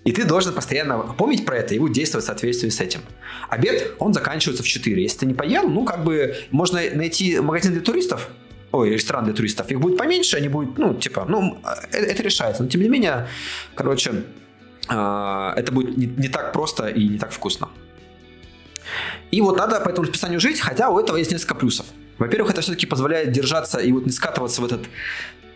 И 0.04 0.12
ты 0.12 0.24
должен 0.24 0.52
постоянно 0.52 0.98
помнить 0.98 1.46
про 1.46 1.56
это 1.56 1.74
и 1.74 1.78
будет 1.78 1.92
действовать 1.92 2.24
в 2.24 2.26
соответствии 2.26 2.68
с 2.68 2.80
этим. 2.80 3.00
Обед, 3.48 3.94
он 3.98 4.12
заканчивается 4.12 4.62
в 4.62 4.66
4. 4.66 5.00
Если 5.00 5.20
ты 5.20 5.26
не 5.26 5.34
поел, 5.34 5.68
ну, 5.68 5.84
как 5.84 6.04
бы, 6.04 6.36
можно 6.50 6.80
найти 6.94 7.38
магазин 7.40 7.72
для 7.72 7.80
туристов, 7.80 8.28
ой, 8.72 8.90
ресторан 8.90 9.24
для 9.24 9.34
туристов, 9.34 9.70
их 9.70 9.80
будет 9.80 9.98
поменьше, 9.98 10.36
они 10.36 10.48
будут, 10.48 10.78
ну, 10.78 10.94
типа, 10.94 11.26
ну, 11.28 11.58
это, 11.92 11.98
это 11.98 12.22
решается. 12.22 12.62
Но, 12.62 12.68
тем 12.68 12.82
не 12.82 12.88
менее, 12.88 13.28
короче, 13.74 14.24
э, 14.88 15.52
это 15.56 15.72
будет 15.72 15.96
не, 15.96 16.06
не 16.06 16.28
так 16.28 16.52
просто 16.52 16.88
и 16.88 17.08
не 17.08 17.18
так 17.18 17.32
вкусно. 17.32 17.68
И 19.30 19.40
вот 19.40 19.56
надо 19.56 19.80
по 19.80 19.88
этому 19.88 20.04
расписанию 20.04 20.40
жить, 20.40 20.60
хотя 20.60 20.90
у 20.90 20.98
этого 20.98 21.16
есть 21.16 21.30
несколько 21.32 21.54
плюсов. 21.54 21.86
Во-первых, 22.18 22.52
это 22.52 22.60
все-таки 22.60 22.86
позволяет 22.86 23.32
держаться 23.32 23.78
и 23.78 23.92
вот 23.92 24.06
не 24.06 24.12
скатываться 24.12 24.60
в 24.60 24.64
этот 24.64 24.82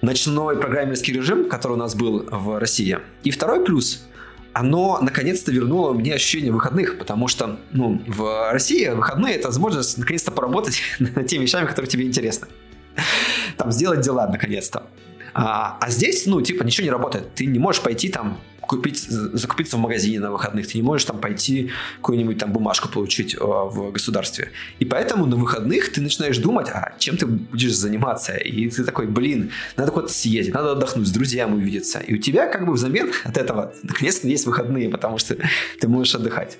ночной 0.02 0.56
программерский 0.56 1.12
режим, 1.12 1.48
который 1.48 1.72
у 1.72 1.76
нас 1.76 1.94
был 1.94 2.26
в 2.30 2.58
России. 2.58 2.98
И 3.24 3.30
второй 3.30 3.64
плюс– 3.64 4.06
оно 4.56 4.98
наконец-то 5.02 5.52
вернуло 5.52 5.92
мне 5.92 6.14
ощущение 6.14 6.50
выходных, 6.50 6.96
потому 6.96 7.28
что 7.28 7.60
ну, 7.72 8.02
в 8.06 8.52
России 8.52 8.88
выходные 8.88 9.34
это 9.34 9.48
возможность 9.48 9.98
наконец-то 9.98 10.30
поработать 10.30 10.80
над 10.98 11.26
теми 11.26 11.42
вещами, 11.42 11.66
которые 11.66 11.90
тебе 11.90 12.06
интересны. 12.06 12.48
Там 13.56 13.72
сделать 13.72 14.00
дела 14.00 14.26
наконец-то. 14.26 14.86
А, 15.34 15.76
а 15.80 15.90
здесь, 15.90 16.26
ну, 16.26 16.40
типа, 16.40 16.62
ничего 16.62 16.84
не 16.84 16.90
работает. 16.90 17.34
Ты 17.34 17.44
не 17.46 17.58
можешь 17.58 17.82
пойти 17.82 18.08
там 18.08 18.38
купить, 18.66 19.00
закупиться 19.08 19.76
в 19.76 19.80
магазине 19.80 20.20
на 20.20 20.30
выходных, 20.30 20.66
ты 20.66 20.78
не 20.78 20.82
можешь 20.82 21.04
там 21.04 21.18
пойти 21.18 21.70
какую-нибудь 21.96 22.38
там 22.38 22.52
бумажку 22.52 22.88
получить 22.88 23.34
э, 23.34 23.38
в 23.40 23.92
государстве. 23.92 24.50
И 24.78 24.84
поэтому 24.84 25.26
на 25.26 25.36
выходных 25.36 25.92
ты 25.92 26.00
начинаешь 26.00 26.38
думать, 26.38 26.68
а 26.70 26.94
чем 26.98 27.16
ты 27.16 27.26
будешь 27.26 27.74
заниматься? 27.74 28.34
И 28.34 28.68
ты 28.68 28.84
такой, 28.84 29.06
блин, 29.06 29.50
надо 29.76 29.92
куда-то 29.92 30.12
съездить, 30.12 30.54
надо 30.54 30.72
отдохнуть, 30.72 31.06
с 31.06 31.10
друзьями 31.10 31.54
увидеться. 31.54 32.00
И 32.00 32.14
у 32.14 32.18
тебя 32.18 32.46
как 32.46 32.66
бы 32.66 32.72
взамен 32.72 33.12
от 33.24 33.36
этого 33.36 33.72
наконец-то 33.82 34.28
есть 34.28 34.46
выходные, 34.46 34.88
потому 34.88 35.18
что 35.18 35.36
ты 35.80 35.88
можешь 35.88 36.14
отдыхать. 36.14 36.58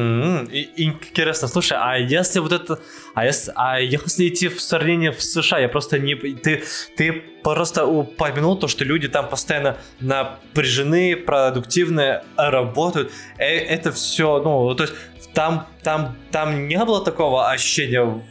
Mm-hmm. 0.00 0.68
Интересно, 0.76 1.48
слушай, 1.48 1.76
а 1.78 1.96
если 1.96 2.38
вот 2.38 2.52
это, 2.52 2.80
а 3.14 3.26
если, 3.26 3.52
а 3.54 3.80
если 3.80 4.28
идти 4.28 4.48
в 4.48 4.60
сравнение 4.60 5.12
в 5.12 5.22
США, 5.22 5.58
я 5.58 5.68
просто 5.68 5.98
не, 5.98 6.14
ты, 6.14 6.62
ты 6.96 7.12
просто 7.42 7.84
упомянул 7.86 8.56
то, 8.56 8.68
что 8.68 8.84
люди 8.84 9.08
там 9.08 9.28
постоянно 9.28 9.76
напряжены, 10.00 11.16
продуктивные, 11.16 12.22
работают, 12.36 13.12
э, 13.38 13.44
это 13.44 13.92
все, 13.92 14.40
ну, 14.42 14.74
то 14.74 14.84
есть 14.84 14.94
там, 15.34 15.66
там, 15.82 16.16
там 16.30 16.66
не 16.68 16.82
было 16.84 17.04
такого 17.04 17.50
ощущения 17.50 18.22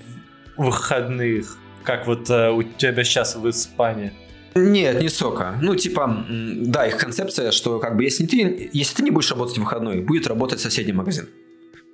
выходных, 0.57 1.57
как 1.83 2.07
вот 2.07 2.29
э, 2.29 2.49
у 2.49 2.63
тебя 2.63 3.03
сейчас 3.03 3.35
в 3.35 3.47
Испании. 3.47 4.11
Нет, 4.55 4.99
не 5.01 5.09
сока. 5.09 5.57
Ну, 5.61 5.75
типа, 5.75 6.25
да, 6.27 6.87
их 6.87 6.97
концепция, 6.97 7.51
что 7.51 7.79
как 7.79 7.95
бы 7.95 8.03
если 8.03 8.25
ты, 8.25 8.69
если 8.73 8.95
ты 8.95 9.03
не 9.03 9.11
будешь 9.11 9.29
работать 9.29 9.57
в 9.57 9.61
выходной, 9.61 10.01
будет 10.01 10.25
работать 10.27 10.59
соседний 10.59 10.93
магазин. 10.93 11.29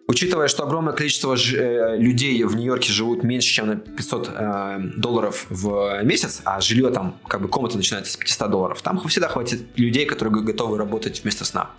Учитывая, 0.07 0.47
что 0.47 0.63
огромное 0.63 0.93
количество 0.93 1.35
ж, 1.35 1.55
э, 1.55 1.97
людей 1.97 2.43
в 2.43 2.55
Нью-Йорке 2.55 2.91
живут 2.91 3.23
меньше, 3.23 3.51
чем 3.51 3.67
на 3.67 3.75
500 3.75 4.29
э, 4.29 4.79
долларов 4.97 5.47
в 5.49 6.03
месяц, 6.03 6.41
а 6.45 6.61
жилье 6.61 6.91
там, 6.91 7.19
как 7.27 7.41
бы 7.41 7.47
комната 7.47 7.77
начинается 7.77 8.13
с 8.13 8.15
500 8.15 8.51
долларов, 8.51 8.81
там 8.83 8.99
всегда 9.07 9.29
хватит 9.29 9.63
людей, 9.75 10.05
которые 10.05 10.43
готовы 10.43 10.77
работать 10.77 11.23
вместо 11.23 11.43
сна. 11.43 11.71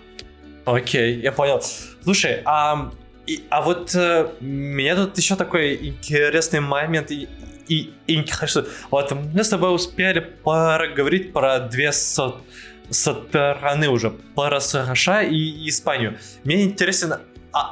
Окей, 0.65 1.21
я 1.21 1.31
понял. 1.31 1.63
Слушай, 2.03 2.43
а, 2.45 2.91
и, 3.29 3.45
а 3.49 3.63
вот 3.63 3.95
э, 3.95 4.29
меня 4.41 4.97
тут 4.97 5.17
еще 5.17 5.37
такой 5.37 5.77
интересный 5.77 6.59
момент 6.59 7.13
и, 7.13 7.29
и, 7.69 7.93
и 8.09 8.27
хочу. 8.27 8.65
Вот 8.91 9.13
мы 9.13 9.45
с 9.45 9.49
тобой 9.49 9.73
успели 9.73 10.19
поговорить 10.19 11.33
про 11.33 11.61
две 11.61 11.93
со, 11.93 12.35
стороны 12.91 13.89
уже, 13.89 14.11
про 14.35 14.61
США 14.61 15.23
и 15.23 15.69
Испанию. 15.69 16.19
Мне 16.43 16.65
интересен 16.65 17.13
а, 17.13 17.21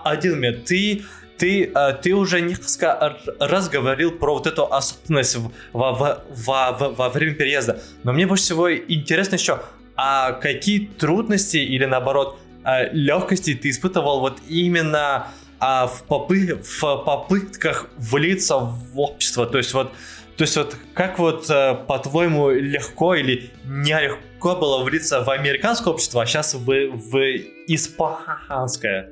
один 0.05 0.35
момент. 0.35 0.65
Ты 0.65 1.05
ты, 1.37 1.71
э, 1.75 1.93
ты 2.01 2.15
уже 2.15 2.41
несколько 2.41 3.19
раз 3.41 3.69
говорил 3.69 4.13
про 4.13 4.35
вот 4.35 4.47
эту 4.47 4.73
особенность 4.73 5.37
во, 5.73 5.93
во, 5.93 6.25
во, 6.31 6.73
во 6.73 7.09
время 7.09 7.35
переезда. 7.35 7.83
Но 8.05 8.13
мне 8.13 8.27
больше 8.27 8.45
всего 8.45 8.75
интересно 8.75 9.35
еще, 9.35 9.61
а 9.97 10.33
какие 10.33 10.87
трудности 10.87 11.57
или 11.57 11.85
наоборот 11.85 12.39
э, 12.65 12.91
легкости 12.93 13.55
ты 13.55 13.71
испытывал 13.71 14.21
вот 14.21 14.39
именно 14.49 15.29
а, 15.61 15.87
в, 15.87 16.05
попы 16.05 16.61
в 16.63 16.81
попытках 17.05 17.89
влиться 17.97 18.57
в 18.59 18.99
общество? 18.99 19.47
То 19.47 19.59
есть 19.59 19.75
вот, 19.75 19.93
то 20.37 20.43
есть 20.43 20.57
вот 20.57 20.77
как 20.95 21.19
вот 21.19 21.49
э, 21.49 21.75
по-твоему 21.87 22.51
легко 22.51 23.15
или 23.15 23.51
нелегко 23.65 24.57
было 24.57 24.83
влиться 24.83 25.23
в 25.23 25.31
американское 25.31 25.93
общество, 25.93 26.23
а 26.23 26.27
сейчас 26.27 26.55
в, 26.55 26.67
в 26.67 27.19
испанское? 27.67 29.11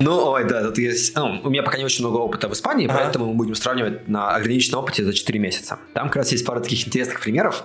Ну, 0.00 0.30
ой, 0.30 0.44
да, 0.44 0.62
тут 0.64 0.78
есть... 0.78 1.14
Ну, 1.14 1.40
у 1.44 1.50
меня 1.50 1.62
пока 1.62 1.76
не 1.76 1.84
очень 1.84 2.02
много 2.04 2.16
опыта 2.16 2.48
в 2.48 2.54
Испании, 2.54 2.88
ага. 2.88 2.98
поэтому 2.98 3.26
мы 3.26 3.34
будем 3.34 3.54
сравнивать 3.54 4.08
на 4.08 4.34
ограниченном 4.34 4.82
опыте 4.82 5.04
за 5.04 5.12
4 5.12 5.38
месяца. 5.38 5.78
Там 5.92 6.06
как 6.08 6.16
раз 6.16 6.32
есть 6.32 6.46
пара 6.46 6.60
таких 6.60 6.86
интересных 6.86 7.20
примеров. 7.20 7.64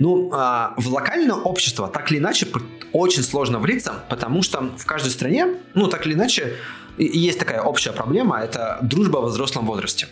Ну, 0.00 0.28
а, 0.32 0.74
в 0.76 0.88
локальное 0.88 1.36
общество 1.36 1.86
так 1.86 2.10
или 2.10 2.18
иначе 2.18 2.48
очень 2.92 3.22
сложно 3.22 3.60
влиться, 3.60 4.04
потому 4.08 4.42
что 4.42 4.70
в 4.76 4.84
каждой 4.86 5.10
стране, 5.10 5.54
ну, 5.74 5.86
так 5.86 6.04
или 6.04 6.14
иначе, 6.14 6.54
есть 6.98 7.38
такая 7.38 7.62
общая 7.62 7.92
проблема, 7.92 8.40
это 8.40 8.78
дружба 8.82 9.18
в 9.18 9.26
взрослом 9.26 9.64
возрасте. 9.64 10.08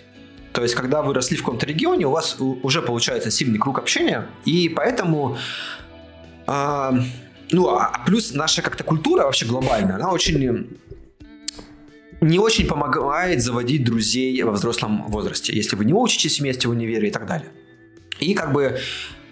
То 0.53 0.63
есть, 0.63 0.77
когда 0.77 1.03
вы 1.03 1.15
росли 1.15 1.37
в 1.37 1.41
каком-то 1.41 1.67
регионе, 1.67 2.07
у 2.07 2.13
вас 2.13 2.37
уже 2.39 2.81
получается 2.81 3.33
сильный 3.33 3.59
круг 3.59 3.79
общения, 3.79 4.29
и 4.45 4.69
поэтому... 4.69 5.37
А, 6.47 6.95
ну, 7.51 7.69
а 7.69 8.03
плюс 8.07 8.35
наша 8.35 8.63
как-то 8.63 8.85
культура 8.85 9.25
вообще 9.25 9.47
глобальная, 9.47 9.97
она 9.97 10.13
очень 10.13 10.79
не 12.21 12.39
очень 12.39 12.67
помогает 12.67 13.43
заводить 13.43 13.85
друзей 13.85 14.43
во 14.43 14.53
взрослом 14.53 15.05
возрасте, 15.09 15.55
если 15.55 15.77
вы 15.77 15.85
не 15.85 15.93
учитесь 15.93 16.41
вместе 16.41 16.69
в 16.69 16.71
универе 16.71 17.09
и 17.09 17.11
так 17.11 17.27
далее. 17.27 17.49
И 18.21 18.35
как 18.35 18.53
бы 18.53 18.79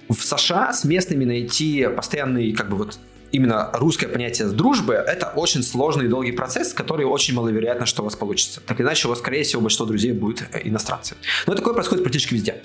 в 0.08 0.20
США 0.20 0.72
с 0.72 0.84
местными 0.84 1.24
найти 1.24 1.86
постоянный 1.94 2.52
как 2.52 2.68
бы 2.68 2.76
вот 2.76 2.98
именно 3.32 3.70
русское 3.72 4.06
понятие 4.06 4.48
дружбы, 4.48 4.94
это 4.94 5.32
очень 5.34 5.62
сложный 5.62 6.04
и 6.04 6.08
долгий 6.08 6.32
процесс, 6.32 6.72
который 6.72 7.04
очень 7.04 7.34
маловероятно, 7.34 7.86
что 7.86 8.02
у 8.02 8.04
вас 8.04 8.14
получится. 8.14 8.60
Так 8.64 8.80
иначе 8.80 9.08
у 9.08 9.10
вас, 9.10 9.18
скорее 9.18 9.42
всего, 9.42 9.62
большинство 9.62 9.86
друзей 9.86 10.12
будет 10.12 10.44
э, 10.52 10.60
иностранцы. 10.64 11.16
Но 11.46 11.54
такое 11.54 11.74
происходит 11.74 12.04
практически 12.04 12.34
везде. 12.34 12.62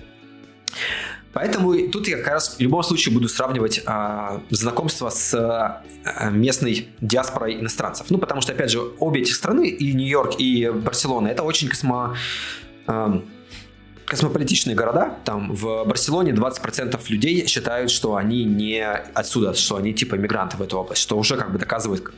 Поэтому 1.33 1.77
тут 1.89 2.07
я 2.07 2.17
как 2.17 2.27
раз 2.27 2.55
в 2.57 2.59
любом 2.59 2.83
случае 2.83 3.13
буду 3.13 3.27
сравнивать 3.27 3.81
э, 3.85 4.39
знакомство 4.49 5.09
с 5.09 5.33
э, 6.03 6.29
местной 6.31 6.89
диаспорой 7.01 7.59
иностранцев. 7.59 8.07
Ну, 8.09 8.17
потому 8.17 8.41
что, 8.41 8.53
опять 8.53 8.71
же, 8.71 8.81
обе 8.99 9.21
эти 9.21 9.31
страны, 9.31 9.67
и 9.67 9.93
Нью-Йорк, 9.93 10.39
и 10.39 10.69
Барселона, 10.69 11.27
это 11.27 11.43
очень 11.43 11.69
космо... 11.69 12.15
Э, 12.87 13.21
космополитичные 14.05 14.75
города. 14.75 15.19
Там 15.23 15.53
в 15.53 15.85
Барселоне 15.85 16.31
20% 16.31 16.99
людей 17.09 17.45
считают, 17.45 17.91
что 17.91 18.15
они 18.15 18.43
не 18.43 18.83
отсюда, 19.13 19.53
что 19.53 19.75
они 19.75 19.93
типа 19.93 20.15
мигранты 20.15 20.57
в 20.57 20.63
эту 20.63 20.79
область, 20.79 21.03
что 21.03 21.15
уже 21.15 21.37
как 21.37 21.51
бы 21.51 21.59
доказывает 21.59 22.09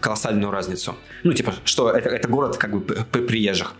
колоссальную 0.00 0.50
разницу. 0.50 0.96
Ну, 1.22 1.32
типа, 1.32 1.54
что 1.64 1.88
это, 1.90 2.08
это 2.08 2.26
город 2.26 2.56
как 2.56 2.76
бы 2.76 2.80
приезжих. 3.12 3.74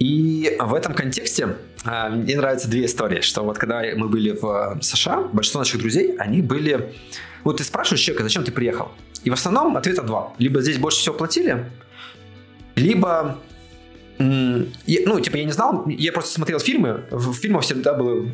И 0.00 0.56
в 0.58 0.74
этом 0.74 0.94
контексте 0.94 1.56
а, 1.84 2.08
мне 2.08 2.34
нравятся 2.36 2.68
две 2.68 2.86
истории, 2.86 3.20
что 3.20 3.42
вот 3.42 3.58
когда 3.58 3.82
мы 3.94 4.08
были 4.08 4.30
в 4.30 4.78
США, 4.80 5.28
большинство 5.32 5.60
наших 5.60 5.78
друзей, 5.78 6.16
они 6.16 6.40
были... 6.40 6.94
Вот 7.44 7.58
ты 7.58 7.64
спрашиваешь 7.64 8.00
человека, 8.00 8.24
зачем 8.24 8.42
ты 8.42 8.50
приехал? 8.50 8.92
И 9.24 9.30
в 9.30 9.34
основном 9.34 9.76
ответа 9.76 10.02
два. 10.02 10.32
Либо 10.38 10.62
здесь 10.62 10.78
больше 10.78 11.00
всего 11.00 11.14
платили, 11.14 11.70
либо 12.76 13.38
ну, 14.18 15.20
типа, 15.20 15.36
я 15.36 15.44
не 15.44 15.52
знал, 15.52 15.86
я 15.86 16.12
просто 16.12 16.34
смотрел 16.34 16.60
фильмы, 16.60 17.04
в 17.10 17.32
фильмах 17.32 17.62
всегда 17.62 17.94
было 17.94 18.26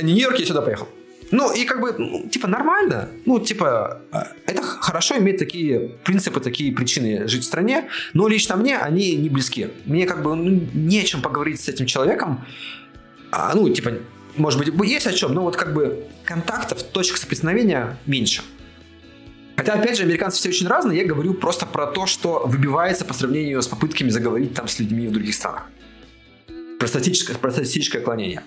Нью-Йорк, 0.00 0.38
я 0.38 0.46
сюда 0.46 0.62
поехал. 0.62 0.88
Ну, 1.30 1.52
и 1.52 1.64
как 1.64 1.80
бы, 1.80 1.94
ну, 1.96 2.28
типа, 2.28 2.48
нормально. 2.48 3.08
Ну, 3.24 3.38
типа, 3.38 4.02
э, 4.12 4.18
это 4.46 4.62
хорошо 4.62 5.16
иметь 5.18 5.38
такие 5.38 5.90
принципы, 6.04 6.40
такие 6.40 6.72
причины 6.72 7.28
жить 7.28 7.42
в 7.42 7.46
стране, 7.46 7.88
но 8.14 8.26
лично 8.28 8.56
мне 8.56 8.76
они 8.76 9.14
не 9.16 9.28
близки. 9.28 9.68
Мне 9.84 10.06
как 10.06 10.22
бы 10.22 10.34
ну, 10.34 10.60
не 10.74 11.00
о 11.00 11.04
чем 11.04 11.22
поговорить 11.22 11.60
с 11.60 11.68
этим 11.68 11.86
человеком. 11.86 12.44
А, 13.30 13.54
ну, 13.54 13.68
типа, 13.68 13.92
может 14.36 14.58
быть, 14.60 14.90
есть 14.90 15.06
о 15.06 15.12
чем, 15.12 15.34
но 15.34 15.42
вот 15.42 15.56
как 15.56 15.72
бы 15.72 16.04
контактов, 16.24 16.82
точек 16.82 17.16
соприкосновения 17.16 17.96
меньше. 18.06 18.42
Хотя, 19.56 19.74
опять 19.74 19.98
же, 19.98 20.04
американцы 20.04 20.38
все 20.38 20.48
очень 20.48 20.66
разные, 20.66 21.00
я 21.00 21.06
говорю 21.06 21.34
просто 21.34 21.66
про 21.66 21.86
то, 21.86 22.06
что 22.06 22.42
выбивается 22.46 23.04
по 23.04 23.12
сравнению 23.12 23.60
с 23.60 23.68
попытками 23.68 24.08
заговорить 24.08 24.54
там 24.54 24.66
с 24.68 24.78
людьми 24.78 25.06
в 25.06 25.12
других 25.12 25.34
странах 25.34 25.64
про 26.80 26.86
статическое, 26.88 27.36
про 27.36 27.50
статистическое 27.50 28.00
отклонение. 28.00 28.42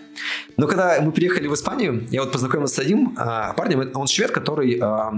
Но 0.57 0.67
когда 0.67 0.99
мы 1.01 1.11
приехали 1.11 1.47
в 1.47 1.53
Испанию, 1.53 2.07
я 2.09 2.21
вот 2.23 2.31
познакомился 2.31 2.75
с 2.75 2.79
одним 2.79 3.13
а, 3.15 3.53
парнем, 3.53 3.91
он 3.93 4.07
швед, 4.07 4.31
который 4.31 4.79
а, 4.81 5.13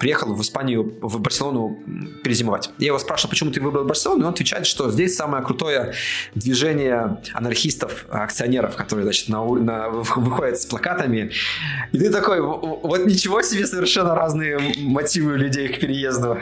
приехал 0.00 0.34
в 0.34 0.40
Испанию, 0.40 0.94
в 1.02 1.20
Барселону 1.20 1.78
перезимовать. 2.24 2.70
Я 2.78 2.86
его 2.86 2.98
спрашивал, 2.98 3.30
почему 3.30 3.50
ты 3.50 3.60
выбрал 3.60 3.84
Барселону, 3.84 4.22
и 4.22 4.26
он 4.26 4.32
отвечает, 4.32 4.66
что 4.66 4.90
здесь 4.90 5.14
самое 5.14 5.44
крутое 5.44 5.92
движение 6.34 7.20
анархистов, 7.34 8.06
акционеров, 8.08 8.76
которые, 8.76 9.04
значит, 9.04 9.28
на, 9.28 9.44
на, 9.44 9.90
выходят 9.90 10.58
с 10.58 10.64
плакатами. 10.64 11.32
И 11.92 11.98
ты 11.98 12.10
такой, 12.10 12.40
вот 12.40 13.04
ничего 13.04 13.42
себе, 13.42 13.66
совершенно 13.66 14.14
разные 14.14 14.58
мотивы 14.78 15.36
людей 15.36 15.68
к 15.68 15.80
переезду. 15.80 16.38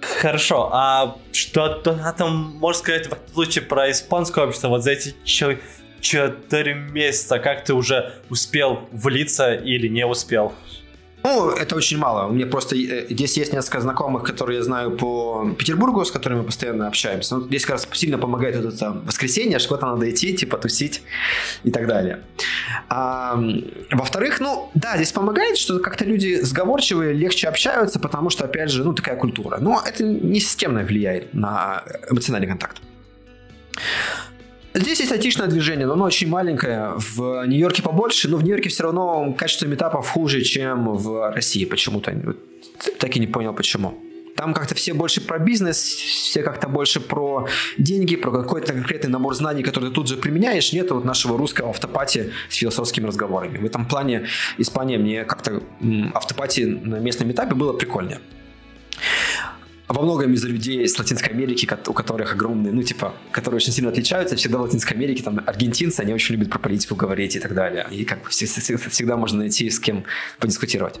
Хорошо, 0.00 0.70
а 0.72 1.16
что 1.32 1.68
там 2.16 2.56
можно 2.58 2.82
сказать 2.82 3.08
в 3.08 3.32
случае 3.32 3.64
про 3.64 3.90
испанское 3.90 4.46
общество? 4.46 4.68
Вот 4.68 4.82
за 4.82 4.92
эти 4.92 5.14
четыре 5.24 6.74
месяца 6.74 7.38
как 7.38 7.64
ты 7.64 7.74
уже 7.74 8.14
успел 8.30 8.88
влиться 8.92 9.54
или 9.54 9.88
не 9.88 10.06
успел? 10.06 10.52
Ну, 11.22 11.50
это 11.50 11.76
очень 11.76 11.98
мало. 11.98 12.28
У 12.28 12.32
меня 12.32 12.46
просто 12.46 12.76
э, 12.76 13.06
здесь 13.10 13.36
есть 13.36 13.52
несколько 13.52 13.80
знакомых, 13.80 14.22
которые 14.22 14.58
я 14.58 14.62
знаю 14.62 14.96
по 14.96 15.50
Петербургу, 15.58 16.04
с 16.04 16.10
которыми 16.10 16.40
мы 16.40 16.44
постоянно 16.44 16.86
общаемся. 16.86 17.36
Ну, 17.36 17.42
здесь 17.42 17.66
как 17.66 17.76
раз 17.76 17.88
сильно 17.92 18.18
помогает 18.18 18.56
вот 18.56 18.74
это 18.74 18.92
воскресенье, 19.04 19.58
что 19.58 19.68
куда-то 19.68 19.86
надо 19.86 20.10
идти, 20.10 20.34
типа 20.34 20.56
тусить 20.56 21.02
и 21.62 21.70
так 21.70 21.86
далее. 21.86 22.20
А, 22.88 23.38
во-вторых, 23.90 24.40
ну, 24.40 24.70
да, 24.74 24.96
здесь 24.96 25.12
помогает, 25.12 25.58
что 25.58 25.78
как-то 25.78 26.04
люди 26.06 26.40
сговорчивые, 26.40 27.12
легче 27.12 27.48
общаются, 27.48 28.00
потому 28.00 28.30
что, 28.30 28.44
опять 28.44 28.70
же, 28.70 28.84
ну, 28.84 28.94
такая 28.94 29.16
культура. 29.16 29.58
Но 29.60 29.82
это 29.84 30.02
не 30.04 30.40
системно 30.40 30.82
влияет 30.82 31.34
на 31.34 31.84
эмоциональный 32.10 32.48
контакт. 32.48 32.78
Здесь 34.72 35.00
есть 35.00 35.10
айтишное 35.10 35.48
движение, 35.48 35.86
но 35.86 35.94
оно 35.94 36.04
очень 36.04 36.28
маленькое. 36.28 36.92
В 36.96 37.44
Нью-Йорке 37.46 37.82
побольше, 37.82 38.28
но 38.28 38.36
в 38.36 38.44
Нью-Йорке 38.44 38.68
все 38.68 38.84
равно 38.84 39.34
качество 39.36 39.66
метапов 39.66 40.08
хуже, 40.08 40.42
чем 40.42 40.94
в 40.96 41.32
России 41.32 41.64
почему-то. 41.64 42.14
Так 42.98 43.16
и 43.16 43.20
не 43.20 43.26
понял, 43.26 43.52
почему. 43.52 43.98
Там 44.36 44.54
как-то 44.54 44.76
все 44.76 44.94
больше 44.94 45.20
про 45.20 45.38
бизнес, 45.38 45.76
все 45.82 46.42
как-то 46.42 46.68
больше 46.68 47.00
про 47.00 47.48
деньги, 47.78 48.14
про 48.14 48.30
какой-то 48.30 48.72
конкретный 48.72 49.10
набор 49.10 49.34
знаний, 49.34 49.64
который 49.64 49.88
ты 49.88 49.94
тут 49.94 50.08
же 50.08 50.16
применяешь. 50.16 50.72
Нет 50.72 50.90
вот 50.92 51.04
нашего 51.04 51.36
русского 51.36 51.70
автопати 51.70 52.32
с 52.48 52.54
философскими 52.54 53.06
разговорами. 53.06 53.58
В 53.58 53.64
этом 53.64 53.86
плане 53.86 54.26
Испания 54.56 54.98
мне 54.98 55.24
как-то 55.24 55.62
автопати 56.14 56.60
на 56.60 57.00
местном 57.00 57.32
этапе 57.32 57.54
было 57.54 57.72
прикольнее 57.72 58.20
во 59.92 60.02
многом 60.02 60.32
из-за 60.34 60.48
людей 60.48 60.86
с 60.86 60.96
Латинской 60.98 61.32
Америки, 61.32 61.68
у 61.88 61.92
которых 61.92 62.32
огромные, 62.32 62.72
ну, 62.72 62.82
типа, 62.82 63.12
которые 63.32 63.56
очень 63.56 63.72
сильно 63.72 63.90
отличаются, 63.90 64.36
всегда 64.36 64.58
в 64.58 64.62
Латинской 64.62 64.96
Америке, 64.96 65.22
там, 65.22 65.40
аргентинцы, 65.44 66.00
они 66.00 66.14
очень 66.14 66.36
любят 66.36 66.50
про 66.50 66.60
политику 66.60 66.94
говорить 66.94 67.34
и 67.34 67.40
так 67.40 67.54
далее. 67.54 67.86
И 67.90 68.04
как 68.04 68.22
бы 68.22 68.28
всегда 68.28 69.16
можно 69.16 69.40
найти 69.40 69.68
с 69.68 69.80
кем 69.80 70.04
подискутировать. 70.38 71.00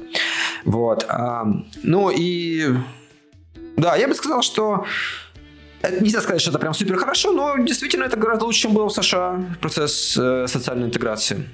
Вот. 0.64 1.04
А, 1.08 1.44
ну 1.84 2.10
и... 2.10 2.68
Да, 3.76 3.94
я 3.96 4.08
бы 4.08 4.14
сказал, 4.14 4.42
что 4.42 4.84
это 5.82 6.02
нельзя 6.02 6.20
сказать, 6.20 6.40
что 6.40 6.50
это 6.50 6.58
прям 6.58 6.74
супер 6.74 6.96
хорошо, 6.96 7.30
но 7.30 7.56
действительно 7.58 8.04
это 8.04 8.16
гораздо 8.16 8.44
лучше, 8.44 8.62
чем 8.62 8.74
было 8.74 8.88
в 8.88 8.92
США 8.92 9.56
процесс 9.60 10.16
э, 10.20 10.46
социальной 10.48 10.86
интеграции. 10.86 11.48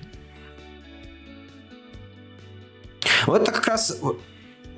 Вот 3.26 3.42
это 3.42 3.52
как 3.52 3.66
раз 3.66 4.00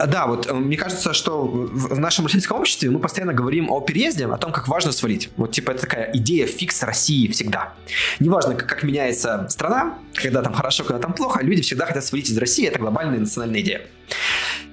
да, 0.07 0.27
вот 0.27 0.47
э, 0.47 0.53
мне 0.53 0.77
кажется, 0.77 1.13
что 1.13 1.45
в 1.45 1.99
нашем 1.99 2.27
российском 2.27 2.59
обществе 2.59 2.91
мы 2.91 3.01
постоянно 3.01 3.33
говорим 3.33 3.71
о 3.71 3.81
переезде, 3.81 4.27
о 4.27 4.37
том, 4.37 4.53
как 4.53 4.69
важно 4.69 4.93
свалить. 4.93 5.31
Вот 5.37 5.53
типа 5.53 5.73
это 5.73 5.83
такая 5.83 6.11
идея 6.15 6.47
фикс 6.47 6.83
России 6.83 7.27
всегда. 7.29 7.75
Неважно, 8.21 8.55
как, 8.55 8.69
как 8.69 8.83
меняется 8.85 9.47
страна, 9.49 9.99
когда 10.15 10.43
там 10.43 10.55
хорошо, 10.55 10.85
когда 10.85 11.01
там 11.01 11.13
плохо, 11.13 11.43
люди 11.43 11.63
всегда 11.63 11.87
хотят 11.87 12.05
свалить 12.05 12.31
из 12.31 12.39
России, 12.39 12.67
это 12.67 12.79
глобальная 12.79 13.19
национальная 13.19 13.61
идея. 13.61 13.83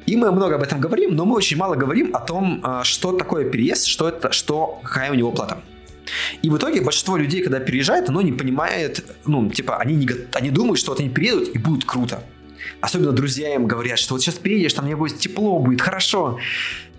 И 0.06 0.16
мы 0.16 0.32
много 0.32 0.56
об 0.56 0.62
этом 0.62 0.80
говорим, 0.80 1.16
но 1.16 1.26
мы 1.26 1.36
очень 1.36 1.58
мало 1.58 1.76
говорим 1.76 2.16
о 2.16 2.20
том, 2.20 2.62
э, 2.64 2.82
что 2.84 3.12
такое 3.14 3.50
переезд, 3.50 3.86
что 3.86 4.08
это, 4.08 4.32
что, 4.32 4.80
какая 4.84 5.12
у 5.12 5.16
него 5.16 5.32
плата. 5.32 5.58
И 6.44 6.50
в 6.50 6.58
итоге 6.58 6.82
большинство 6.82 7.18
людей, 7.18 7.42
когда 7.42 7.60
переезжает, 7.60 8.10
оно 8.10 8.22
не 8.22 8.32
понимает, 8.32 9.04
ну, 9.26 9.50
типа, 9.50 9.78
они, 9.78 9.96
не, 9.96 10.08
они 10.34 10.52
думают, 10.52 10.80
что 10.80 10.92
вот 10.92 11.00
они 11.00 11.10
переедут 11.10 11.50
и 11.56 11.58
будет 11.58 11.86
круто. 11.86 12.24
Особенно 12.82 13.12
друзья 13.12 13.54
им 13.54 13.68
говорят, 13.68 14.00
что 14.00 14.14
вот 14.14 14.22
сейчас 14.22 14.36
приедешь, 14.36 14.74
там 14.74 14.86
мне 14.86 14.96
будет 14.96 15.20
тепло, 15.20 15.60
будет 15.60 15.82
хорошо. 15.82 16.40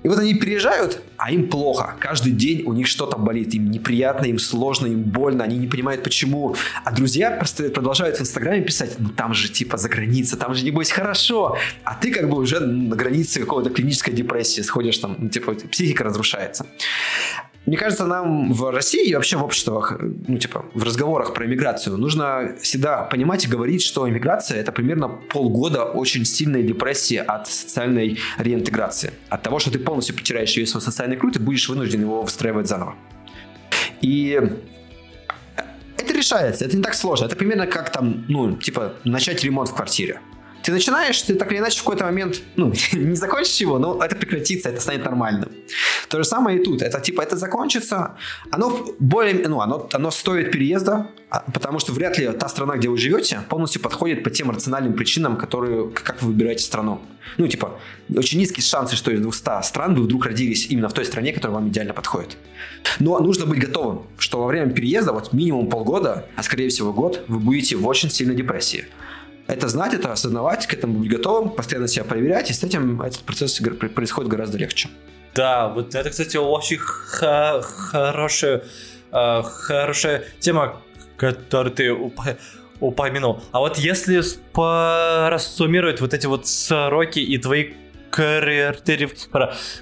И 0.06 0.08
вот 0.08 0.20
они 0.20 0.34
переезжают, 0.34 1.02
а 1.16 1.32
им 1.32 1.48
плохо. 1.48 1.96
Каждый 1.98 2.30
день 2.30 2.62
у 2.64 2.72
них 2.72 2.86
что-то 2.86 3.18
болит. 3.18 3.52
Им 3.54 3.72
неприятно, 3.72 4.26
им 4.26 4.38
сложно, 4.38 4.86
им 4.86 5.02
больно. 5.02 5.42
Они 5.42 5.58
не 5.58 5.66
понимают, 5.66 6.04
почему. 6.04 6.54
А 6.84 6.92
друзья 6.92 7.32
просто 7.32 7.70
продолжают 7.70 8.16
в 8.16 8.20
Инстаграме 8.20 8.62
писать, 8.62 8.94
ну 9.00 9.08
там 9.08 9.34
же 9.34 9.48
типа 9.48 9.78
за 9.78 9.88
граница, 9.88 10.36
там 10.36 10.54
же 10.54 10.64
небось 10.64 10.92
хорошо. 10.92 11.56
А 11.82 11.94
ты 11.94 12.12
как 12.12 12.30
бы 12.30 12.38
уже 12.38 12.60
на 12.60 12.94
границе 12.94 13.40
какого-то 13.40 13.70
клинической 13.70 14.14
депрессии 14.14 14.60
сходишь 14.60 14.98
там, 14.98 15.16
ну, 15.18 15.28
типа 15.28 15.54
психика 15.54 16.04
разрушается. 16.04 16.66
Мне 17.66 17.76
кажется, 17.76 18.06
нам 18.06 18.52
в 18.52 18.70
России 18.70 19.08
и 19.08 19.14
вообще 19.14 19.36
в 19.36 19.44
обществах, 19.44 19.98
ну, 20.00 20.38
типа, 20.38 20.66
в 20.72 20.84
разговорах 20.84 21.34
про 21.34 21.46
иммиграцию 21.46 21.96
нужно 21.96 22.54
всегда 22.62 23.02
понимать 23.02 23.44
и 23.44 23.48
говорить, 23.48 23.82
что 23.82 24.08
иммиграция— 24.08 24.60
это 24.60 24.70
примерно 24.70 25.08
полгода 25.08 25.84
очень 25.84 26.24
сильной 26.24 26.62
депрессии 26.62 27.16
от 27.16 27.48
социальной 27.48 28.18
реинтеграции. 28.38 29.12
От 29.30 29.42
того, 29.42 29.58
что 29.58 29.72
ты 29.72 29.80
полностью 29.80 30.14
потеряешь 30.14 30.56
весь 30.56 30.70
свой 30.70 30.80
социальный 30.80 31.16
круг 31.16 31.34
и 31.34 31.40
будешь 31.40 31.68
вынужден 31.68 32.02
его 32.02 32.22
выстраивать 32.22 32.68
заново. 32.68 32.94
И 34.00 34.40
это 35.98 36.14
решается, 36.14 36.64
это 36.64 36.76
не 36.76 36.82
так 36.84 36.94
сложно. 36.94 37.26
Это 37.26 37.34
примерно 37.34 37.66
как 37.66 37.90
там, 37.90 38.24
ну, 38.28 38.56
типа, 38.56 38.94
начать 39.02 39.42
ремонт 39.42 39.70
в 39.70 39.74
квартире 39.74 40.20
ты 40.66 40.72
начинаешь, 40.72 41.22
ты 41.22 41.34
так 41.34 41.52
или 41.52 41.58
иначе 41.60 41.78
в 41.78 41.84
какой-то 41.84 42.04
момент, 42.04 42.42
ну, 42.56 42.72
не 42.92 43.14
закончишь 43.14 43.60
его, 43.60 43.78
но 43.78 44.02
это 44.02 44.16
прекратится, 44.16 44.68
это 44.68 44.80
станет 44.80 45.04
нормальным. 45.04 45.48
То 46.08 46.18
же 46.18 46.24
самое 46.24 46.58
и 46.58 46.64
тут. 46.64 46.82
Это 46.82 47.00
типа, 47.00 47.22
это 47.22 47.36
закончится, 47.36 48.16
оно 48.50 48.84
более, 48.98 49.48
ну, 49.48 49.60
оно, 49.60 49.88
оно 49.92 50.10
стоит 50.10 50.50
переезда, 50.50 51.06
а, 51.30 51.44
потому 51.52 51.78
что 51.78 51.92
вряд 51.92 52.18
ли 52.18 52.32
та 52.32 52.48
страна, 52.48 52.76
где 52.76 52.88
вы 52.88 52.98
живете, 52.98 53.42
полностью 53.48 53.80
подходит 53.80 54.24
по 54.24 54.30
тем 54.30 54.50
рациональным 54.50 54.94
причинам, 54.94 55.36
которые, 55.36 55.88
как 55.90 56.20
вы 56.20 56.32
выбираете 56.32 56.64
страну. 56.64 57.00
Ну, 57.36 57.46
типа, 57.46 57.78
очень 58.16 58.40
низкие 58.40 58.64
шансы, 58.64 58.96
что 58.96 59.12
из 59.12 59.20
200 59.20 59.62
стран 59.62 59.94
вы 59.94 60.02
вдруг 60.02 60.26
родились 60.26 60.66
именно 60.66 60.88
в 60.88 60.92
той 60.92 61.04
стране, 61.04 61.32
которая 61.32 61.58
вам 61.58 61.68
идеально 61.68 61.94
подходит. 61.94 62.36
Но 62.98 63.20
нужно 63.20 63.46
быть 63.46 63.60
готовым, 63.60 64.02
что 64.18 64.40
во 64.40 64.46
время 64.48 64.72
переезда, 64.72 65.12
вот 65.12 65.32
минимум 65.32 65.68
полгода, 65.68 66.26
а 66.34 66.42
скорее 66.42 66.70
всего 66.70 66.92
год, 66.92 67.24
вы 67.28 67.38
будете 67.38 67.76
в 67.76 67.86
очень 67.86 68.10
сильной 68.10 68.34
депрессии 68.34 68.86
это 69.46 69.68
знать, 69.68 69.94
это 69.94 70.12
осознавать, 70.12 70.66
к 70.66 70.74
этому 70.74 70.98
быть 70.98 71.10
готовым, 71.10 71.50
постоянно 71.50 71.88
себя 71.88 72.04
проверять, 72.04 72.50
и 72.50 72.52
с 72.52 72.62
этим 72.62 73.00
этот 73.02 73.20
процесс 73.20 73.60
происходит 73.94 74.30
гораздо 74.30 74.58
легче. 74.58 74.88
Да, 75.34 75.68
вот 75.68 75.94
это, 75.94 76.10
кстати, 76.10 76.36
очень 76.36 76.78
хорошая, 76.78 78.64
э, 79.12 79.42
хорошая 79.42 80.24
тема, 80.40 80.80
которую 81.16 81.74
ты 81.74 81.92
упомянул. 82.80 83.42
А 83.52 83.60
вот 83.60 83.78
если 83.78 84.22
порасуммировать 84.52 86.00
вот 86.00 86.14
эти 86.14 86.26
вот 86.26 86.46
сроки 86.46 87.18
и 87.18 87.38
твои 87.38 87.72
критериев 88.16 89.12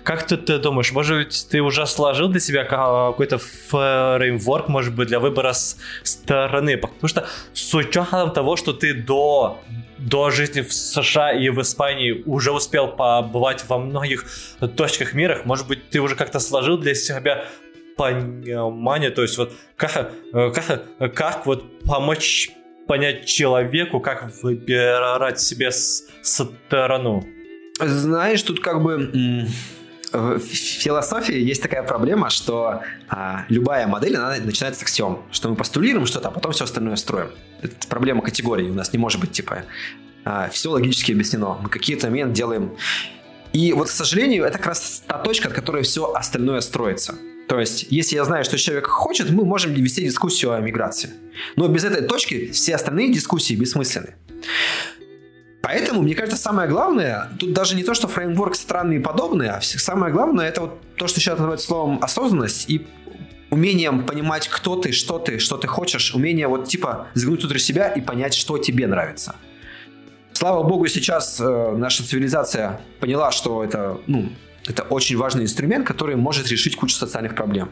Как 0.03 0.26
ты, 0.26 0.37
ты 0.37 0.59
думаешь, 0.59 0.93
может 0.93 1.16
быть, 1.16 1.47
ты 1.51 1.61
уже 1.61 1.87
сложил 1.87 2.28
для 2.28 2.41
себя 2.41 2.64
какой-то 2.64 3.39
фреймворк, 3.39 4.68
может 4.68 4.95
быть, 4.95 5.09
для 5.09 5.20
выбора 5.20 5.53
стороны? 5.53 6.76
Потому 6.76 7.09
что 7.09 7.26
с 7.53 7.74
учетом 7.74 8.32
того, 8.32 8.57
что 8.57 8.72
ты 8.72 8.95
до 8.95 9.62
до 9.99 10.30
жизни 10.30 10.61
в 10.61 10.72
США 10.72 11.32
и 11.32 11.49
в 11.49 11.61
Испании 11.62 12.24
уже 12.26 12.51
успел 12.53 12.89
побывать 12.89 13.64
во 13.68 13.78
многих 13.78 14.24
точках 14.76 15.14
мира, 15.14 15.41
может 15.45 15.68
быть, 15.68 15.89
ты 15.89 16.01
уже 16.01 16.16
как-то 16.16 16.41
сложил 16.41 16.76
для 16.76 16.95
себя 16.95 17.47
понимание, 17.97 19.11
то 19.11 19.22
есть 19.22 19.39
вот 19.39 19.53
как, 19.76 20.12
как, 20.32 21.14
как 21.14 21.47
вот 21.47 21.80
помочь 21.85 22.51
понять 22.87 23.24
человеку, 23.24 24.01
как 24.01 24.30
выбирать 24.43 25.41
себе 25.41 25.70
сторону. 25.70 27.24
Знаешь, 27.81 28.43
тут 28.43 28.61
как 28.61 28.83
бы 28.83 29.49
в 30.12 30.39
философии 30.39 31.37
есть 31.37 31.61
такая 31.61 31.83
проблема, 31.83 32.31
что 32.31 32.83
а, 33.09 33.45
любая 33.49 33.89
модель, 33.89 34.16
она 34.16 34.37
начинается 34.39 34.81
с 34.81 34.83
аксиом, 34.85 35.25
что 35.33 35.49
мы 35.49 35.57
постулируем 35.57 36.07
что-то, 36.07 36.29
а 36.29 36.31
потом 36.31 36.53
все 36.53 36.64
остальное 36.64 36.95
строим. 36.97 37.31
Это 37.62 37.75
проблема 37.89 38.22
категории, 38.22 38.70
у 38.70 38.75
нас 38.75 38.93
не 38.93 38.99
может 38.99 39.20
быть 39.20 39.33
типа 39.33 39.64
а, 40.25 40.49
все 40.51 40.70
логически 40.70 41.12
объяснено. 41.12 41.59
Мы 41.61 41.68
какие-то 41.68 42.07
моменты 42.07 42.35
делаем. 42.35 42.77
И 43.53 43.72
вот, 43.72 43.89
к 43.89 43.91
сожалению, 43.91 44.45
это 44.45 44.59
как 44.59 44.68
раз 44.68 45.03
та 45.07 45.18
точка, 45.18 45.49
от 45.49 45.55
которой 45.55 45.83
все 45.83 46.12
остальное 46.12 46.61
строится. 46.61 47.16
То 47.49 47.61
есть, 47.61 47.87
если 47.91 48.16
я 48.16 48.25
знаю, 48.25 48.45
что 48.45 48.57
человек 48.57 48.87
хочет, 48.87 49.31
мы 49.31 49.45
можем 49.45 49.72
вести 49.75 50.03
дискуссию 50.03 50.53
о 50.53 50.61
миграции. 50.61 51.11
Но 51.57 51.68
без 51.68 51.85
этой 51.85 52.07
точки 52.07 52.51
все 52.53 52.75
остальные 52.75 53.12
дискуссии 53.12 53.55
бессмысленны. 53.55 54.14
Поэтому, 55.64 56.02
мне 56.02 56.14
кажется, 56.14 56.36
самое 56.36 56.68
главное, 56.68 57.30
тут 57.40 57.54
даже 57.54 57.74
не 57.74 57.84
то, 57.84 57.94
что 57.94 58.06
фреймворк 58.06 58.54
странный 58.54 58.96
и 58.96 58.98
подобный, 58.98 59.48
а 59.48 59.62
самое 59.62 60.12
главное, 60.12 60.46
это 60.46 60.60
вот 60.60 60.78
то, 60.96 61.06
что 61.06 61.20
сейчас 61.20 61.38
называют 61.38 61.62
словом 61.62 61.98
осознанность 62.02 62.68
и 62.68 62.86
умением 63.48 64.04
понимать, 64.04 64.46
кто 64.46 64.76
ты, 64.76 64.92
что 64.92 65.18
ты, 65.18 65.38
что 65.38 65.56
ты 65.56 65.66
хочешь, 65.66 66.14
умение 66.14 66.48
вот 66.48 66.68
типа 66.68 67.06
заглянуть 67.14 67.44
внутрь 67.44 67.58
себя 67.58 67.88
и 67.88 68.02
понять, 68.02 68.34
что 68.34 68.58
тебе 68.58 68.86
нравится. 68.86 69.36
Слава 70.34 70.62
богу, 70.64 70.86
сейчас 70.86 71.40
э, 71.40 71.74
наша 71.78 72.04
цивилизация 72.04 72.82
поняла, 73.00 73.30
что 73.30 73.64
это, 73.64 73.98
ну, 74.06 74.28
это 74.66 74.82
очень 74.82 75.16
важный 75.16 75.44
инструмент, 75.44 75.86
который 75.86 76.16
может 76.16 76.46
решить 76.48 76.76
кучу 76.76 76.94
социальных 76.94 77.34
проблем 77.34 77.70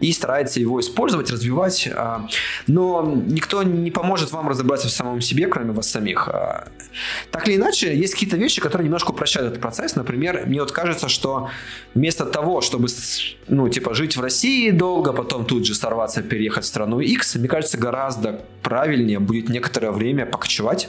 и 0.00 0.12
старается 0.12 0.60
его 0.60 0.80
использовать, 0.80 1.30
развивать. 1.30 1.88
А, 1.94 2.26
но 2.66 3.02
никто 3.26 3.62
не 3.62 3.90
поможет 3.90 4.32
вам 4.32 4.48
разобраться 4.48 4.88
в 4.88 4.90
самом 4.90 5.20
себе, 5.20 5.46
кроме 5.46 5.72
вас 5.72 5.90
самих. 5.90 6.28
А, 6.28 6.68
так 7.30 7.48
или 7.48 7.56
иначе, 7.56 7.96
есть 7.96 8.14
какие-то 8.14 8.36
вещи, 8.36 8.60
которые 8.60 8.86
немножко 8.86 9.10
упрощают 9.10 9.50
этот 9.50 9.60
процесс. 9.60 9.96
Например, 9.96 10.44
мне 10.46 10.60
вот 10.60 10.72
кажется, 10.72 11.08
что 11.08 11.50
вместо 11.94 12.24
того, 12.26 12.60
чтобы 12.60 12.88
ну, 13.48 13.68
типа, 13.68 13.94
жить 13.94 14.16
в 14.16 14.20
России 14.20 14.70
долго, 14.70 15.12
потом 15.12 15.44
тут 15.44 15.66
же 15.66 15.74
сорваться, 15.74 16.22
переехать 16.22 16.64
в 16.64 16.66
страну 16.66 17.00
X, 17.00 17.36
мне 17.36 17.48
кажется, 17.48 17.78
гораздо 17.78 18.44
правильнее 18.62 19.18
будет 19.18 19.48
некоторое 19.48 19.90
время 19.90 20.26
покочевать, 20.26 20.88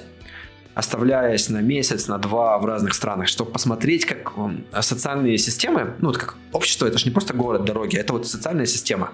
оставляясь 0.76 1.50
на 1.50 1.62
месяц, 1.62 2.08
на 2.08 2.18
два 2.18 2.58
в 2.60 2.66
разных 2.66 2.94
странах, 2.94 3.28
чтобы 3.28 3.52
посмотреть, 3.52 4.06
как 4.06 4.34
социальные 4.82 5.38
системы, 5.38 5.96
ну, 6.00 6.10
вот 6.10 6.18
как 6.18 6.36
общество, 6.52 6.86
это 6.86 6.98
же 6.98 7.06
не 7.06 7.12
просто 7.12 7.34
город, 7.34 7.66
дороги, 7.66 7.98
это 7.98 8.14
вот 8.14 8.28
социальная 8.28 8.66
система. 8.66 9.12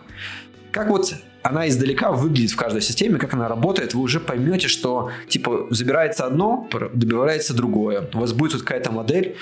Как 0.72 0.90
вот 0.90 1.14
она 1.44 1.68
издалека 1.68 2.12
выглядит 2.12 2.52
в 2.52 2.56
каждой 2.56 2.82
системе, 2.82 3.18
как 3.18 3.34
она 3.34 3.48
работает, 3.48 3.94
вы 3.94 4.02
уже 4.02 4.20
поймете, 4.20 4.68
что, 4.68 5.12
типа, 5.28 5.68
забирается 5.70 6.26
одно, 6.26 6.68
добивается 6.94 7.54
другое. 7.54 8.10
У 8.14 8.20
вас 8.20 8.34
будет 8.34 8.54
вот 8.54 8.64
какая-то 8.64 8.92
модель, 8.92 9.36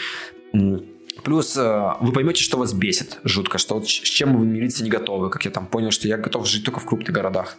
Плюс 1.24 1.57
э, 1.57 1.93
вы 1.99 2.13
поймете, 2.13 2.41
что 2.43 2.57
вас 2.57 2.74
бесит 2.74 3.20
жутко, 3.24 3.57
что 3.57 3.82
с 3.82 3.86
чем 3.88 4.38
вы 4.38 4.45
мириться 4.45 4.84
не 4.84 4.89
готовы, 4.89 5.30
как 5.30 5.43
я 5.45 5.51
там 5.51 5.65
понял, 5.65 5.91
что 5.91 6.07
я 6.07 6.17
готов 6.17 6.47
жить 6.47 6.63
только 6.63 6.80
в 6.80 6.86
крупных 6.86 7.11
городах. 7.11 7.57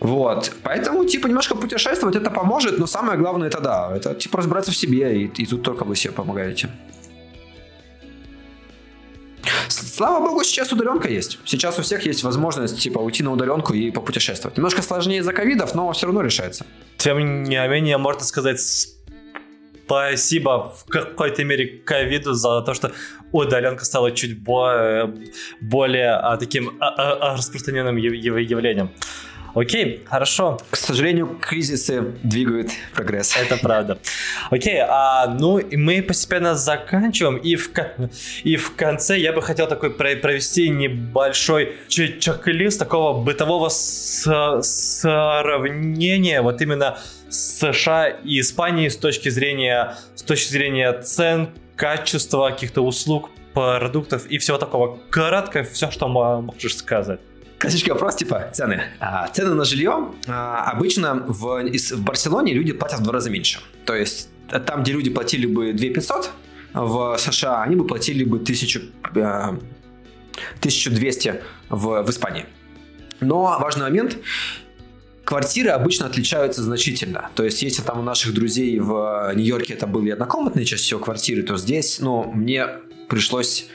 Вот. 0.00 0.52
Поэтому, 0.62 1.04
типа, 1.04 1.26
немножко 1.26 1.54
путешествовать 1.54 2.16
это 2.16 2.30
поможет, 2.30 2.78
но 2.78 2.86
самое 2.86 3.18
главное 3.18 3.48
это 3.48 3.60
да, 3.60 3.92
это 3.94 4.14
типа 4.14 4.38
разбираться 4.38 4.72
в 4.72 4.76
себе, 4.76 5.22
и, 5.22 5.26
и 5.26 5.46
тут 5.46 5.62
только 5.62 5.84
вы 5.84 5.94
себе 5.94 6.12
помогаете. 6.12 6.70
Слава 9.68 10.26
богу, 10.26 10.42
сейчас 10.42 10.72
удаленка 10.72 11.08
есть. 11.08 11.38
Сейчас 11.44 11.78
у 11.78 11.82
всех 11.82 12.06
есть 12.06 12.24
возможность, 12.24 12.80
типа, 12.80 12.98
уйти 12.98 13.22
на 13.22 13.32
удаленку 13.32 13.74
и 13.74 13.90
попутешествовать. 13.90 14.56
Немножко 14.56 14.82
сложнее 14.82 15.18
из-за 15.18 15.34
ковидов, 15.34 15.74
но 15.74 15.92
все 15.92 16.06
равно 16.06 16.22
решается. 16.22 16.64
Тем 16.96 17.42
не 17.44 17.68
менее, 17.68 17.98
можно 17.98 18.24
сказать 18.24 18.60
спасибо 19.90 20.72
в 20.76 20.84
какой-то 20.88 21.44
мере 21.44 21.66
ковиду 21.84 22.32
за 22.32 22.62
то, 22.62 22.74
что 22.74 22.92
удаленка 23.32 23.84
стала 23.84 24.12
чуть 24.12 24.40
более, 24.40 25.12
более 25.60 26.12
а, 26.12 26.36
таким 26.36 26.76
а, 26.80 27.32
а, 27.32 27.36
распространенным 27.36 27.96
явлением. 27.96 28.90
Окей, 29.54 30.02
хорошо. 30.06 30.60
К 30.70 30.76
сожалению, 30.76 31.38
кризисы 31.40 32.02
двигают 32.22 32.70
прогресс. 32.94 33.36
Это 33.36 33.56
правда. 33.56 33.98
Окей, 34.50 34.78
а, 34.80 35.26
ну 35.26 35.58
и 35.58 35.76
мы 35.76 36.02
постепенно 36.02 36.54
заканчиваем. 36.54 37.36
И 37.36 37.56
в, 37.56 37.70
и 38.44 38.56
в 38.56 38.74
конце 38.76 39.18
я 39.18 39.32
бы 39.32 39.42
хотел 39.42 39.66
такой 39.66 39.90
провести 39.90 40.68
небольшой 40.68 41.74
чек-лист 41.88 42.78
такого 42.78 43.22
бытового 43.22 43.68
сравнения 43.70 44.60
вот 46.42 46.62
именно 46.62 46.98
США 47.28 48.08
и 48.08 48.40
Испании 48.40 48.88
с 48.88 48.96
точки 48.96 49.28
зрения, 49.28 49.96
с 50.14 50.22
точки 50.22 50.50
зрения 50.50 50.92
цен, 51.00 51.50
качества 51.76 52.50
каких-то 52.50 52.82
услуг, 52.82 53.30
продуктов 53.54 54.26
и 54.26 54.38
всего 54.38 54.58
такого. 54.58 54.98
Кратко 55.10 55.64
все, 55.64 55.90
что 55.90 56.08
можешь 56.08 56.76
сказать. 56.76 57.20
Классический 57.60 57.92
вопрос, 57.92 58.16
типа, 58.16 58.50
цены. 58.54 58.84
А, 59.00 59.28
цены 59.28 59.54
на 59.54 59.64
жилье 59.64 60.14
а, 60.26 60.70
обычно 60.72 61.14
в, 61.14 61.62
в 61.62 62.02
Барселоне 62.02 62.54
люди 62.54 62.72
платят 62.72 63.00
в 63.00 63.02
два 63.02 63.12
раза 63.12 63.28
меньше. 63.28 63.60
То 63.84 63.94
есть 63.94 64.30
там, 64.66 64.82
где 64.82 64.92
люди 64.92 65.10
платили 65.10 65.44
бы 65.44 65.74
2 65.74 65.88
500 65.90 66.30
в 66.72 67.18
США, 67.18 67.62
они 67.62 67.76
бы 67.76 67.86
платили 67.86 68.24
бы 68.24 68.38
1000, 68.38 68.80
1200 69.12 71.34
в, 71.68 72.02
в 72.02 72.10
Испании. 72.10 72.46
Но 73.20 73.58
важный 73.60 73.82
момент, 73.82 74.16
квартиры 75.24 75.68
обычно 75.68 76.06
отличаются 76.06 76.62
значительно. 76.62 77.28
То 77.34 77.44
есть, 77.44 77.62
если 77.62 77.82
там 77.82 78.00
у 78.00 78.02
наших 78.02 78.32
друзей 78.32 78.78
в 78.78 79.32
Нью-Йорке 79.34 79.74
это 79.74 79.86
были 79.86 80.12
однокомнатные 80.12 80.64
чаще 80.64 80.82
всего 80.82 81.00
квартиры, 81.00 81.42
то 81.42 81.58
здесь, 81.58 82.00
ну, 82.00 82.32
мне 82.32 82.68
пришлось 83.10 83.66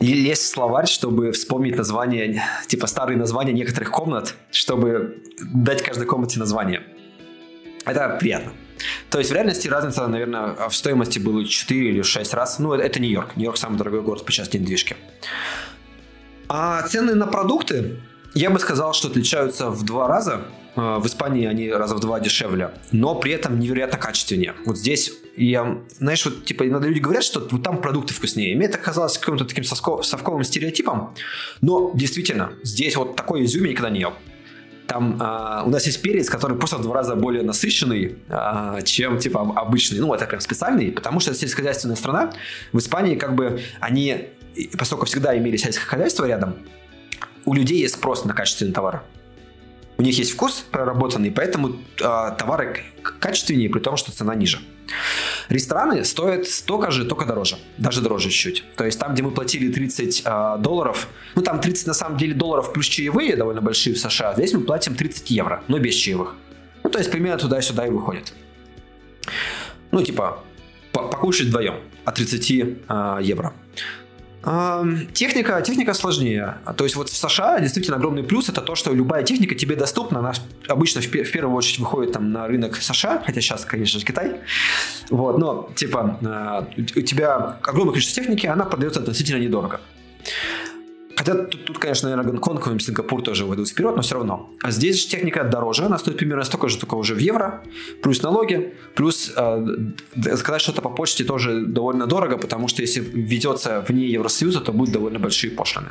лезть 0.00 0.42
в 0.42 0.46
словарь, 0.46 0.86
чтобы 0.86 1.32
вспомнить 1.32 1.76
название, 1.76 2.42
типа 2.66 2.86
старые 2.86 3.18
названия 3.18 3.52
некоторых 3.52 3.90
комнат, 3.90 4.34
чтобы 4.50 5.22
дать 5.40 5.82
каждой 5.82 6.06
комнате 6.06 6.38
название. 6.38 6.82
Это 7.84 8.16
приятно. 8.20 8.52
То 9.10 9.18
есть 9.18 9.30
в 9.30 9.34
реальности 9.34 9.68
разница, 9.68 10.06
наверное, 10.06 10.68
в 10.68 10.74
стоимости 10.74 11.18
было 11.18 11.44
4 11.44 11.88
или 11.88 12.02
6 12.02 12.34
раз. 12.34 12.58
Ну, 12.58 12.72
это 12.74 13.00
Нью-Йорк. 13.00 13.36
Нью-Йорк 13.36 13.56
самый 13.56 13.78
дорогой 13.78 14.02
город 14.02 14.24
по 14.24 14.32
части 14.32 14.56
недвижки. 14.56 14.96
А 16.48 16.82
цены 16.82 17.14
на 17.14 17.26
продукты, 17.26 18.00
я 18.34 18.50
бы 18.50 18.58
сказал, 18.58 18.92
что 18.92 19.08
отличаются 19.08 19.70
в 19.70 19.84
два 19.84 20.08
раза. 20.08 20.42
А, 20.76 20.98
в 20.98 21.06
Испании 21.06 21.46
они 21.46 21.70
раза 21.70 21.94
в 21.94 22.00
два 22.00 22.20
дешевле, 22.20 22.70
но 22.92 23.14
при 23.14 23.32
этом 23.32 23.58
невероятно 23.58 23.98
качественнее. 23.98 24.54
Вот 24.66 24.78
здесь 24.78 25.10
я, 25.36 25.78
знаешь, 25.98 26.24
вот 26.24 26.44
типа 26.44 26.68
иногда 26.68 26.86
люди 26.86 27.00
говорят, 27.00 27.24
что 27.24 27.46
вот 27.50 27.62
там 27.62 27.80
продукты 27.80 28.14
вкуснее. 28.14 28.54
Мне 28.54 28.66
это 28.66 28.78
казалось 28.78 29.18
каким-то 29.18 29.44
таким 29.44 29.64
совковым 29.64 30.44
стереотипом, 30.44 31.14
но 31.62 31.90
действительно, 31.94 32.52
здесь 32.62 32.96
вот 32.96 33.16
такой 33.16 33.44
изюм 33.44 33.64
я 33.64 33.70
никогда 33.70 33.90
не 33.90 34.00
ел. 34.00 34.12
Там 34.86 35.20
э, 35.20 35.62
у 35.66 35.70
нас 35.70 35.84
есть 35.86 36.00
перец, 36.00 36.30
который 36.30 36.56
просто 36.56 36.76
в 36.76 36.82
два 36.82 36.94
раза 36.94 37.16
более 37.16 37.42
насыщенный, 37.42 38.18
э, 38.28 38.78
чем 38.84 39.18
типа 39.18 39.40
обычный. 39.56 39.98
Ну, 39.98 40.14
это 40.14 40.26
прям 40.26 40.40
специальный, 40.40 40.92
потому 40.92 41.18
что 41.20 41.32
это 41.32 41.40
сельскохозяйственная 41.40 41.96
страна. 41.96 42.32
В 42.72 42.78
Испании 42.78 43.16
как 43.16 43.34
бы 43.34 43.60
они, 43.80 44.28
поскольку 44.78 45.06
всегда 45.06 45.36
имели 45.36 45.56
сельское 45.56 45.86
хозяйство 45.86 46.24
рядом, 46.26 46.54
у 47.44 47.54
людей 47.54 47.80
есть 47.80 47.94
спрос 47.94 48.24
на 48.24 48.32
качественные 48.32 48.74
товары. 48.74 49.00
У 49.98 50.02
них 50.02 50.18
есть 50.18 50.32
вкус 50.32 50.64
проработанный, 50.70 51.30
поэтому 51.30 51.68
э, 51.68 51.76
товары 52.38 52.82
качественнее, 53.02 53.70
при 53.70 53.80
том, 53.80 53.96
что 53.96 54.12
цена 54.12 54.34
ниже. 54.34 54.58
Рестораны 55.48 56.04
стоят 56.04 56.46
столько 56.46 56.90
же, 56.90 57.04
только 57.06 57.24
дороже. 57.24 57.56
Даже 57.78 58.02
дороже 58.02 58.30
чуть-чуть. 58.30 58.64
То 58.76 58.84
есть 58.84 58.98
там, 58.98 59.14
где 59.14 59.22
мы 59.22 59.30
платили 59.30 59.72
30 59.72 60.22
э, 60.24 60.56
долларов, 60.58 61.08
ну 61.34 61.42
там 61.42 61.60
30 61.60 61.86
на 61.86 61.94
самом 61.94 62.18
деле 62.18 62.34
долларов 62.34 62.72
плюс 62.72 62.86
чаевые 62.86 63.36
довольно 63.36 63.62
большие 63.62 63.94
в 63.94 63.98
США, 63.98 64.34
здесь 64.34 64.52
мы 64.52 64.60
платим 64.60 64.94
30 64.94 65.30
евро, 65.30 65.62
но 65.68 65.78
без 65.78 65.94
чаевых. 65.94 66.34
Ну 66.84 66.90
то 66.90 66.98
есть 66.98 67.10
примерно 67.10 67.38
туда-сюда 67.38 67.86
и 67.86 67.90
выходит. 67.90 68.34
Ну 69.92 70.02
типа 70.02 70.42
покушать 70.92 71.48
вдвоем 71.48 71.76
от 72.04 72.14
30 72.16 72.50
э, 72.50 73.18
евро. 73.22 73.54
Техника, 75.12 75.60
техника 75.60 75.92
сложнее. 75.92 76.58
То 76.76 76.84
есть 76.84 76.94
вот 76.94 77.08
в 77.08 77.16
США 77.16 77.58
действительно 77.58 77.96
огромный 77.96 78.22
плюс 78.22 78.48
это 78.48 78.60
то, 78.60 78.76
что 78.76 78.92
любая 78.92 79.24
техника 79.24 79.56
тебе 79.56 79.74
доступна. 79.74 80.20
Она 80.20 80.34
обычно 80.68 81.00
в, 81.00 81.06
в 81.06 81.32
первую 81.32 81.56
очередь 81.56 81.80
выходит 81.80 82.12
там 82.12 82.30
на 82.30 82.46
рынок 82.46 82.76
США, 82.76 83.20
хотя 83.26 83.40
сейчас, 83.40 83.64
конечно 83.64 83.98
же, 83.98 84.06
Китай. 84.06 84.40
Вот, 85.10 85.38
но 85.38 85.68
типа 85.74 86.20
а, 86.24 86.68
у 86.76 87.00
тебя 87.00 87.58
огромное 87.62 87.94
количество 87.94 88.22
техники, 88.22 88.46
она 88.46 88.64
продается 88.64 89.00
относительно 89.00 89.38
недорого. 89.40 89.80
Хотя 91.16 91.34
тут, 91.34 91.64
тут 91.64 91.78
конечно, 91.78 92.10
наверное, 92.10 92.30
Гонконг 92.30 92.68
и 92.68 92.78
Сингапур 92.78 93.22
тоже 93.22 93.46
выйдут 93.46 93.68
вперед, 93.68 93.96
но 93.96 94.02
все 94.02 94.16
равно. 94.16 94.50
А 94.62 94.70
здесь 94.70 95.00
же 95.00 95.08
техника 95.08 95.44
дороже, 95.44 95.84
она 95.84 95.98
стоит 95.98 96.18
примерно 96.18 96.44
столько 96.44 96.68
же, 96.68 96.78
только 96.78 96.94
уже 96.94 97.14
в 97.14 97.18
евро, 97.18 97.62
плюс 98.02 98.22
налоги, 98.22 98.74
плюс 98.94 99.32
э, 99.34 99.66
заказать 100.14 100.60
что-то 100.60 100.82
по 100.82 100.90
почте 100.90 101.24
тоже 101.24 101.62
довольно 101.62 102.06
дорого, 102.06 102.36
потому 102.36 102.68
что 102.68 102.82
если 102.82 103.00
ведется 103.00 103.82
вне 103.88 104.06
Евросоюза, 104.06 104.60
то 104.60 104.72
будут 104.72 104.92
довольно 104.92 105.18
большие 105.18 105.50
пошлины 105.50 105.88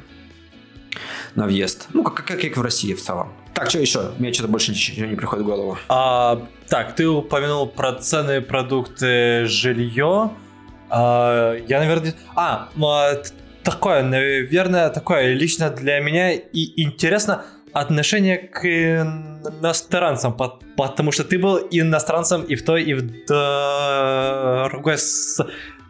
на 1.33 1.45
въезд. 1.45 1.87
Ну, 1.93 2.03
как, 2.03 2.25
как, 2.25 2.39
как 2.39 2.57
в 2.57 2.61
России 2.61 2.93
в 2.93 3.01
целом. 3.01 3.33
Так, 3.53 3.69
что 3.69 3.79
еще? 3.79 4.11
Мне 4.19 4.31
что-то 4.31 4.49
больше 4.49 4.71
ничего 4.71 5.05
не 5.07 5.15
приходит 5.15 5.43
в 5.45 5.47
голову. 5.47 5.77
А, 5.89 6.47
так, 6.67 6.95
ты 6.95 7.07
упомянул 7.07 7.67
про 7.67 7.93
цены, 7.93 8.41
продукты, 8.41 9.45
жилье. 9.45 10.31
А, 10.89 11.55
я, 11.67 11.79
наверное... 11.79 12.15
А, 12.35 12.69
такое, 13.65 14.03
наверное, 14.03 14.89
такое 14.89 15.33
лично 15.33 15.69
для 15.69 15.99
меня 15.99 16.31
и 16.33 16.81
интересно 16.81 17.43
отношение 17.73 18.37
к 18.37 18.65
иностранцам, 18.65 20.37
потому 20.77 21.11
что 21.11 21.23
ты 21.25 21.37
был 21.37 21.57
иностранцем 21.71 22.43
и 22.43 22.55
в 22.55 22.63
той, 22.63 22.83
и 22.83 22.93
в 22.93 23.01
другой 24.69 24.97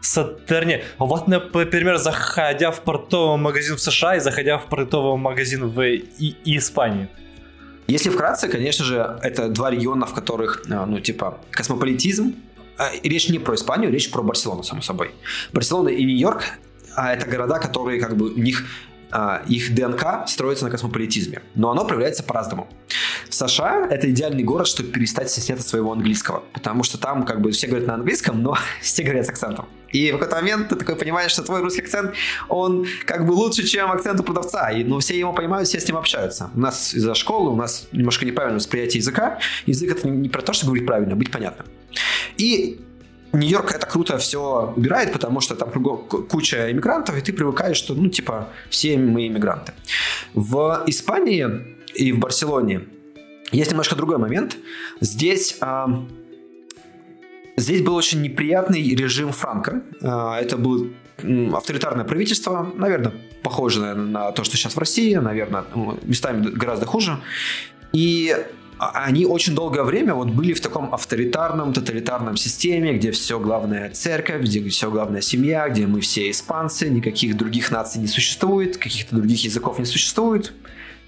стороне. 0.00 0.82
Вот, 0.98 1.28
например, 1.28 1.98
заходя 1.98 2.70
в 2.72 2.80
портовый 2.80 3.38
магазин 3.38 3.76
в 3.76 3.80
США 3.80 4.16
и 4.16 4.20
заходя 4.20 4.58
в 4.58 4.66
портовый 4.66 5.16
магазин 5.16 5.68
в 5.68 5.80
и, 5.82 6.34
Испании. 6.44 7.08
Если 7.86 8.10
вкратце, 8.10 8.48
конечно 8.48 8.84
же, 8.84 9.18
это 9.22 9.48
два 9.48 9.70
региона, 9.70 10.06
в 10.06 10.14
которых, 10.14 10.64
а, 10.68 10.86
ну, 10.86 10.98
типа, 10.98 11.38
космополитизм, 11.52 12.34
а, 12.78 12.90
речь 13.04 13.28
не 13.28 13.38
про 13.38 13.54
Испанию, 13.54 13.92
речь 13.92 14.10
про 14.10 14.22
Барселону, 14.22 14.64
само 14.64 14.82
собой. 14.82 15.12
Барселона 15.52 15.90
и 15.90 16.04
Нью-Йорк 16.04 16.42
а 16.96 17.12
это 17.12 17.26
города, 17.28 17.58
которые 17.58 18.00
как 18.00 18.16
бы 18.16 18.32
у 18.32 18.38
них 18.38 18.64
а, 19.10 19.42
их 19.46 19.74
ДНК 19.74 20.26
строится 20.26 20.64
на 20.64 20.70
космополитизме, 20.70 21.42
но 21.54 21.70
оно 21.70 21.84
проявляется 21.84 22.22
по-разному. 22.22 22.68
В 23.28 23.34
США 23.34 23.86
это 23.88 24.10
идеальный 24.10 24.42
город, 24.42 24.66
чтобы 24.66 24.90
перестать 24.90 25.30
стесняться 25.30 25.68
своего 25.68 25.92
английского, 25.92 26.42
потому 26.52 26.82
что 26.82 26.98
там 26.98 27.24
как 27.24 27.40
бы 27.40 27.52
все 27.52 27.66
говорят 27.68 27.86
на 27.86 27.94
английском, 27.94 28.42
но 28.42 28.56
все 28.82 29.04
говорят 29.04 29.26
с 29.26 29.28
акцентом. 29.28 29.66
И 29.92 30.10
в 30.10 30.18
какой-то 30.18 30.36
момент 30.36 30.68
ты 30.68 30.76
такой 30.76 30.96
понимаешь, 30.96 31.30
что 31.30 31.42
твой 31.42 31.60
русский 31.60 31.82
акцент, 31.82 32.12
он 32.48 32.86
как 33.06 33.24
бы 33.24 33.32
лучше, 33.32 33.64
чем 33.64 33.90
акцент 33.92 34.18
у 34.20 34.22
продавца. 34.24 34.70
И, 34.70 34.82
ну, 34.82 34.98
все 34.98 35.18
его 35.18 35.32
понимают, 35.32 35.68
все 35.68 35.80
с 35.80 35.86
ним 35.86 35.96
общаются. 35.96 36.50
У 36.54 36.60
нас 36.60 36.92
из-за 36.92 37.14
школы, 37.14 37.52
у 37.52 37.56
нас 37.56 37.88
немножко 37.92 38.26
неправильное 38.26 38.58
восприятие 38.58 38.98
языка. 38.98 39.38
Язык 39.64 39.92
это 39.92 40.08
не 40.08 40.28
про 40.28 40.42
то, 40.42 40.52
чтобы 40.52 40.72
говорить 40.72 40.86
правильно, 40.86 41.12
а 41.12 41.16
быть 41.16 41.30
понятным. 41.30 41.66
И 42.36 42.80
Нью-Йорк 43.36 43.72
это 43.72 43.86
круто 43.86 44.18
все 44.18 44.72
убирает, 44.76 45.12
потому 45.12 45.40
что 45.40 45.54
там 45.54 45.70
куча 45.70 46.70
иммигрантов, 46.70 47.16
и 47.16 47.20
ты 47.20 47.32
привыкаешь, 47.32 47.76
что, 47.76 47.94
ну, 47.94 48.08
типа, 48.08 48.48
все 48.70 48.96
мы 48.98 49.26
иммигранты. 49.26 49.72
В 50.34 50.82
Испании 50.86 51.76
и 51.94 52.12
в 52.12 52.18
Барселоне 52.18 52.82
есть 53.52 53.70
немножко 53.70 53.94
другой 53.94 54.18
момент. 54.18 54.56
Здесь 55.00 55.56
а, 55.60 56.04
здесь 57.56 57.82
был 57.82 57.94
очень 57.94 58.22
неприятный 58.22 58.82
режим 58.94 59.32
Франка. 59.32 59.82
А, 60.02 60.38
это 60.40 60.56
было 60.56 60.86
авторитарное 61.54 62.04
правительство, 62.04 62.70
наверное, 62.74 63.14
похоже 63.42 63.80
наверное, 63.80 64.06
на 64.06 64.32
то, 64.32 64.44
что 64.44 64.56
сейчас 64.56 64.74
в 64.74 64.78
России, 64.78 65.14
наверное, 65.14 65.64
местами 66.02 66.46
гораздо 66.50 66.86
хуже. 66.86 67.18
И 67.92 68.36
они 68.78 69.24
очень 69.24 69.54
долгое 69.54 69.82
время 69.82 70.14
вот 70.14 70.28
были 70.28 70.52
в 70.52 70.60
таком 70.60 70.92
авторитарном, 70.92 71.72
тоталитарном 71.72 72.36
системе, 72.36 72.92
где 72.94 73.10
все 73.10 73.40
главное 73.40 73.90
церковь, 73.90 74.42
где 74.42 74.66
все 74.68 74.90
главное 74.90 75.22
семья, 75.22 75.68
где 75.68 75.86
мы 75.86 76.00
все 76.00 76.30
испанцы, 76.30 76.88
никаких 76.90 77.36
других 77.36 77.70
наций 77.70 78.00
не 78.00 78.06
существует, 78.06 78.76
каких-то 78.76 79.16
других 79.16 79.44
языков 79.44 79.78
не 79.78 79.86
существует. 79.86 80.52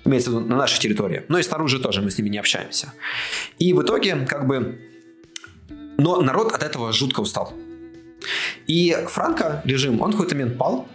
Имеется 0.05 0.31
в 0.31 0.35
виду 0.35 0.47
на 0.47 0.57
нашей 0.57 0.81
территории. 0.81 1.24
Но 1.28 1.39
и 1.39 1.43
снаружи 1.43 1.78
тоже 1.78 2.01
мы 2.01 2.11
с 2.11 2.16
ними 2.16 2.31
не 2.31 2.39
общаемся. 2.39 2.95
И 3.59 3.73
в 3.73 3.82
итоге, 3.82 4.16
как 4.27 4.47
бы... 4.47 4.81
Но 5.99 6.23
народ 6.23 6.53
от 6.53 6.62
этого 6.62 6.93
жутко 6.93 7.20
устал. 7.20 7.53
И 8.66 8.97
Франко 9.09 9.61
режим, 9.65 10.01
он 10.01 10.11
в 10.11 10.12
какой-то 10.12 10.35
момент 10.35 10.57
пал. 10.57 10.89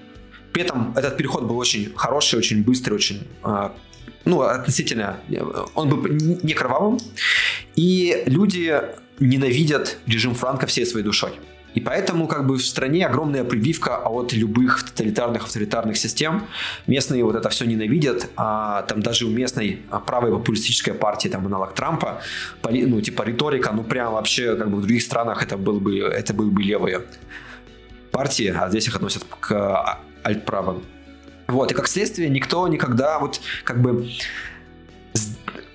При 0.53 0.63
этом 0.63 0.93
этот 0.95 1.17
переход 1.17 1.43
был 1.43 1.57
очень 1.57 1.93
хороший, 1.95 2.39
очень 2.39 2.63
быстрый, 2.63 2.93
очень 2.93 3.27
а, 3.43 3.75
ну, 4.25 4.41
относительно, 4.41 5.17
он 5.75 5.89
был 5.89 6.07
не 6.07 6.53
кровавым, 6.53 6.99
и 7.75 8.23
люди 8.25 8.81
ненавидят 9.19 9.97
режим 10.05 10.33
Франка 10.35 10.65
всей 10.67 10.85
своей 10.85 11.05
душой. 11.05 11.31
И 11.73 11.79
поэтому 11.79 12.27
как 12.27 12.45
бы 12.45 12.57
в 12.57 12.65
стране 12.65 13.05
огромная 13.05 13.43
прививка 13.43 13.97
от 13.97 14.33
любых 14.33 14.83
тоталитарных, 14.83 15.43
авторитарных 15.43 15.97
систем. 15.97 16.43
Местные 16.87 17.23
вот 17.23 17.35
это 17.35 17.49
все 17.49 17.65
ненавидят. 17.65 18.29
А 18.35 18.83
там 18.83 19.01
даже 19.01 19.25
у 19.25 19.29
местной 19.29 19.81
а, 19.89 19.99
правой 19.99 20.31
популистической 20.31 20.93
партии, 20.93 21.29
там 21.29 21.45
аналог 21.47 21.73
Трампа, 21.73 22.21
поли, 22.61 22.85
ну 22.85 23.01
типа 23.01 23.23
риторика, 23.23 23.71
ну 23.71 23.83
прям 23.83 24.13
вообще 24.13 24.55
как 24.55 24.69
бы 24.69 24.77
в 24.77 24.81
других 24.81 25.01
странах 25.01 25.41
это 25.41 25.57
был 25.57 25.79
бы, 25.79 25.99
это 25.99 26.33
были 26.33 26.49
бы 26.49 26.61
левые 26.61 27.01
партии, 28.11 28.53
а 28.55 28.69
здесь 28.69 28.87
их 28.87 28.95
относят 28.95 29.23
к 29.39 29.51
а, 29.51 29.99
альтправым. 30.21 30.83
Вот, 31.53 31.71
и 31.71 31.75
как 31.75 31.87
следствие 31.87 32.29
никто 32.29 32.67
никогда 32.67 33.19
вот 33.19 33.39
как 33.63 33.79
бы 33.79 34.09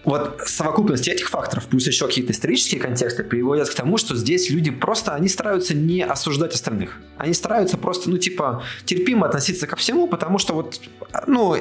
вот 0.05 0.40
совокупность 0.44 1.06
этих 1.06 1.28
факторов, 1.28 1.68
плюс 1.68 1.86
еще 1.86 2.06
какие-то 2.06 2.32
исторические 2.32 2.80
контексты, 2.80 3.22
приводят 3.22 3.68
к 3.68 3.74
тому, 3.74 3.96
что 3.96 4.16
здесь 4.16 4.50
люди 4.50 4.70
просто, 4.70 5.14
они 5.14 5.28
стараются 5.28 5.74
не 5.74 6.02
осуждать 6.02 6.55
остальных. 6.55 6.98
Они 7.16 7.32
стараются 7.32 7.76
просто, 7.76 8.10
ну, 8.10 8.18
типа, 8.18 8.64
терпимо 8.86 9.26
относиться 9.26 9.66
ко 9.66 9.76
всему, 9.76 10.09
потому 10.09 10.38
что 10.38 10.55
вот, 10.55 10.80
ну, 11.26 11.56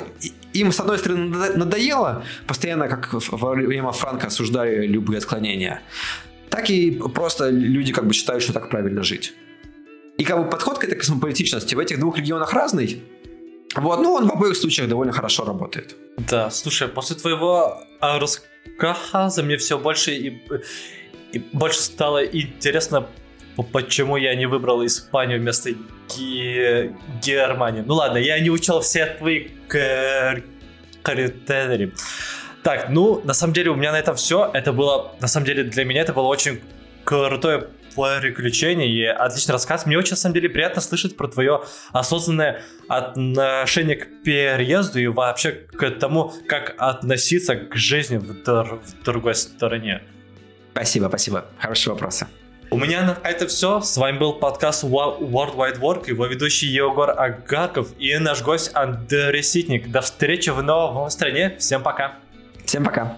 им, 0.54 0.72
с 0.72 0.80
одной 0.80 0.98
стороны, 0.98 1.28
надоело, 1.56 2.24
постоянно, 2.48 2.88
как 2.88 3.14
во 3.14 3.54
время 3.54 3.92
Франка 3.92 4.28
осуждали 4.28 4.88
любые 4.88 5.20
отклонения, 5.20 5.82
так 6.50 6.72
и 6.72 6.92
просто 6.92 7.50
люди 7.50 7.92
как 7.94 8.08
бы 8.08 8.14
считают, 8.14 8.42
что 8.42 8.54
так 8.54 8.70
правильно 8.70 9.04
жить. 9.04 9.34
И 10.18 10.24
как 10.24 10.44
бы 10.44 10.50
подход 10.50 10.80
к 10.80 10.84
этой 10.84 10.96
космополитичности 10.96 11.76
в 11.76 11.80
этих 11.80 12.00
двух 12.00 12.18
регионах 12.18 12.54
разный, 12.54 13.04
вот, 13.76 14.02
ну 14.02 14.14
он 14.14 14.28
в 14.28 14.32
обоих 14.32 14.56
случаях 14.56 14.90
довольно 14.90 15.14
хорошо 15.14 15.46
работает. 15.46 15.96
Да, 16.18 16.50
слушай, 16.50 16.88
после 16.88 17.16
твоего 17.16 17.82
рассказа 18.02 19.44
мне 19.44 19.58
все 19.58 19.78
больше 19.78 20.12
и, 20.14 20.42
и 21.32 21.40
больше 21.54 21.80
стало 21.82 22.26
интересно, 22.26 23.08
почему 23.72 24.18
я 24.18 24.36
не 24.36 24.46
выбрал 24.46 24.86
Испанию 24.86 25.40
вместо 25.40 25.72
Ге- 26.16 26.96
Германии. 27.24 27.84
Ну 27.86 27.96
ладно, 27.96 28.18
я 28.18 28.40
не 28.40 28.50
учил 28.50 28.80
все 28.80 29.06
твои 29.06 29.50
критерии. 31.04 31.94
Так, 32.64 32.90
ну, 32.90 33.22
на 33.24 33.34
самом 33.34 33.54
деле 33.54 33.72
у 33.72 33.76
меня 33.76 33.92
на 33.92 34.00
этом 34.00 34.16
все. 34.16 34.50
Это 34.54 34.74
было, 34.74 35.16
на 35.22 35.28
самом 35.28 35.46
деле, 35.46 35.64
для 35.64 35.86
меня 35.86 36.02
это 36.02 36.14
было 36.14 36.28
очень 36.28 36.60
крутое 37.06 37.68
приключений 37.98 38.90
и 38.90 39.04
отличный 39.06 39.54
рассказ. 39.54 39.86
Мне 39.86 39.98
очень, 39.98 40.12
на 40.12 40.18
самом 40.18 40.34
деле, 40.36 40.50
приятно 40.50 40.82
слышать 40.82 41.18
про 41.18 41.28
твое 41.28 41.64
осознанное 41.92 42.62
отношение 42.88 43.96
к 43.96 44.24
переезду 44.24 45.00
и 45.00 45.08
вообще 45.08 45.52
к 45.52 45.90
тому, 45.92 46.34
как 46.48 46.76
относиться 46.78 47.56
к 47.56 47.76
жизни 47.76 48.18
в, 48.18 48.44
др- 48.44 48.80
в 48.84 49.04
другой 49.04 49.36
стороне. 49.36 50.02
Спасибо, 50.72 51.08
спасибо. 51.08 51.46
Хорошие 51.60 51.94
вопросы. 51.94 52.28
У 52.70 52.78
меня 52.78 53.02
на 53.02 53.28
это 53.28 53.48
все. 53.48 53.82
С 53.82 53.96
вами 53.98 54.18
был 54.18 54.34
подкаст 54.34 54.84
World 54.84 55.56
Wide 55.56 55.80
Work, 55.80 56.10
его 56.10 56.26
ведущий 56.26 56.68
Егор 56.68 57.10
Агарков 57.12 57.98
и 57.98 58.18
наш 58.18 58.42
гость 58.42 58.72
Андрей 58.74 59.42
Ситник. 59.42 59.90
До 59.90 60.02
встречи 60.02 60.50
в 60.50 60.62
новом 60.62 61.10
стране. 61.10 61.56
Всем 61.60 61.82
пока. 61.82 62.16
Всем 62.66 62.84
пока. 62.84 63.18